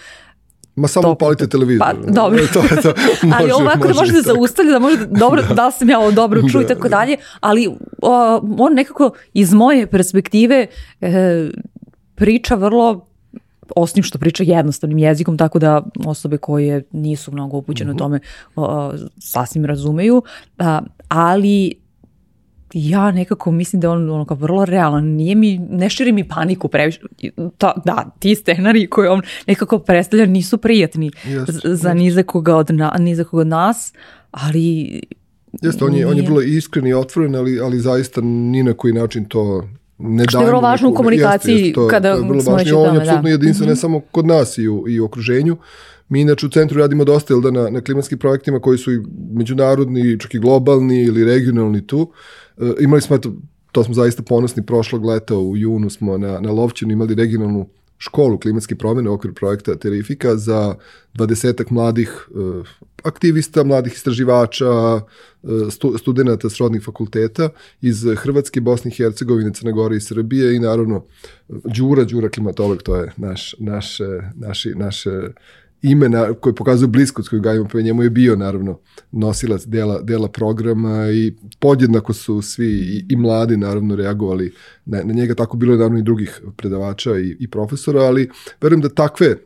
[0.76, 1.86] Ma samo upalite televizor.
[1.86, 2.38] Pa, dobro.
[2.54, 2.92] to, to,
[3.26, 6.40] može, ali ovako može da možete zaustaviti, da možete, dobro, da sam ja ovo dobro
[6.48, 6.96] čuo i da, tako da.
[6.96, 7.68] dalje, ali
[8.02, 10.66] o, on nekako iz moje perspektive
[11.00, 11.50] e,
[12.14, 13.06] priča vrlo
[13.76, 17.98] osim što priča jednostavnim jezikom, tako da osobe koje nisu mnogo upućene u mhm.
[17.98, 18.20] tome
[18.56, 20.22] o, sasvim razumeju,
[20.58, 21.85] a, ali
[22.72, 26.68] ja nekako mislim da on ono kao vrlo realan, nije mi, ne širi mi paniku
[26.68, 27.00] previše,
[27.58, 31.94] ta, da, ti scenari koje on nekako predstavlja nisu prijatni yes, za yes.
[31.94, 33.92] nizakoga od, na, nizakoga od nas,
[34.30, 35.00] ali
[35.62, 38.92] Jeste, on je, on je vrlo iskren i otvoren, ali, ali zaista ni na koji
[38.94, 39.68] način to
[39.98, 42.52] ne Što je vrlo važno u komunikaciji jeste, jeste, to, kada to je vrlo smo
[42.52, 42.78] važno.
[42.78, 43.28] On je apsolutno da.
[43.28, 43.74] jedinstven mm -hmm.
[43.74, 45.56] ne samo kod nas i u, i u okruženju.
[46.08, 49.02] Mi inače u centru radimo dosta da, na, na klimatskim projektima koji su i
[49.32, 52.12] međunarodni, čak i globalni ili regionalni tu.
[52.58, 53.32] E, imali smo, eto,
[53.72, 57.66] to smo zaista ponosni, prošlog leta u junu smo na, na Lovćinu imali regionalnu
[57.98, 60.74] školu klimatske promjene u okviru projekta Terifika za
[61.14, 62.66] dvadesetak mladih uh,
[63.02, 65.02] aktivista, mladih istraživača, uh,
[65.70, 67.48] stu, studenta srodnih fakulteta
[67.80, 71.04] iz Hrvatske, Bosne i Hercegovine, Crne Gore i Srbije i naravno
[71.48, 73.98] Đura, Đura klimatolog, to je naš, naš,
[74.34, 75.10] naši, naše
[75.90, 78.78] imena koje pokazuju bliskost koju gajimo prema njemu je bio naravno
[79.12, 84.54] nosilac dela, dela programa i podjednako su svi i, i mladi naravno reagovali
[84.84, 88.30] na, na njega, tako bilo je naravno i drugih predavača i, i profesora, ali
[88.60, 89.36] verujem da takve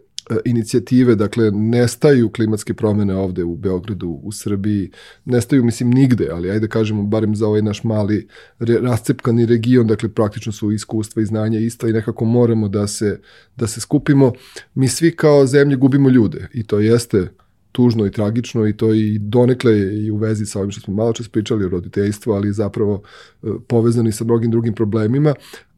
[0.44, 4.90] inicijative, dakle, nestaju klimatske promene ovde u Beogradu, u Srbiji,
[5.24, 8.28] nestaju, mislim, nigde, ali ajde kažemo, barem za ovaj naš mali
[8.58, 13.20] rascepkani region, dakle, praktično su iskustva i znanja ista i nekako moramo da se,
[13.56, 14.32] da se skupimo.
[14.74, 17.28] Mi svi kao zemlje gubimo ljude i to jeste
[17.72, 21.12] tužno i tragično i to i donekle i u vezi sa ovim što smo malo
[21.12, 23.02] čas pričali o roditeljstvu, ali zapravo
[23.42, 25.34] e, povezani sa mnogim drugim problemima,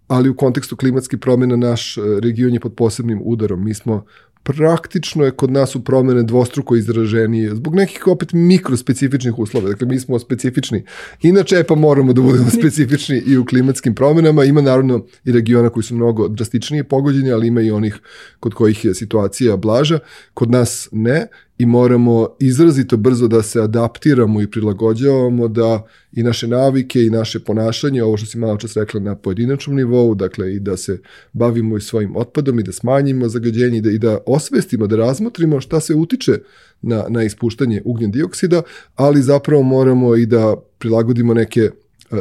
[0.08, 3.64] ali u kontekstu klimatskih promjena naš e, region je pod posebnim udarom.
[3.64, 4.04] Mi smo
[4.42, 9.68] praktično je kod nas u promene dvostruko izraženije, zbog nekih opet mikrospecifičnih uslova.
[9.68, 10.84] Dakle, mi smo specifični.
[11.22, 14.44] Inače, pa moramo da budemo specifični i u klimatskim promenama.
[14.44, 17.98] Ima naravno i regiona koji su mnogo drastičnije pogođeni, ali ima i onih
[18.40, 19.98] kod kojih je situacija blaža.
[20.34, 21.26] Kod nas ne.
[21.58, 27.40] I moramo izrazito brzo da se adaptiramo i prilagođavamo da i naše navike i naše
[27.40, 31.00] ponašanje, ovo što si malo čas rekla na pojedinačnom nivou, dakle i da se
[31.32, 35.60] bavimo i svojim otpadom i da smanjimo zagađenje i da, i da osvestimo, da razmotrimo
[35.60, 36.38] šta se utiče
[36.82, 38.62] na, na ispuštanje ugljen dioksida,
[38.94, 41.70] ali zapravo moramo i da prilagodimo neke e,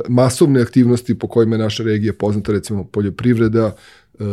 [0.10, 3.76] masovne aktivnosti po kojima je naša regija poznata, recimo poljoprivreda,
[4.20, 4.24] e,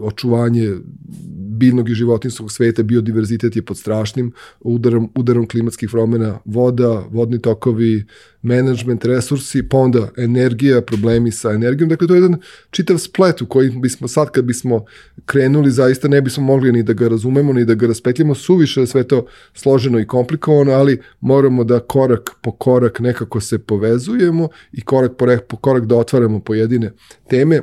[0.00, 0.76] očuvanje
[1.60, 8.04] biljnog i životinskog sveta, biodiverzitet je pod strašnim udarom, udarom klimatskih promena, voda, vodni tokovi,
[8.42, 11.88] management, resursi, pa onda energija, problemi sa energijom.
[11.88, 12.38] Dakle, to je jedan
[12.70, 14.84] čitav splet u koji bismo sad kad bismo
[15.26, 18.34] krenuli, zaista ne bismo mogli ni da ga razumemo, ni da ga raspetljamo.
[18.34, 24.48] Suviše sve to složeno i komplikovano, ali moramo da korak po korak nekako se povezujemo
[24.72, 26.92] i korak po, po korak da otvaramo pojedine
[27.28, 27.60] teme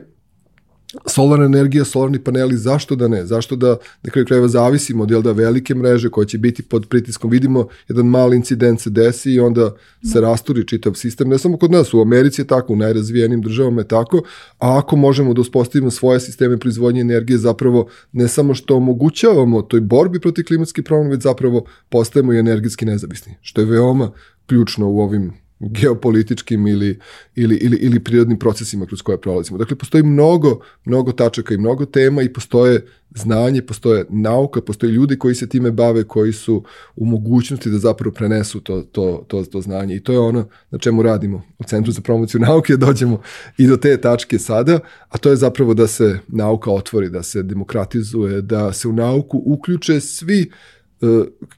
[1.05, 3.25] solarna energija, solarni paneli, zašto da ne?
[3.25, 7.31] Zašto da na kraju krajeva zavisimo od da velike mreže koje će biti pod pritiskom?
[7.31, 9.75] Vidimo jedan mali incident se desi i onda
[10.11, 11.29] se rasturi čitav sistem.
[11.29, 14.21] Ne samo kod nas, u Americi je tako, u najrazvijenim državama je tako,
[14.59, 19.81] a ako možemo da uspostavimo svoje sisteme proizvodnje energije, zapravo ne samo što omogućavamo toj
[19.81, 24.11] borbi protiv klimatskih promjena, već zapravo postajemo i energetski nezavisni, što je veoma
[24.45, 26.99] ključno u ovim geopolitičkim ili,
[27.35, 29.57] ili, ili, ili prirodnim procesima kroz koje prolazimo.
[29.57, 32.85] Dakle, postoji mnogo, mnogo tačaka i mnogo tema i postoje
[33.15, 36.63] znanje, postoje nauka, postoje ljudi koji se time bave, koji su
[36.95, 40.77] u mogućnosti da zapravo prenesu to, to, to, to znanje i to je ono na
[40.77, 43.21] čemu radimo u Centru za promociju nauke, dođemo
[43.57, 44.79] i do te tačke sada,
[45.09, 49.41] a to je zapravo da se nauka otvori, da se demokratizuje, da se u nauku
[49.45, 50.51] uključe svi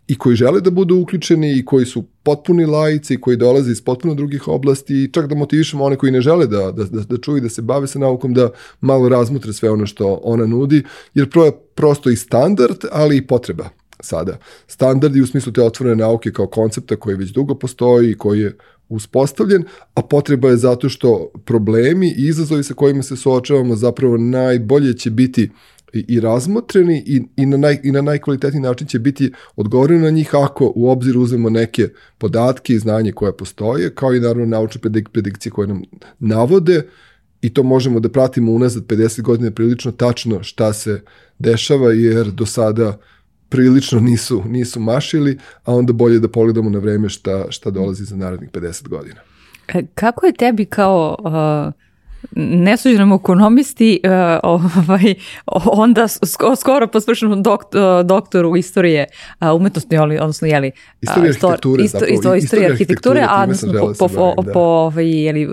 [0.08, 4.16] i koji žele da budu uključeni i koji su potpuni lajci koji dolaze iz potpuno
[4.16, 7.42] drugih oblasti i čak da motivišemo one koji ne žele da, da, da, da čuju
[7.42, 8.50] da se bave sa naukom da
[8.82, 10.84] malo razmutre sve ono što ona nudi
[11.14, 14.38] jer pro je prosto i standard ali i potreba sada.
[14.68, 18.58] Standardi u smislu te otvorene nauke kao koncepta koji već dugo postoji i koji je
[18.90, 19.64] uspostavljen,
[19.94, 25.10] a potreba je zato što problemi i izazovi sa kojima se suočavamo zapravo najbolje će
[25.10, 25.50] biti
[25.94, 30.10] i, i razmotreni i, i, na naj, i na najkvalitetniji način će biti odgovoreno na
[30.10, 34.82] njih ako u obzir uzmemo neke podatke i znanje koje postoje, kao i naravno naučne
[34.82, 35.82] predik, predikcije koje nam
[36.20, 36.88] navode
[37.42, 41.02] i to možemo da pratimo unazad 50 godina prilično tačno šta se
[41.40, 42.98] dešava jer do sada
[43.50, 48.16] prilično nisu, nisu mašili, a onda bolje da pogledamo na vreme šta, šta dolazi za
[48.16, 49.22] narednih 50 godina.
[49.68, 51.89] E, kako je tebi kao uh
[52.36, 54.12] nesuđenom ekonomisti uh,
[54.44, 55.14] ovaj,
[55.66, 56.08] onda
[56.58, 59.06] skoro po svršenom doktor, doktoru istorije
[59.42, 60.72] uh, umetnosti, odnosno jeli,
[61.02, 64.52] istorije arhitekture, isto, isto, istorije arhitekture, a odnosno po, po, po, da.
[64.52, 65.48] po ovaj, jeli,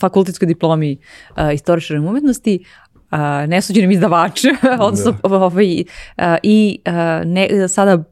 [0.00, 0.96] fakultetskoj diplomi
[1.30, 2.64] uh, istoričara umetnosti,
[3.10, 3.18] uh,
[3.48, 4.44] nesuđenim izdavač,
[4.80, 5.28] odnosno da.
[5.36, 6.92] ovaj, uh, i uh,
[7.26, 8.04] ne, sada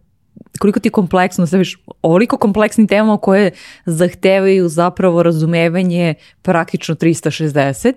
[0.59, 3.51] koliko ti kompleksno, da viš oliko kompleksni tema koje
[3.86, 7.93] zahtevaju zapravo razumevanje praktično 360,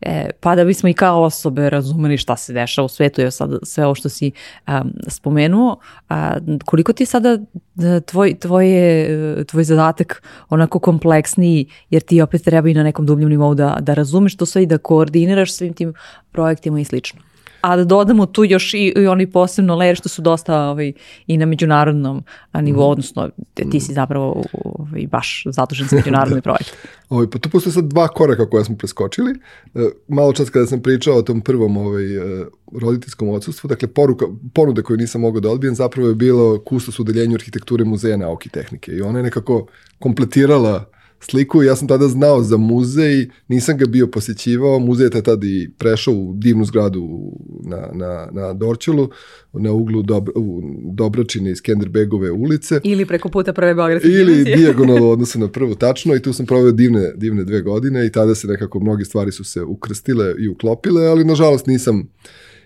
[0.00, 3.50] e, pa da bismo i kao osobe razumeli šta se dešava u svetu, je sad
[3.62, 4.32] sve ovo što si
[4.68, 5.76] um, spomenuo,
[6.08, 9.04] a, koliko ti je sada e, tvoj, tvoje,
[9.40, 13.76] e, tvoj zadatak onako kompleksniji, jer ti opet treba i na nekom dubljem nivou da,
[13.80, 15.94] da razumeš to sve i da koordiniraš svim tim
[16.32, 17.31] projektima i slično
[17.62, 20.92] a da dodamo tu još i, i oni posebno layer što su dosta ovaj,
[21.26, 22.24] i na međunarodnom
[22.54, 22.90] nivou, mm.
[22.90, 26.40] odnosno ti, si zapravo ovaj, baš zadužen za međunarodni da.
[26.40, 26.76] projekt.
[27.08, 29.30] Ovaj, pa tu postoje sad dva koraka koje smo preskočili.
[29.74, 29.78] E,
[30.08, 34.82] malo čas kada sam pričao o tom prvom ovaj, e, roditeljskom odsustvu, dakle poruka, ponuda
[34.82, 38.52] koju nisam mogao da odbijem zapravo je bilo kustos u deljenju arhitekture muzeja nauke i
[38.52, 39.66] tehnike i ona je nekako
[39.98, 40.84] kompletirala
[41.24, 45.70] sliku ja sam tada znao za muzej, nisam ga bio posjećivao, muzej je tada i
[45.78, 47.32] prešao u divnu zgradu
[47.64, 49.08] na, na, na Dorčelu,
[49.52, 50.60] na uglu Dobro, u
[50.92, 52.80] Dobračine i Skenderbegove ulice.
[52.84, 56.72] Ili preko puta prve Beogradske Ili dijagonalno odnosno na prvu tačno i tu sam proveo
[56.72, 61.06] divne, divne dve godine i tada se nekako mnogi stvari su se ukrstile i uklopile,
[61.06, 62.08] ali nažalost nisam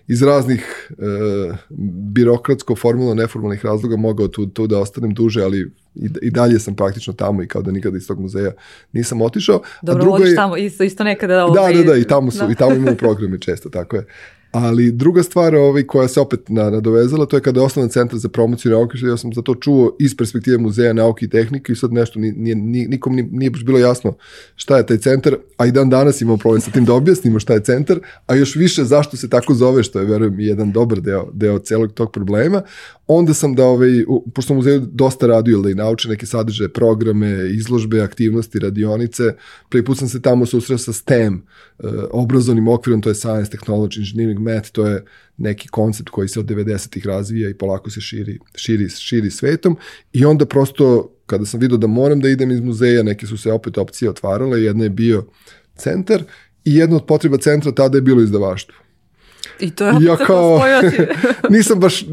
[0.07, 0.95] iz raznih e,
[2.13, 6.75] birokratsko, formalno, neformalnih razloga mogao tu, tu da ostanem duže, ali i, i dalje sam
[6.75, 8.51] praktično tamo i kao da nikada iz tog muzeja
[8.93, 9.61] nisam otišao.
[9.81, 11.45] Dobro, A drugo je, tamo, isto, isto nekada...
[11.45, 11.73] Ovaj...
[11.73, 12.51] Da, da, da, i tamo, su, da.
[12.51, 14.05] i tamo imamo programe često, tako je.
[14.59, 18.19] Ali druga stvar ovaj, koja se opet na, nadovezala, to je kada je osnovan centar
[18.19, 21.73] za promociju nauke, što ja sam za to čuo iz perspektive muzeja nauke i tehnike
[21.73, 24.15] i sad nešto nije, nije, nikom nije, nije baš bilo jasno
[24.55, 27.53] šta je taj centar, a i dan danas imamo problem sa tim da objasnimo šta
[27.53, 31.29] je centar, a još više zašto se tako zove, što je, verujem, jedan dobar deo,
[31.33, 32.61] deo celog tog problema.
[33.07, 33.89] Onda sam da, ovaj,
[34.33, 39.23] pošto muzeju dosta radio, da i nauče neke sadržaje, programe, izložbe, aktivnosti, radionice,
[39.69, 41.41] prvi put sam se tamo susreo sa STEM,
[41.79, 45.03] uh, obrazovnim okvirom, to je Science, Technology, Engineering, MET, to je
[45.37, 49.77] neki koncept koji se od 90-ih razvija i polako se širi, širi, širi svetom
[50.13, 53.51] i onda prosto kada sam vidio da moram da idem iz muzeja, neke su se
[53.51, 55.25] opet opcije otvarale, jedna je bio
[55.75, 56.23] centar
[56.65, 58.75] i jedna od potreba centra tada je bilo izdavaštvo.
[59.59, 60.61] I to je ja kao,
[61.49, 62.05] nisam baš,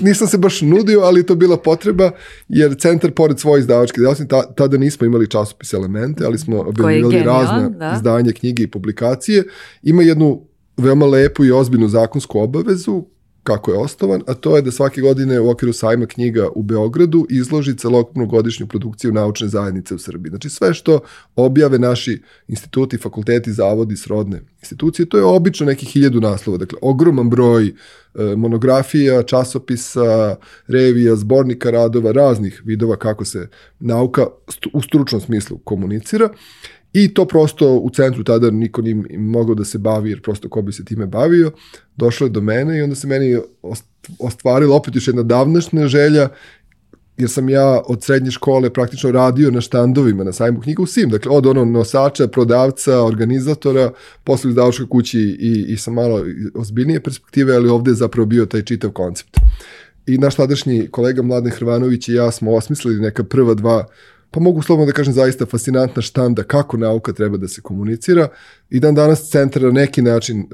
[0.00, 2.10] nisam se baš nudio, ali to bila potreba,
[2.48, 7.68] jer centar pored svoje izdavačke djelatnosti, tada nismo imali časopis elemente, ali smo objavljivali razne
[7.70, 7.92] da.
[7.96, 9.44] izdanje, knjige i publikacije,
[9.82, 13.04] ima jednu veoma lepu i ozbiljnu zakonsku obavezu
[13.42, 17.26] kako je osnovan, a to je da svake godine u okviru sajma knjiga u Beogradu
[17.30, 20.30] izloži celokupnu godišnju produkciju naučne zajednice u Srbiji.
[20.30, 21.00] Znači sve što
[21.36, 27.30] objave naši instituti, fakulteti, zavodi, srodne institucije, to je obično nekih hiljadu naslova, dakle ogroman
[27.30, 27.72] broj e,
[28.36, 30.36] monografija, časopisa,
[30.66, 33.48] revija, zbornika radova, raznih vidova kako se
[33.80, 34.26] nauka
[34.72, 36.28] u stručnom smislu komunicira
[36.92, 40.62] I to prosto u centru tada niko nije mogao da se bavi, jer prosto ko
[40.62, 41.52] bi se time bavio,
[41.96, 43.38] došlo je do mene i onda se meni
[44.18, 46.28] ostvarila opet još jedna davnašnja želja,
[47.16, 51.10] jer sam ja od srednje škole praktično radio na štandovima na sajmu knjiga u SIM,
[51.10, 53.90] dakle od ono nosača, prodavca, organizatora,
[54.24, 56.24] posle izdavačkoj kući i, i sa malo
[56.54, 59.36] ozbiljnije perspektive, ali ovde je zapravo bio taj čitav koncept.
[60.06, 63.86] I naš tadašnji kolega Mladen Hrvanović i ja smo osmislili neka prva dva
[64.32, 68.28] pa mogu slobodno da kažem zaista fascinantna štanda kako nauka treba da se komunicira
[68.70, 70.46] i dan danas centar na neki način, uh,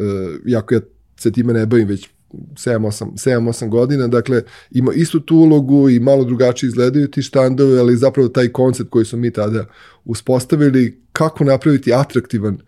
[0.46, 0.80] jako ja
[1.16, 6.68] se time ne bavim već 7-8 godina, dakle ima istu tu ulogu i malo drugačije
[6.68, 9.64] izgledaju ti štandovi, ali zapravo taj koncept koji su mi tada
[10.04, 12.58] uspostavili, kako napraviti atraktivan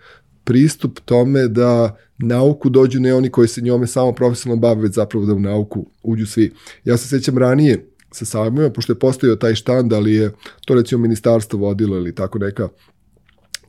[0.44, 5.26] pristup tome da nauku dođu ne oni koji se njome samo profesionalno bave, već zapravo
[5.26, 6.52] da u nauku uđu svi.
[6.84, 10.32] Ja se sećam ranije, sa sajmovima, pošto je postojao taj štand, ali je
[10.66, 12.68] to recimo ministarstvo vodilo ili tako neka,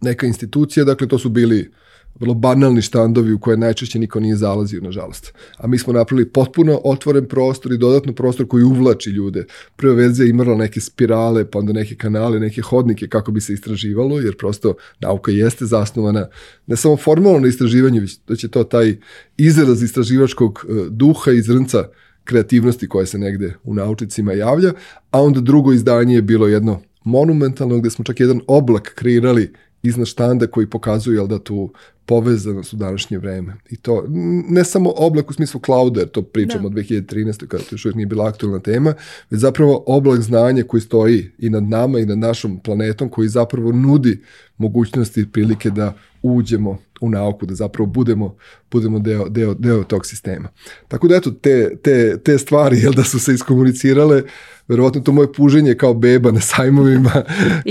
[0.02, 1.72] neka institucija, dakle to su bili
[2.20, 5.34] vrlo banalni štandovi u koje najčešće niko nije zalazio, nažalost.
[5.58, 9.46] A mi smo napravili potpuno otvoren prostor i dodatno prostor koji uvlači ljude.
[9.76, 14.20] Prva verzija imala neke spirale, pa onda neke kanale, neke hodnike kako bi se istraživalo,
[14.20, 16.28] jer prosto nauka jeste zasnovana
[16.68, 18.98] ne samo formalno na istraživanju, već da će to taj
[19.38, 21.88] izraz istraživačkog e, duha i zrnca
[22.24, 24.74] kreativnosti koja se negde u naučicima javlja,
[25.12, 29.54] a onda drugo izdanje je bilo jedno monumentalno gde smo čak jedan oblak kreirali
[29.84, 31.74] iznad štanda koji pokazuje jel da tu
[32.06, 33.56] povezanost u današnje vreme.
[33.70, 34.06] I to
[34.50, 36.80] ne samo oblak u smislu clouda, to pričamo da.
[36.80, 37.48] od 2013.
[37.48, 38.94] kada to još uvijek nije bila aktualna tema,
[39.30, 43.72] već zapravo oblak znanja koji stoji i nad nama i nad našom planetom, koji zapravo
[43.72, 44.22] nudi
[44.62, 48.36] mogućnosti i prilike da uđemo u nauku, da zapravo budemo,
[48.72, 50.50] budemo deo, deo, deo tog sistema.
[50.88, 54.24] Tako da eto, te, te, te stvari, jel da su se iskomunicirale,
[54.68, 57.12] verovatno to moje puženje kao beba na sajmovima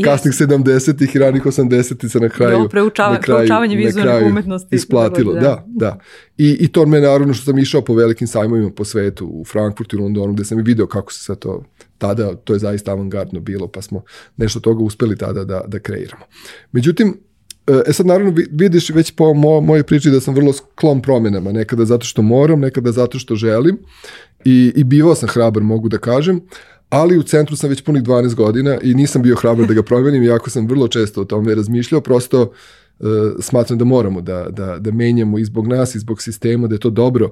[0.05, 4.77] kasnih 70-ih i ranih 80-ih se na kraju, no, preučava, na kraju, preučavanje vizualne umetnosti.
[4.77, 5.65] Isplatilo, da, da.
[5.67, 5.99] da.
[6.39, 9.97] I, I to me naravno što sam išao po velikim sajmovima po svetu, u Frankfurtu
[9.97, 11.65] i Londonu, gde sam i video kako se sve to
[12.01, 14.03] tada, to je zaista avangardno bilo, pa smo
[14.37, 16.25] nešto toga uspeli tada da, da kreiramo.
[16.73, 17.15] Međutim,
[17.67, 21.53] E, e sad naravno vidiš već po mo, mojoj priči da sam vrlo sklon promjenama,
[21.53, 23.79] nekada zato što moram, nekada zato što želim
[24.45, 26.41] i, i bivao sam hrabar mogu da kažem,
[26.89, 30.23] ali u centru sam već punih 12 godina i nisam bio hrabar da ga promenim,
[30.23, 33.09] iako sam vrlo često o tome razmišljao, prosto uh,
[33.41, 36.79] smatram da moramo da, da, da menjamo i zbog nas i zbog sistema, da je
[36.79, 37.31] to dobro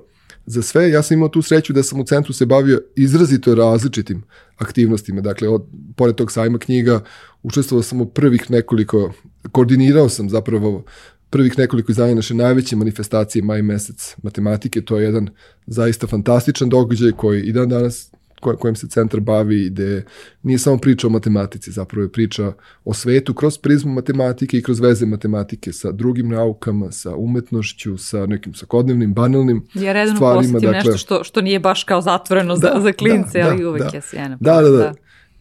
[0.48, 0.90] za sve.
[0.90, 4.22] Ja sam imao tu sreću da sam u centru se bavio izrazito različitim
[4.56, 5.20] aktivnostima.
[5.20, 5.64] Dakle, od,
[5.96, 7.00] pored tog sajma knjiga,
[7.42, 9.12] učestvovao sam u prvih nekoliko,
[9.52, 10.84] koordinirao sam zapravo
[11.30, 14.80] prvih nekoliko izdanja naše najveće manifestacije maj mesec matematike.
[14.80, 15.28] To je jedan
[15.66, 20.04] zaista fantastičan događaj koji i dan danas kojim se centar bavi, gde
[20.42, 22.52] nije samo priča o matematici, zapravo je priča
[22.84, 28.26] o svetu kroz prizmu matematike i kroz veze matematike sa drugim naukama, sa umetnošću, sa
[28.26, 30.58] nekim svakodnevnim, banalnim ja redno stvarima.
[30.58, 33.68] Dakle, nešto što, što nije baš kao zatvoreno da, za, za klince, da, ali da,
[33.68, 34.38] uvek da, je sjena.
[34.40, 34.94] Da, da, da, da.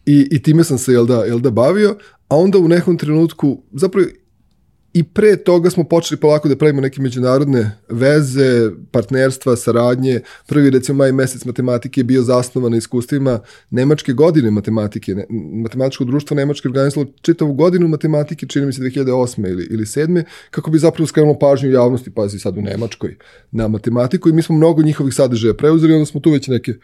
[0.06, 1.96] I, I time sam se, jel da, jel da, bavio,
[2.28, 4.06] a onda u nekom trenutku, zapravo
[4.98, 10.20] I pre toga smo počeli polako da pravimo neke međunarodne veze, partnerstva, saradnje.
[10.46, 15.14] Prvi, recimo, maj mesec matematike je bio zasnovan na iskustvima Nemačke godine matematike.
[15.14, 15.26] Ne,
[15.62, 19.50] matematičko društvo Nemačke organizovalo čitavu godinu matematike, čini mi se 2008.
[19.50, 20.24] ili, ili 7.
[20.50, 23.16] kako bi zapravo skrenulo pažnju javnosti, pazi sad u Nemačkoj,
[23.50, 26.74] na matematiku i mi smo mnogo njihovih sadržaja preuzeli, onda smo tu već neke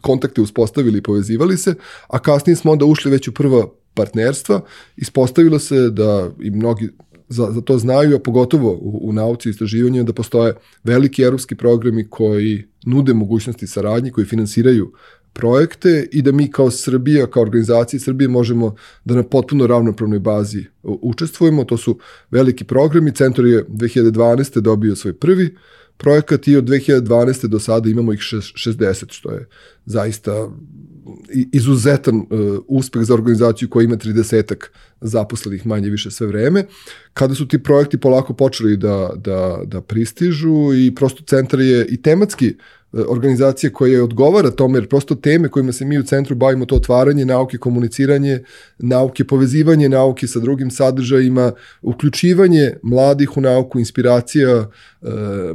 [0.00, 1.74] kontakte uspostavili i povezivali se,
[2.08, 3.66] a kasnije smo onda ušli već u prva
[3.96, 4.60] partnerstva,
[4.96, 6.88] ispostavilo se da i mnogi
[7.28, 10.54] za, za to znaju, a pogotovo u, u nauci i istraživanju, da postoje
[10.84, 14.92] veliki evropski programi koji nude mogućnosti saradnje, koji finansiraju
[15.32, 18.74] projekte i da mi kao Srbija, kao organizacija Srbije možemo
[19.04, 21.64] da na potpuno ravnopravnoj bazi učestvujemo.
[21.64, 21.98] To su
[22.30, 23.14] veliki programi.
[23.14, 24.60] Centar je 2012.
[24.60, 25.56] dobio svoj prvi
[25.96, 27.46] projekat i od 2012.
[27.46, 29.46] do sada imamo ih 60, što je
[29.84, 30.50] zaista
[31.52, 32.26] izuzetan uh,
[32.68, 34.54] uspeh za organizaciju koja ima 30
[35.00, 36.64] zaposlenih manje više sve vreme.
[37.12, 42.02] Kada su ti projekti polako počeli da, da, da pristižu i prosto centar je i
[42.02, 42.54] tematski E,
[43.08, 47.24] organizacije koje odgovara tome, jer prosto teme kojima se mi u centru bavimo, to otvaranje
[47.24, 48.40] nauke, komuniciranje
[48.78, 51.52] nauke, povezivanje nauke sa drugim sadržajima,
[51.82, 54.66] uključivanje mladih u nauku, inspiracija, e,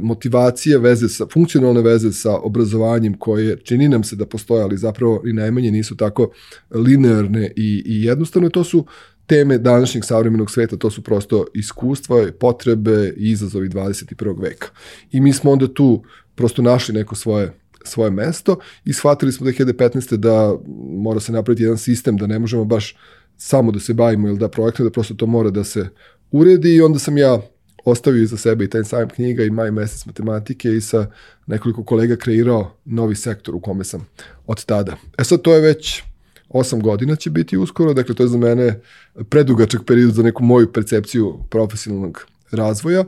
[0.00, 5.22] motivacija, veze sa, funkcionalne veze sa obrazovanjem koje čini nam se da postoje, ali zapravo
[5.26, 6.30] i najmanje nisu tako
[6.70, 8.86] linearne i, i jednostavno to su
[9.26, 14.42] teme današnjeg savremenog sveta, to su prosto iskustva, potrebe i izazovi 21.
[14.42, 14.66] veka.
[15.12, 16.02] I mi smo onda tu
[16.34, 17.52] prosto našli neko svoje
[17.84, 20.16] svoje mesto i shvatili smo 2015.
[20.16, 20.54] da
[21.02, 22.96] mora se napraviti jedan sistem, da ne možemo baš
[23.36, 25.88] samo da se bavimo ili da projektno, da prosto to mora da se
[26.30, 27.40] uredi i onda sam ja
[27.84, 31.06] ostavio iza sebe i taj sajam knjiga i maj mesec matematike i sa
[31.46, 34.06] nekoliko kolega kreirao novi sektor u kome sam
[34.46, 34.96] od tada.
[35.18, 36.02] E sad to je već
[36.48, 38.80] 8 godina će biti uskoro, dakle to je za mene
[39.28, 43.04] predugačak period za neku moju percepciju profesionalnog razvoja.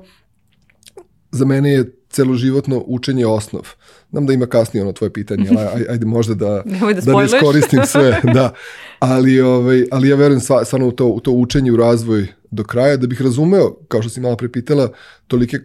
[1.31, 3.69] Za mene je celoživotno učenje osnov.
[4.11, 6.47] Znam da ima kasnije ono tvoje pitanje, ali ajde možda da,
[6.95, 8.21] da, da ne iskoristim sve.
[8.35, 8.55] da.
[8.99, 12.97] Ali, ovaj, ali ja verujem stvarno u to, u to učenje, u razvoj do kraja,
[12.97, 14.89] da bih razumeo, kao što si malo prepitala,
[15.27, 15.59] tolike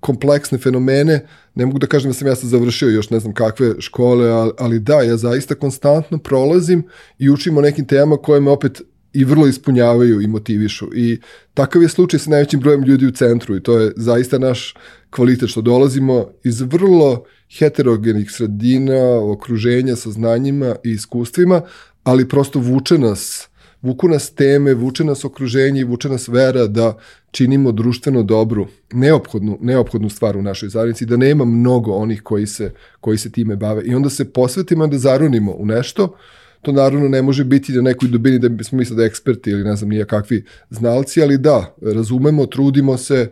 [0.00, 3.74] kompleksne fenomene, ne mogu da kažem da sam ja sad završio još ne znam kakve
[3.78, 6.82] škole, ali, ali da, ja zaista konstantno prolazim
[7.18, 8.82] i učim o nekim temama koje me opet
[9.16, 10.86] i vrlo ispunjavaju i motivišu.
[10.94, 11.20] I
[11.54, 14.74] takav je slučaj sa najvećim brojem ljudi u centru i to je zaista naš
[15.10, 17.24] kvalitet što dolazimo iz vrlo
[17.58, 21.62] heterogenih sredina, okruženja sa znanjima i iskustvima,
[22.02, 23.48] ali prosto vuče nas,
[23.82, 26.98] vuku nas teme, vuče nas okruženje i vuče nas vera da
[27.30, 32.72] činimo društveno dobru, neophodnu, neophodnu stvar u našoj zajednici, da nema mnogo onih koji se,
[33.00, 33.82] koji se time bave.
[33.84, 36.16] I onda se posvetimo da zarunimo u nešto,
[36.62, 39.76] to naravno ne može biti na nekoj dubini da smo mislili da eksperti ili ne
[39.76, 43.30] znam nije kakvi znalci, ali da, razumemo, trudimo se,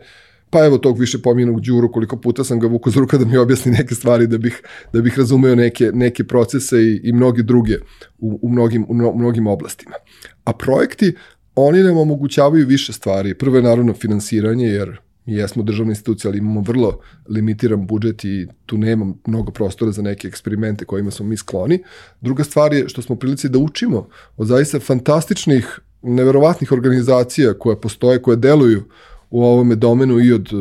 [0.49, 3.37] pa evo tog više pomijenog Đuru, koliko puta sam ga vuku za ruka da mi
[3.37, 4.61] objasni neke stvari da bih,
[4.93, 7.75] da bih razumeo neke, neke procese i, i mnogi druge
[8.19, 9.95] u, u, mnogim, u mnogim oblastima.
[10.43, 11.15] A projekti,
[11.55, 13.33] oni nam omogućavaju više stvari.
[13.33, 16.99] Prvo je naravno finansiranje, jer mi jesmo državna institucija, ali imamo vrlo
[17.29, 21.79] limitiran budžet i tu nema mnogo prostora za neke eksperimente kojima smo mi skloni.
[22.21, 24.07] Druga stvar je što smo prilici da učimo
[24.37, 28.83] od zaista fantastičnih, neverovatnih organizacija koje postoje, koje deluju
[29.29, 30.59] u ovome domenu i od uh,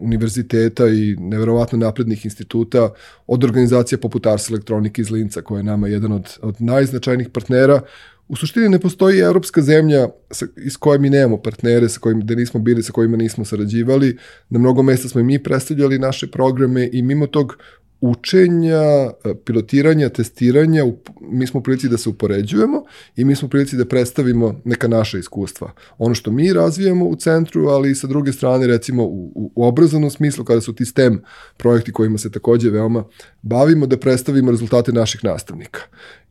[0.00, 2.90] univerziteta i neverovatno naprednih instituta,
[3.26, 7.80] od organizacija poput Ars Elektronike iz Linca, koja je nama jedan od, od najznačajnijih partnera,
[8.28, 12.34] U suštini ne postoji evropska zemlja sa, iz koje mi nemamo partnere, sa kojim, da
[12.34, 14.18] nismo bili, sa kojima nismo sarađivali.
[14.50, 17.56] Na mnogo mesta smo i mi predstavljali naše programe i mimo tog
[18.00, 18.82] učenja,
[19.24, 20.84] e, pilotiranja, testiranja,
[21.20, 22.82] mi smo u prilici da se upoređujemo
[23.16, 25.72] i mi smo u prilici da predstavimo neka naša iskustva.
[25.98, 30.10] Ono što mi razvijamo u centru, ali i sa druge strane recimo u, u obrazovnom
[30.10, 31.22] smislu kada su ti STEM
[31.56, 33.04] projekti kojima se takođe veoma
[33.42, 35.80] bavimo da predstavimo rezultate naših nastavnika.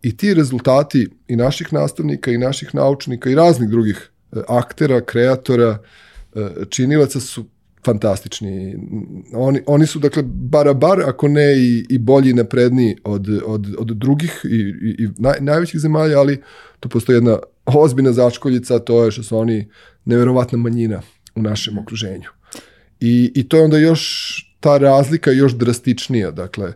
[0.03, 5.77] I ti rezultati i naših nastavnika i naših naučnika i raznih drugih e, aktera, kreatora,
[6.35, 7.45] e, činilaca su
[7.85, 8.75] fantastični.
[9.33, 13.87] Oni, oni su, dakle, barabar, ako ne i, i bolji i napredniji od, od, od
[13.87, 16.41] drugih i, i, i naj, najvećih zemalja, ali
[16.79, 19.69] tu postoji jedna ozbiljna začkoljica, to je što su oni
[20.05, 21.01] neverovatna manjina
[21.35, 22.29] u našem okruženju.
[22.99, 24.03] I, I to je onda još
[24.59, 26.73] ta razlika još drastičnija, dakle,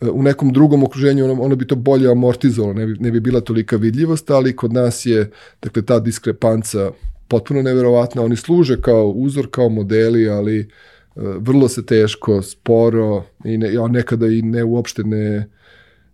[0.00, 3.40] u nekom drugom okruženju ono, ono bi to bolje amortizovalo, ne bi, ne bi bila
[3.40, 5.30] tolika vidljivost, ali kod nas je
[5.62, 6.90] dakle, ta diskrepanca
[7.28, 8.22] potpuno neverovatna.
[8.22, 13.88] Oni služe kao uzor, kao modeli, ali uh, vrlo se teško, sporo i ne, ja
[13.88, 15.48] nekada i ne uopšte ne,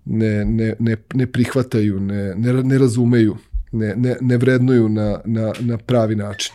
[0.05, 3.37] ne, ne, ne, ne prihvataju, ne, ne, ne razumeju,
[3.73, 6.53] ne, ne, ne vrednuju na, na, na pravi način.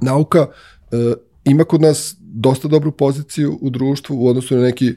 [0.00, 1.12] Nauka uh,
[1.44, 4.94] ima kod nas dosta dobru poziciju u društvu u odnosu na neki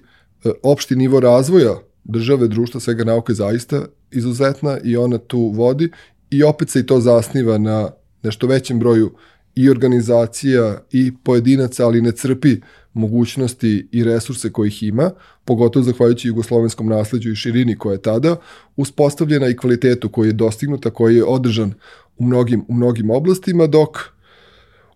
[0.64, 5.90] opšti nivo razvoja države, društva, svega nauka je zaista izuzetna i ona tu vodi
[6.30, 7.90] i opet se i to zasniva na
[8.24, 9.12] nešto većem broju
[9.56, 12.56] i organizacija i pojedinaca, ali ne crpi
[12.94, 15.12] mogućnosti i resurse kojih ima,
[15.46, 18.36] pogotovo zahvaljujući jugoslovenskom nasledđu i širini koja je tada
[18.76, 21.74] uspostavljena i kvalitetu koji je dostignuta, koji je održan
[22.18, 23.98] u mnogim, u mnogim oblastima, dok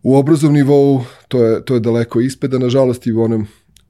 [0.04, 3.48] u obrazovnom nivou to je, to je daleko ispeda, nažalost i u onom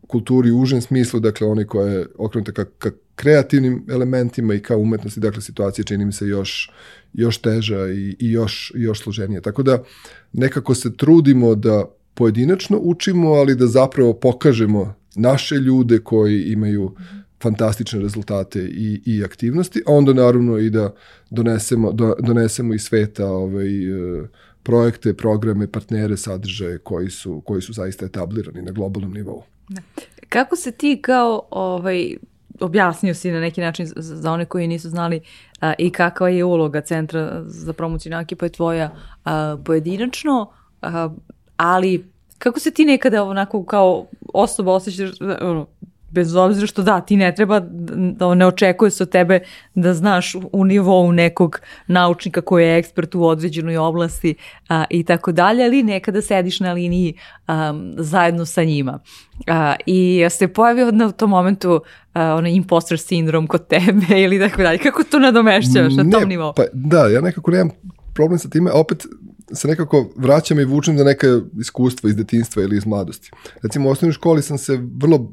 [0.07, 4.77] kulturi u užem smislu, dakle onaj koja je okrenuta ka, ka kreativnim elementima i kao
[4.79, 6.71] umetnosti, dakle situacija čini mi se još,
[7.13, 9.41] još teža i, i još, još složenija.
[9.41, 9.83] Tako da
[10.33, 16.95] nekako se trudimo da pojedinačno učimo, ali da zapravo pokažemo naše ljude koji imaju
[17.43, 20.93] fantastične rezultate i, i aktivnosti, a onda naravno i da
[21.29, 24.27] donesemo, do, donesemo iz sveta ovaj, e,
[24.63, 29.43] projekte, programe, partnere, sadržaje koji su, koji su zaista etablirani na globalnom nivou.
[30.29, 32.15] Kako se ti kao ovaj,
[32.59, 35.21] objasnio si na neki način za one koji nisu znali
[35.61, 38.91] a, i kakva je uloga Centra za promociju nauke, pa je tvoja
[39.25, 41.09] a, pojedinačno, a,
[41.57, 45.11] ali kako se ti nekada onako kao osoba osjećaš,
[45.41, 45.67] ono,
[46.13, 49.39] bez obzira što da, ti ne treba, da ne očekuje se od tebe
[49.75, 54.35] da znaš u nivou nekog naučnika koji je ekspert u određenoj oblasti
[54.69, 57.13] a, i tako dalje, ali nekada sediš na liniji
[57.47, 58.99] a, zajedno sa njima.
[59.47, 61.81] A, I se pojavio na tom momentu
[62.13, 64.77] a, onaj imposter sindrom kod tebe ili tako dalje.
[64.77, 66.53] Kako to nadomešćavaš na tom nivou?
[66.53, 67.69] Pa, da, ja nekako nemam
[68.13, 69.05] problem sa time, opet
[69.53, 71.27] se nekako vraćam i vučem za neka
[71.59, 73.31] iskustva iz detinstva ili iz mladosti.
[73.63, 75.31] Recimo u osnovnoj školi sam se vrlo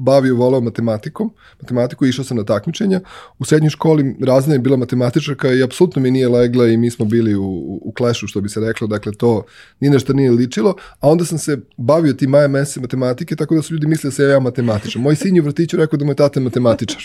[0.00, 1.30] bavio, volao matematikom,
[1.62, 3.00] matematiku išao sam na takmičenja.
[3.38, 7.04] U srednjoj školi razna je bila matematičarka i apsolutno mi nije legla i mi smo
[7.04, 7.44] bili u,
[7.82, 9.44] u klešu, što bi se reklo, dakle to
[9.80, 13.62] ni nešto nije ličilo, a onda sam se bavio ti maja mesece matematike, tako da
[13.62, 15.02] su ljudi mislili da se ja matematičar.
[15.02, 17.02] Moj sin je u vrtiću rekao da mu je tata matematičar.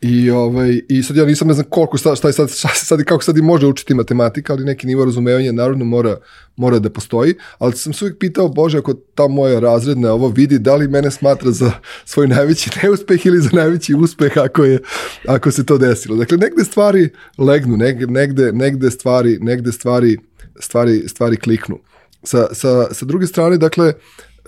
[0.00, 3.04] I, ovaj, I sad ja nisam ne znam koliko, šta, šta je sad, šta, sad
[3.04, 6.16] kako sad i može učiti matematika, ali neki nivo razumevanja naravno mora,
[6.56, 10.58] mora da postoji, ali sam se uvijek pitao, Bože, ako ta moja razredna ovo vidi,
[10.58, 11.72] da li mene smatra za
[12.04, 14.78] svoj najveći neuspeh ili za najveći uspeh ako, je,
[15.26, 16.16] ako se to desilo.
[16.16, 17.08] Dakle, negde stvari
[17.38, 20.16] legnu, negde, negde, negde stvari, negde stvari,
[20.60, 21.78] stvari, stvari kliknu.
[22.22, 23.92] Sa, sa, sa druge strane, dakle,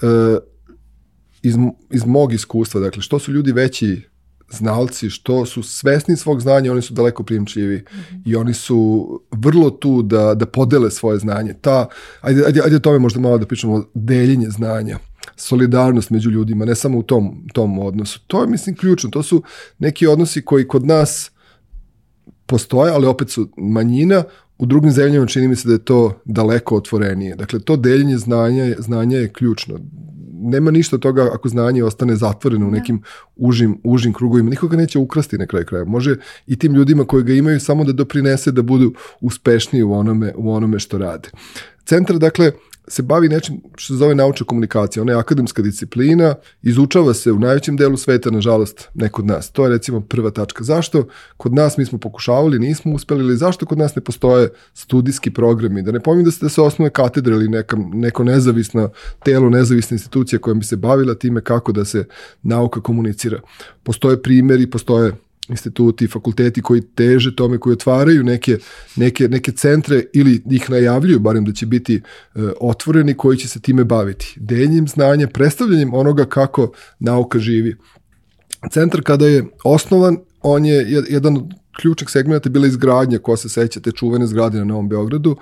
[0.02, 0.38] uh,
[1.42, 1.54] iz,
[1.90, 4.11] iz mog iskustva, dakle, što su ljudi veći
[4.52, 8.22] znalci što su svesni svog znanja, oni su daleko primčljivi mm -hmm.
[8.24, 11.54] i oni su vrlo tu da, da podele svoje znanje.
[11.60, 11.86] Ta,
[12.20, 14.98] ajde, ajde, ajde o tome možda malo da pričamo, deljenje znanja
[15.36, 18.20] solidarnost među ljudima, ne samo u tom, tom odnosu.
[18.26, 19.10] To je, mislim, ključno.
[19.10, 19.42] To su
[19.78, 21.30] neki odnosi koji kod nas
[22.46, 24.24] postoje, ali opet su manjina.
[24.62, 27.36] U drugim zemljama čini mi se da je to daleko otvorenije.
[27.36, 29.78] Dakle, to deljenje znanja, znanja je ključno
[30.43, 32.78] nema ništa toga ako znanje ostane zatvoreno u da.
[32.78, 33.02] nekim
[33.36, 34.51] užim, užim krugovima.
[34.51, 35.84] Nikoga neće ukrasti na kraju kraja.
[35.84, 36.16] Može
[36.47, 40.52] i tim ljudima koji ga imaju samo da doprinese da budu uspešniji u onome, u
[40.52, 41.30] onome što rade.
[41.84, 42.52] Centar, dakle,
[42.88, 45.02] se bavi nečim što se zove naučna komunikacija.
[45.02, 49.50] Ona je akademska disciplina, izučava se u najvećem delu sveta, nažalost, ne kod nas.
[49.50, 50.64] To je recimo prva tačka.
[50.64, 51.06] Zašto
[51.36, 55.82] kod nas mi smo pokušavali, nismo uspeli, ili zašto kod nas ne postoje studijski programi?
[55.82, 58.90] Da ne pominjem da se, da se osnuje katedra ili neka, neko nezavisno
[59.24, 62.04] telo, nezavisna institucija koja bi se bavila time kako da se
[62.42, 63.40] nauka komunicira.
[63.82, 65.12] Postoje primjeri, postoje
[65.52, 68.58] instituti, fakulteti koji teže tome, koji otvaraju neke,
[68.96, 72.00] neke, neke centre ili ih najavljuju, barem da će biti e,
[72.60, 74.34] otvoreni, koji će se time baviti.
[74.36, 77.76] Deljenjem znanja, predstavljanjem onoga kako nauka živi.
[78.70, 81.44] Centar kada je osnovan, on je jedan od
[81.80, 85.36] ključnih segmenta bila izgradnja, koja se seća te čuvene zgrade na Novom Beogradu,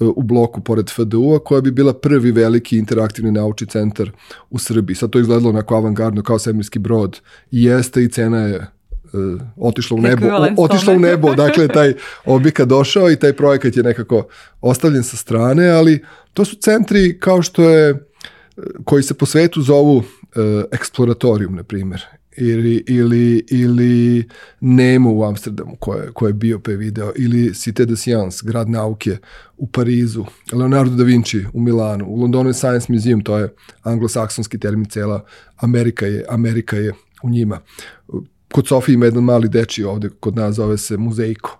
[0.00, 4.10] e, u bloku pored FDU-a, koja bi bila prvi veliki interaktivni naučni centar
[4.50, 4.96] u Srbiji.
[4.96, 7.20] Sad to izgledalo onako avangardno kao svemirski brod
[7.50, 8.79] i jeste i cena je
[9.12, 10.26] uh, otišla u nebo,
[10.56, 14.26] otišla u nebo, dakle taj objekat došao i taj projekat je nekako
[14.60, 16.04] ostavljen sa strane, ali
[16.34, 18.10] to su centri kao što je
[18.84, 20.04] koji se po svetu zovu uh,
[20.72, 22.02] eksploratorium, na primjer,
[22.36, 24.28] ili, ili, ili
[24.60, 29.16] Nemo u Amsterdamu, koje, koje je bio pe video, ili Cité de Science, grad nauke
[29.56, 34.58] u Parizu, Leonardo da Vinci u Milanu, u Londonu je Science Museum, to je anglosaksonski
[34.58, 35.24] termin, cela
[35.56, 36.92] Amerika je, Amerika je
[37.22, 37.60] u njima
[38.52, 41.56] kod Sofije ima jedan mali deči ovde, kod nas zove se Muzejko.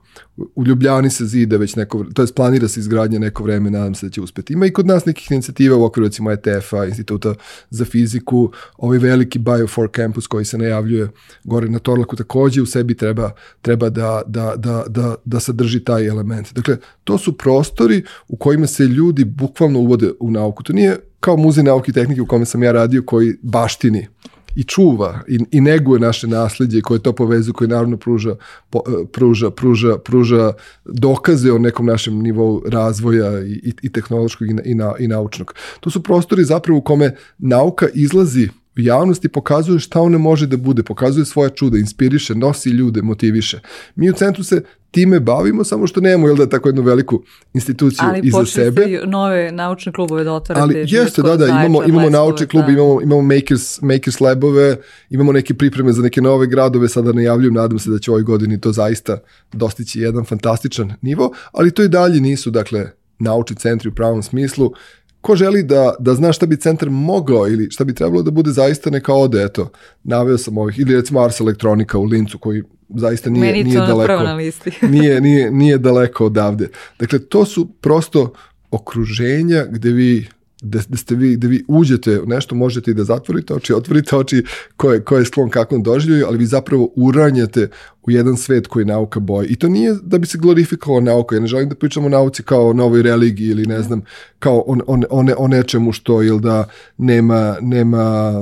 [0.55, 4.07] U Ljubljani se zide već neko, to je planira se izgradnja neko vreme, nadam se
[4.07, 4.53] da će uspeti.
[4.53, 7.35] Ima i kod nas nekih inicijativa u okviru recimo ETF-a, Instituta
[7.71, 11.09] za fiziku, ovaj veliki Bio4 Campus koji se najavljuje
[11.45, 13.31] gore na Torlaku takođe u sebi treba,
[13.63, 16.53] treba da, da, da, da, da sadrži taj element.
[16.55, 20.63] Dakle, to su prostori u kojima se ljudi bukvalno uvode u nauku.
[20.63, 24.07] To nije kao muzej nauke i tehnike u kome sam ja radio koji baštini
[24.55, 28.37] i čuva i, i neguje naše nasljeđe koje to povezuje, koje naravno pruža,
[28.71, 30.53] po, e, pruža, pruža, pruža
[30.85, 35.55] dokaze o nekom našem nivou razvoja i, i, i tehnološkog i, i, na, i naučnog.
[35.81, 38.49] To su prostori zapravo u kome nauka izlazi
[38.81, 43.61] javnosti pokazuje šta ona može da bude, pokazuje svoje čuda, inspiriše, nosi ljude, motiviše.
[43.95, 48.09] Mi u centru se time bavimo, samo što nemamo jel da tako jednu veliku instituciju
[48.09, 48.83] ali iza sebe.
[48.83, 50.63] Ali nove naučne klubove da otvarate.
[50.63, 52.73] Ali jeste, da, da, imamo, imamo naučni klub, da.
[52.73, 54.77] imamo, imamo makers, makers labove,
[55.11, 58.61] imamo neke pripreme za neke nove gradove, sada najavljujem, nadam se da će ovoj godini
[58.61, 59.19] to zaista
[59.53, 64.73] dostići jedan fantastičan nivo, ali to i dalje nisu, dakle, naučni centri u pravom smislu,
[65.21, 68.51] ko želi da, da zna šta bi centar mogao ili šta bi trebalo da bude
[68.51, 69.71] zaista neka ode, eto,
[70.05, 74.23] naveo sam ovih, ili recimo Ars Elektronika u Lincu koji zaista nije, Meni nije daleko.
[74.23, 74.71] Na listi.
[74.95, 76.69] nije, nije, nije daleko odavde.
[76.99, 78.33] Dakle, to su prosto
[78.71, 80.29] okruženja gde vi
[80.63, 84.17] da, da, ste vi, da vi uđete u nešto, možete i da zatvorite oči, otvorite
[84.17, 84.45] oči
[84.77, 87.69] ko je, ko je sklon kakvom doživljaju, ali vi zapravo uranjate
[88.03, 89.49] u jedan svet koji nauka boji.
[89.49, 91.37] I to nije da bi se glorifikovao nauka.
[91.37, 94.03] Ja ne želim da pričamo o nauci kao o novoj religiji ili ne znam,
[94.39, 96.69] kao o, o, o, ne, o nečemu što ili da
[96.99, 98.33] nema, nema,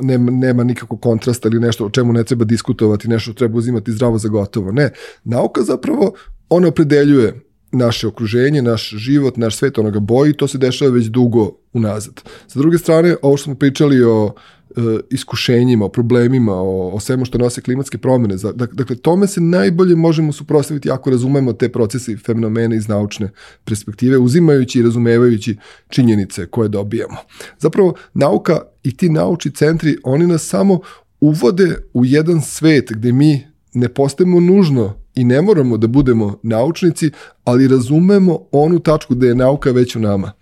[0.00, 4.18] nema, nema nikakvog kontrasta ili nešto o čemu ne treba diskutovati, nešto treba uzimati zdravo
[4.18, 4.72] za gotovo.
[4.72, 4.90] Ne,
[5.24, 6.12] nauka zapravo
[6.48, 11.50] ona opredeljuje naše okruženje, naš život, naš svet, onoga boji, to se dešava već dugo
[11.72, 12.22] unazad.
[12.46, 14.32] Sa druge strane, ovo što smo pričali o
[14.70, 14.80] e,
[15.10, 18.36] iskušenjima, o problemima, o, o svemu što nose klimatske promene.
[18.54, 23.30] Dakle, tome se najbolje možemo suprostaviti ako razumemo te procese i fenomene iz naučne
[23.64, 25.56] perspektive, uzimajući i razumevajući
[25.88, 27.16] činjenice koje dobijamo.
[27.58, 30.80] Zapravo, nauka i ti naučni centri, oni nas samo
[31.20, 37.10] uvode u jedan svet gde mi ne postajemo nužno i ne moramo da budemo naučnici,
[37.44, 40.32] ali razumemo onu tačku gde je nauka već u nama.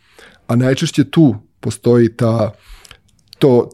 [0.46, 2.52] A najčešće tu postoji ta,
[3.38, 3.70] to,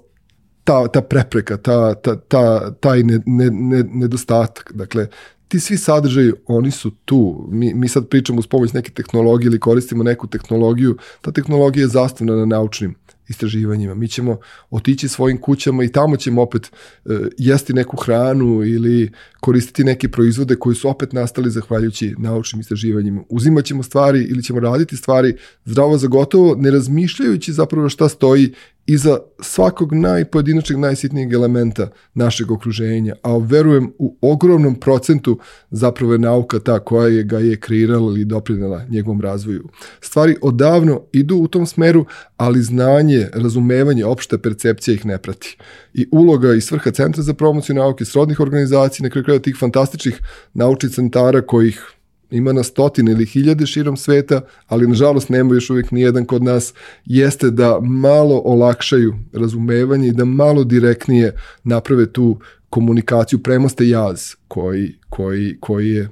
[0.64, 4.72] ta, ta prepreka, ta, ta, ta, taj ne, ne, ne, nedostatak.
[4.74, 5.08] Dakle,
[5.48, 7.48] ti svi sadržaji, oni su tu.
[7.50, 10.96] Mi, mi sad pričamo uz pomoć neke tehnologije ili koristimo neku tehnologiju.
[11.20, 12.94] Ta tehnologija je zastavna na naučnim
[13.28, 13.94] istraživanjima.
[13.94, 14.38] Mi ćemo
[14.70, 16.70] otići svojim kućama i tamo ćemo opet
[17.04, 17.08] e,
[17.38, 19.10] jesti neku hranu ili
[19.40, 23.22] koristiti neke proizvode koji su opet nastali zahvaljujući naučnim istraživanjima.
[23.28, 28.52] Uzimat ćemo stvari ili ćemo raditi stvari zdravo za gotovo, ne razmišljajući zapravo šta stoji
[28.86, 35.38] iza svakog najpojedinačnog, najsitnijeg elementa našeg okruženja, a verujem u ogromnom procentu
[35.70, 39.68] zapravo je nauka ta koja je ga je kreirala ili doprinela njegovom razvoju.
[40.00, 42.06] Stvari odavno idu u tom smeru,
[42.36, 45.56] ali znanje, razumevanje, opšta percepcija ih ne prati.
[45.94, 50.20] I uloga i svrha Centra za promociju nauke, srodnih organizacija, na kraju tih fantastičnih
[50.54, 51.94] naučnih centara kojih
[52.36, 56.74] ima na stotine ili hiljade širom sveta, ali nažalost nema još uvijek nijedan kod nas,
[57.04, 62.38] jeste da malo olakšaju razumevanje i da malo direktnije naprave tu
[62.70, 66.08] komunikaciju, premoste jaz koji, koji, koji je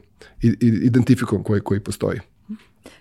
[0.60, 2.20] identifikovan, koji, koji postoji.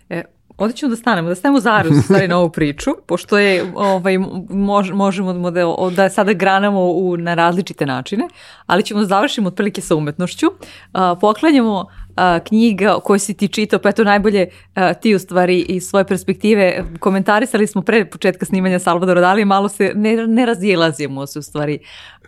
[0.09, 0.23] E,
[0.61, 4.17] Ovdje ćemo da stanemo, da stanemo zaruz stvari na ovu priču, pošto je, ovaj,
[4.49, 5.65] mož, možemo da,
[5.95, 8.27] da sada granamo u, na različite načine,
[8.65, 10.47] ali ćemo da završimo otprilike sa umetnošću.
[10.47, 11.85] Uh, poklanjamo
[12.17, 16.05] uh, knjiga koju si ti čitao, pa eto najbolje uh, ti u stvari iz svoje
[16.05, 21.41] perspektive komentarisali smo pre početka snimanja Salvadora Dali, malo se ne, ne razilazimo se u
[21.41, 21.79] stvari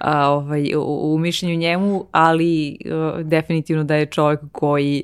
[0.01, 5.03] uh, ovaj, u, u mišljenju njemu, ali uh, definitivno da je čovjek koji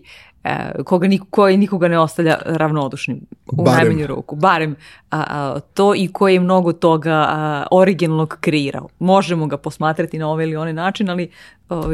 [0.84, 3.19] koga niko, koji nikoga ne ostavlja ravnodušnim
[3.51, 3.77] u barem.
[3.77, 4.35] najmanju ruku.
[4.35, 4.76] Barem
[5.11, 8.88] a, a, to i koji je mnogo toga a, originalnog kreirao.
[8.99, 11.31] Možemo ga posmatrati na ovaj ili onaj način, ali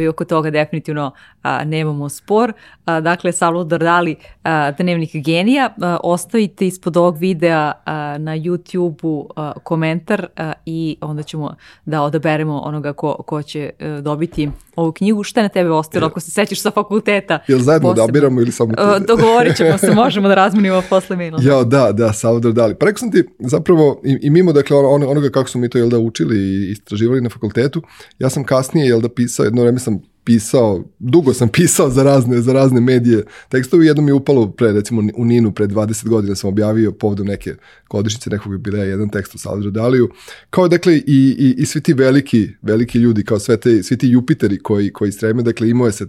[0.01, 1.11] i oko toga definitivno
[1.41, 2.53] a, nemamo spor.
[2.85, 9.29] A, dakle, Salvador Dali, a, Dnevnik genija, a, ostavite ispod ovog videa a, na YouTube-u
[9.63, 14.91] komentar a, i onda ćemo da odaberemo onoga ko, ko će a, e, dobiti ovu
[14.91, 15.23] knjigu.
[15.23, 17.39] Šta je na tebe ostalo ako se sećaš sa fakulteta?
[17.47, 18.73] Jel zajedno da obiramo ili samo...
[19.07, 21.39] Dogovorit ćemo se, možemo da razmenimo posle maila.
[21.43, 22.75] Ja, da, da, Salvador Dali.
[22.75, 25.77] Pa rekao sam ti, zapravo, i, i mimo, dakle, on, onoga kako smo mi to,
[25.77, 27.81] jel da, učili i istraživali na fakultetu,
[28.19, 32.41] ja sam kasnije, jel da, pisao jedno vreme sam pisao, dugo sam pisao za razne,
[32.41, 36.35] za razne medije tekstove, jedno mi je upalo pre, recimo u Ninu, pre 20 godina
[36.35, 37.55] sam objavio povodom neke
[37.89, 40.09] godišnjice nekog jubileja, jedan tekst u Salvador Daliju,
[40.49, 44.07] kao dakle i, i, i svi ti veliki, veliki ljudi, kao sve te, svi ti
[44.07, 46.07] Jupiteri koji, koji streme, dakle imao je se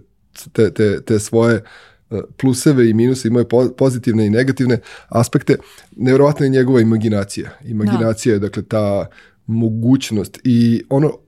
[0.52, 1.54] te, te, te svoje
[2.10, 3.46] e, pluseve i minuse, imaju
[3.78, 5.56] pozitivne i negativne aspekte.
[5.96, 7.50] Nevjerovatna je njegova imaginacija.
[7.64, 9.06] Imaginacija je, dakle, ta
[9.46, 11.25] mogućnost i ono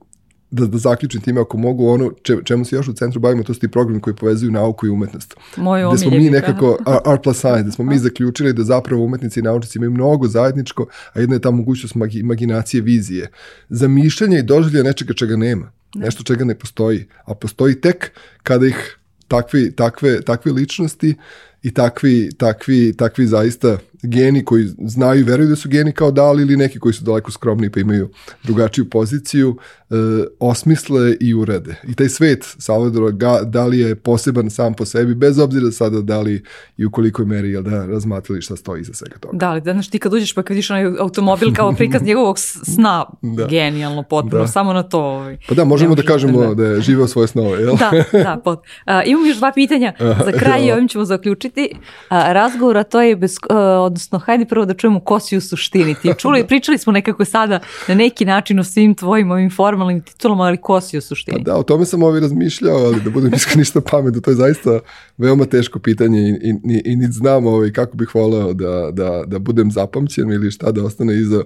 [0.51, 3.53] da, da zaključim time ako mogu ono če, čemu se još u centru bavimo, to
[3.53, 5.35] su ti programi koji povezuju nauku i umetnost.
[5.57, 9.39] Moj Gde smo mi nekako, art plus science, da smo mi zaključili da zapravo umetnici
[9.39, 13.27] i naučnici imaju mnogo zajedničko, a jedna je ta mogućnost imaginacije, vizije.
[13.69, 15.71] Zamišljanje i doživlja nečega čega nema.
[15.95, 16.05] Ne.
[16.05, 17.05] Nešto čega ne postoji.
[17.25, 18.11] A postoji tek
[18.43, 18.97] kada ih
[19.27, 21.15] takvi, takve, takve ličnosti
[21.63, 26.41] i takvi, takvi, takvi zaista geni koji znaju i veruju da su geni kao dali
[26.43, 28.09] ili neki koji su daleko skromni pa imaju
[28.43, 29.57] drugačiju poziciju,
[29.89, 29.95] e,
[30.39, 31.75] osmisle i urede.
[31.87, 33.11] I taj svet Salvadora
[33.43, 36.43] Dali je poseban sam po sebi, bez obzira sada da li
[36.77, 39.37] i u kolikoj meri jel da razmatrali šta stoji iza svega toga.
[39.37, 42.39] Da li, da, znaš ti kad uđeš pa kad vidiš onaj automobil kao prikaz njegovog
[42.39, 43.05] sna,
[43.37, 43.45] da.
[43.45, 44.47] genijalno, potpuno, da.
[44.47, 44.99] samo na to.
[44.99, 47.75] Ovaj, pa da, možemo da kažemo da, da je živeo svoje snove, jel?
[47.75, 47.91] da,
[48.23, 48.59] da, pot.
[48.59, 51.69] Uh, imam još dva pitanja, za kraj i ovim ćemo zaključiti
[52.09, 55.41] a, razgovor, a to je, bez, a, odnosno, hajde prvo da čujemo ko si u
[55.41, 55.95] suštini.
[56.01, 60.43] Ti čuli, pričali smo nekako sada na neki način o svim tvojim ovim formalnim titulama,
[60.43, 61.43] ali ko si u suštini?
[61.43, 64.35] Pa da, o tome sam ovaj razmišljao, ali da budem iskren ništa pametno, to je
[64.35, 64.79] zaista
[65.17, 69.23] veoma teško pitanje i, i, i, i niti znam ovaj, kako bih voleo da, da,
[69.27, 71.43] da budem zapamćen ili šta da ostane iza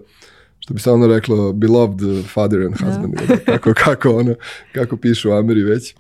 [0.59, 2.85] što bi se ono reklo beloved father and da.
[2.85, 3.37] husband, da.
[3.37, 4.35] kako, kako, ono,
[4.73, 5.95] kako pišu u Ameri već.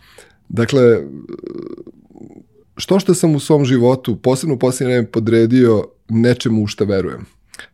[0.49, 0.99] Dakle,
[2.77, 7.25] što što sam u svom životu, posebno u posljednje vreme, podredio nečemu u što verujem.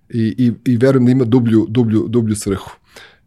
[0.09, 2.69] I, i, i verujem da ima dublju, dublju, dublju svrhu.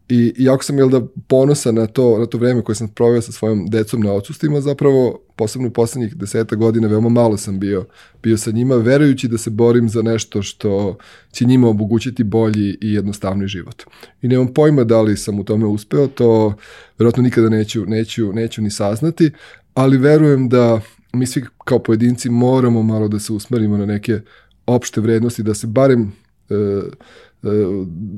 [0.09, 3.31] I jako sam jel da ponosa na to, na to vreme koje sam proveo sa
[3.31, 7.85] svojom decom na odsustima, zapravo posebno u poslednjih deseta godina veoma malo sam bio,
[8.23, 10.97] bio sa njima, verujući da se borim za nešto što
[11.31, 13.83] će njima omogućiti bolji i jednostavni život.
[14.21, 16.53] I nemam pojma da li sam u tome uspeo, to
[16.99, 19.31] verovatno nikada neću, neću, neću ni saznati,
[19.73, 20.81] ali verujem da
[21.13, 24.19] mi svi kao pojedinci moramo malo da se usmerimo na neke
[24.65, 26.11] opšte vrednosti, da se barem
[26.49, 27.49] e, e,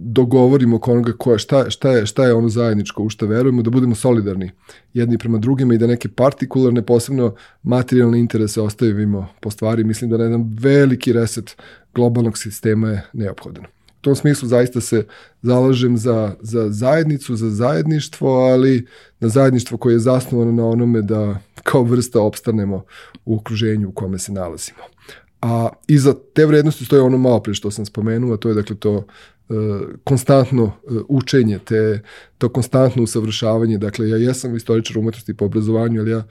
[0.06, 3.70] dogovorimo oko onoga koja, šta, šta, je, šta je ono zajedničko u što verujemo, da
[3.70, 4.52] budemo solidarni
[4.94, 9.84] jedni prema drugima i da neke partikularne, posebno materijalne interese ostavimo po stvari.
[9.84, 11.56] Mislim da na jedan veliki reset
[11.94, 13.64] globalnog sistema je neophodan.
[13.66, 15.06] U tom smislu zaista se
[15.42, 18.88] zalažem za, za zajednicu, za zajedništvo, ali
[19.20, 22.84] na zajedništvo koje je zasnovano na onome da kao vrsta opstanemo
[23.26, 24.80] u okruženju u kome se nalazimo.
[25.46, 28.76] A iza te vrednosti stoje ono malo pre što sam spomenuo, a to je dakle
[28.76, 29.56] to uh,
[30.04, 32.02] konstantno uh, učenje, te,
[32.38, 33.78] to konstantno usavršavanje.
[33.78, 36.24] Dakle, ja jesam istoričar umetnosti po obrazovanju, ali ja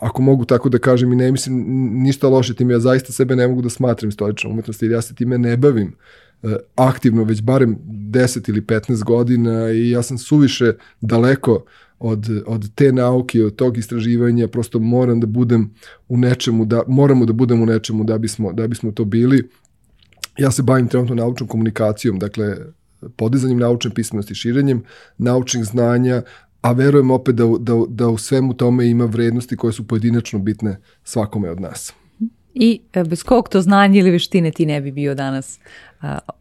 [0.00, 1.64] ako mogu tako da kažem i ne mislim
[2.02, 5.14] ništa loše tim, ja zaista sebe ne mogu da smatram istoričarom umetnosti, jer ja se
[5.14, 5.94] time ne bavim
[6.42, 11.64] uh, aktivno već barem 10 ili 15 godina i ja sam suviše daleko
[12.06, 15.70] od, od te nauke, od tog istraživanja, prosto moram da budem
[16.08, 19.48] u nečemu, da, moramo da budemo u nečemu da bismo, da bismo to bili.
[20.38, 22.56] Ja se bavim trenutno naučnom komunikacijom, dakle,
[23.16, 24.82] podizanjem naučne pismenosti, širenjem
[25.18, 26.22] naučnih znanja,
[26.60, 30.80] a verujem opet da, da, da u svemu tome ima vrednosti koje su pojedinačno bitne
[31.04, 31.92] svakome od nas.
[32.54, 35.58] I e, bez kog to znanja ili veštine ti ne bi bio danas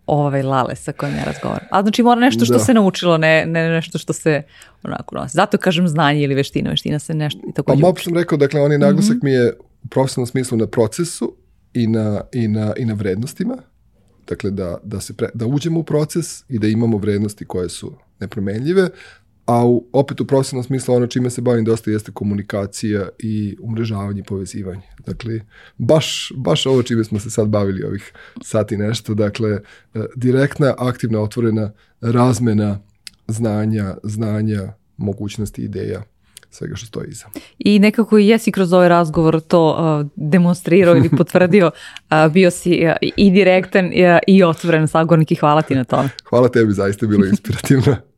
[0.06, 1.68] ovaj lale sa kojim ja razgovaram.
[1.72, 2.60] A znači mora nešto što da.
[2.60, 4.41] se naučilo, ne, ne nešto što se
[4.84, 5.34] onako nosi.
[5.34, 6.69] Zato kažem znanje ili veština.
[6.69, 7.65] Veština se nešto i tako.
[7.65, 9.23] Pa malo sam rekao, dakle, on je naglasak mm -hmm.
[9.23, 9.53] mi je
[9.84, 11.35] u profesionalnom smislu na procesu
[11.73, 13.57] i na, i na, i na vrednostima.
[14.27, 17.94] Dakle, da, da, se pre, da uđemo u proces i da imamo vrednosti koje su
[18.19, 18.90] nepromenljive,
[19.45, 24.20] a u, opet u profesionalnom smislu ono čime se bavim dosta jeste komunikacija i umrežavanje
[24.20, 24.82] i povezivanje.
[25.06, 25.40] Dakle,
[25.78, 29.60] baš, baš ovo čime smo se sad bavili ovih sati nešto, dakle, e,
[30.15, 31.72] direktna, aktivna, otvorena
[32.02, 32.80] razmena
[33.28, 36.03] znanja, znanja, mogućnosti, ideja
[36.49, 37.26] svega što stoji iza.
[37.60, 41.72] I nekako i jesi kroz ovaj razgovor to uh, demonstrirao ili potvrdio,
[42.11, 43.91] uh, bio si uh, i direktan uh,
[44.28, 46.10] i otvoren sagornik i hvala ti na tome.
[46.30, 47.95] Hvala tebi, zaista je bilo inspirativno.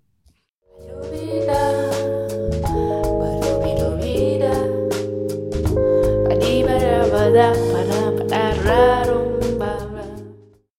[8.66, 9.15] Raro.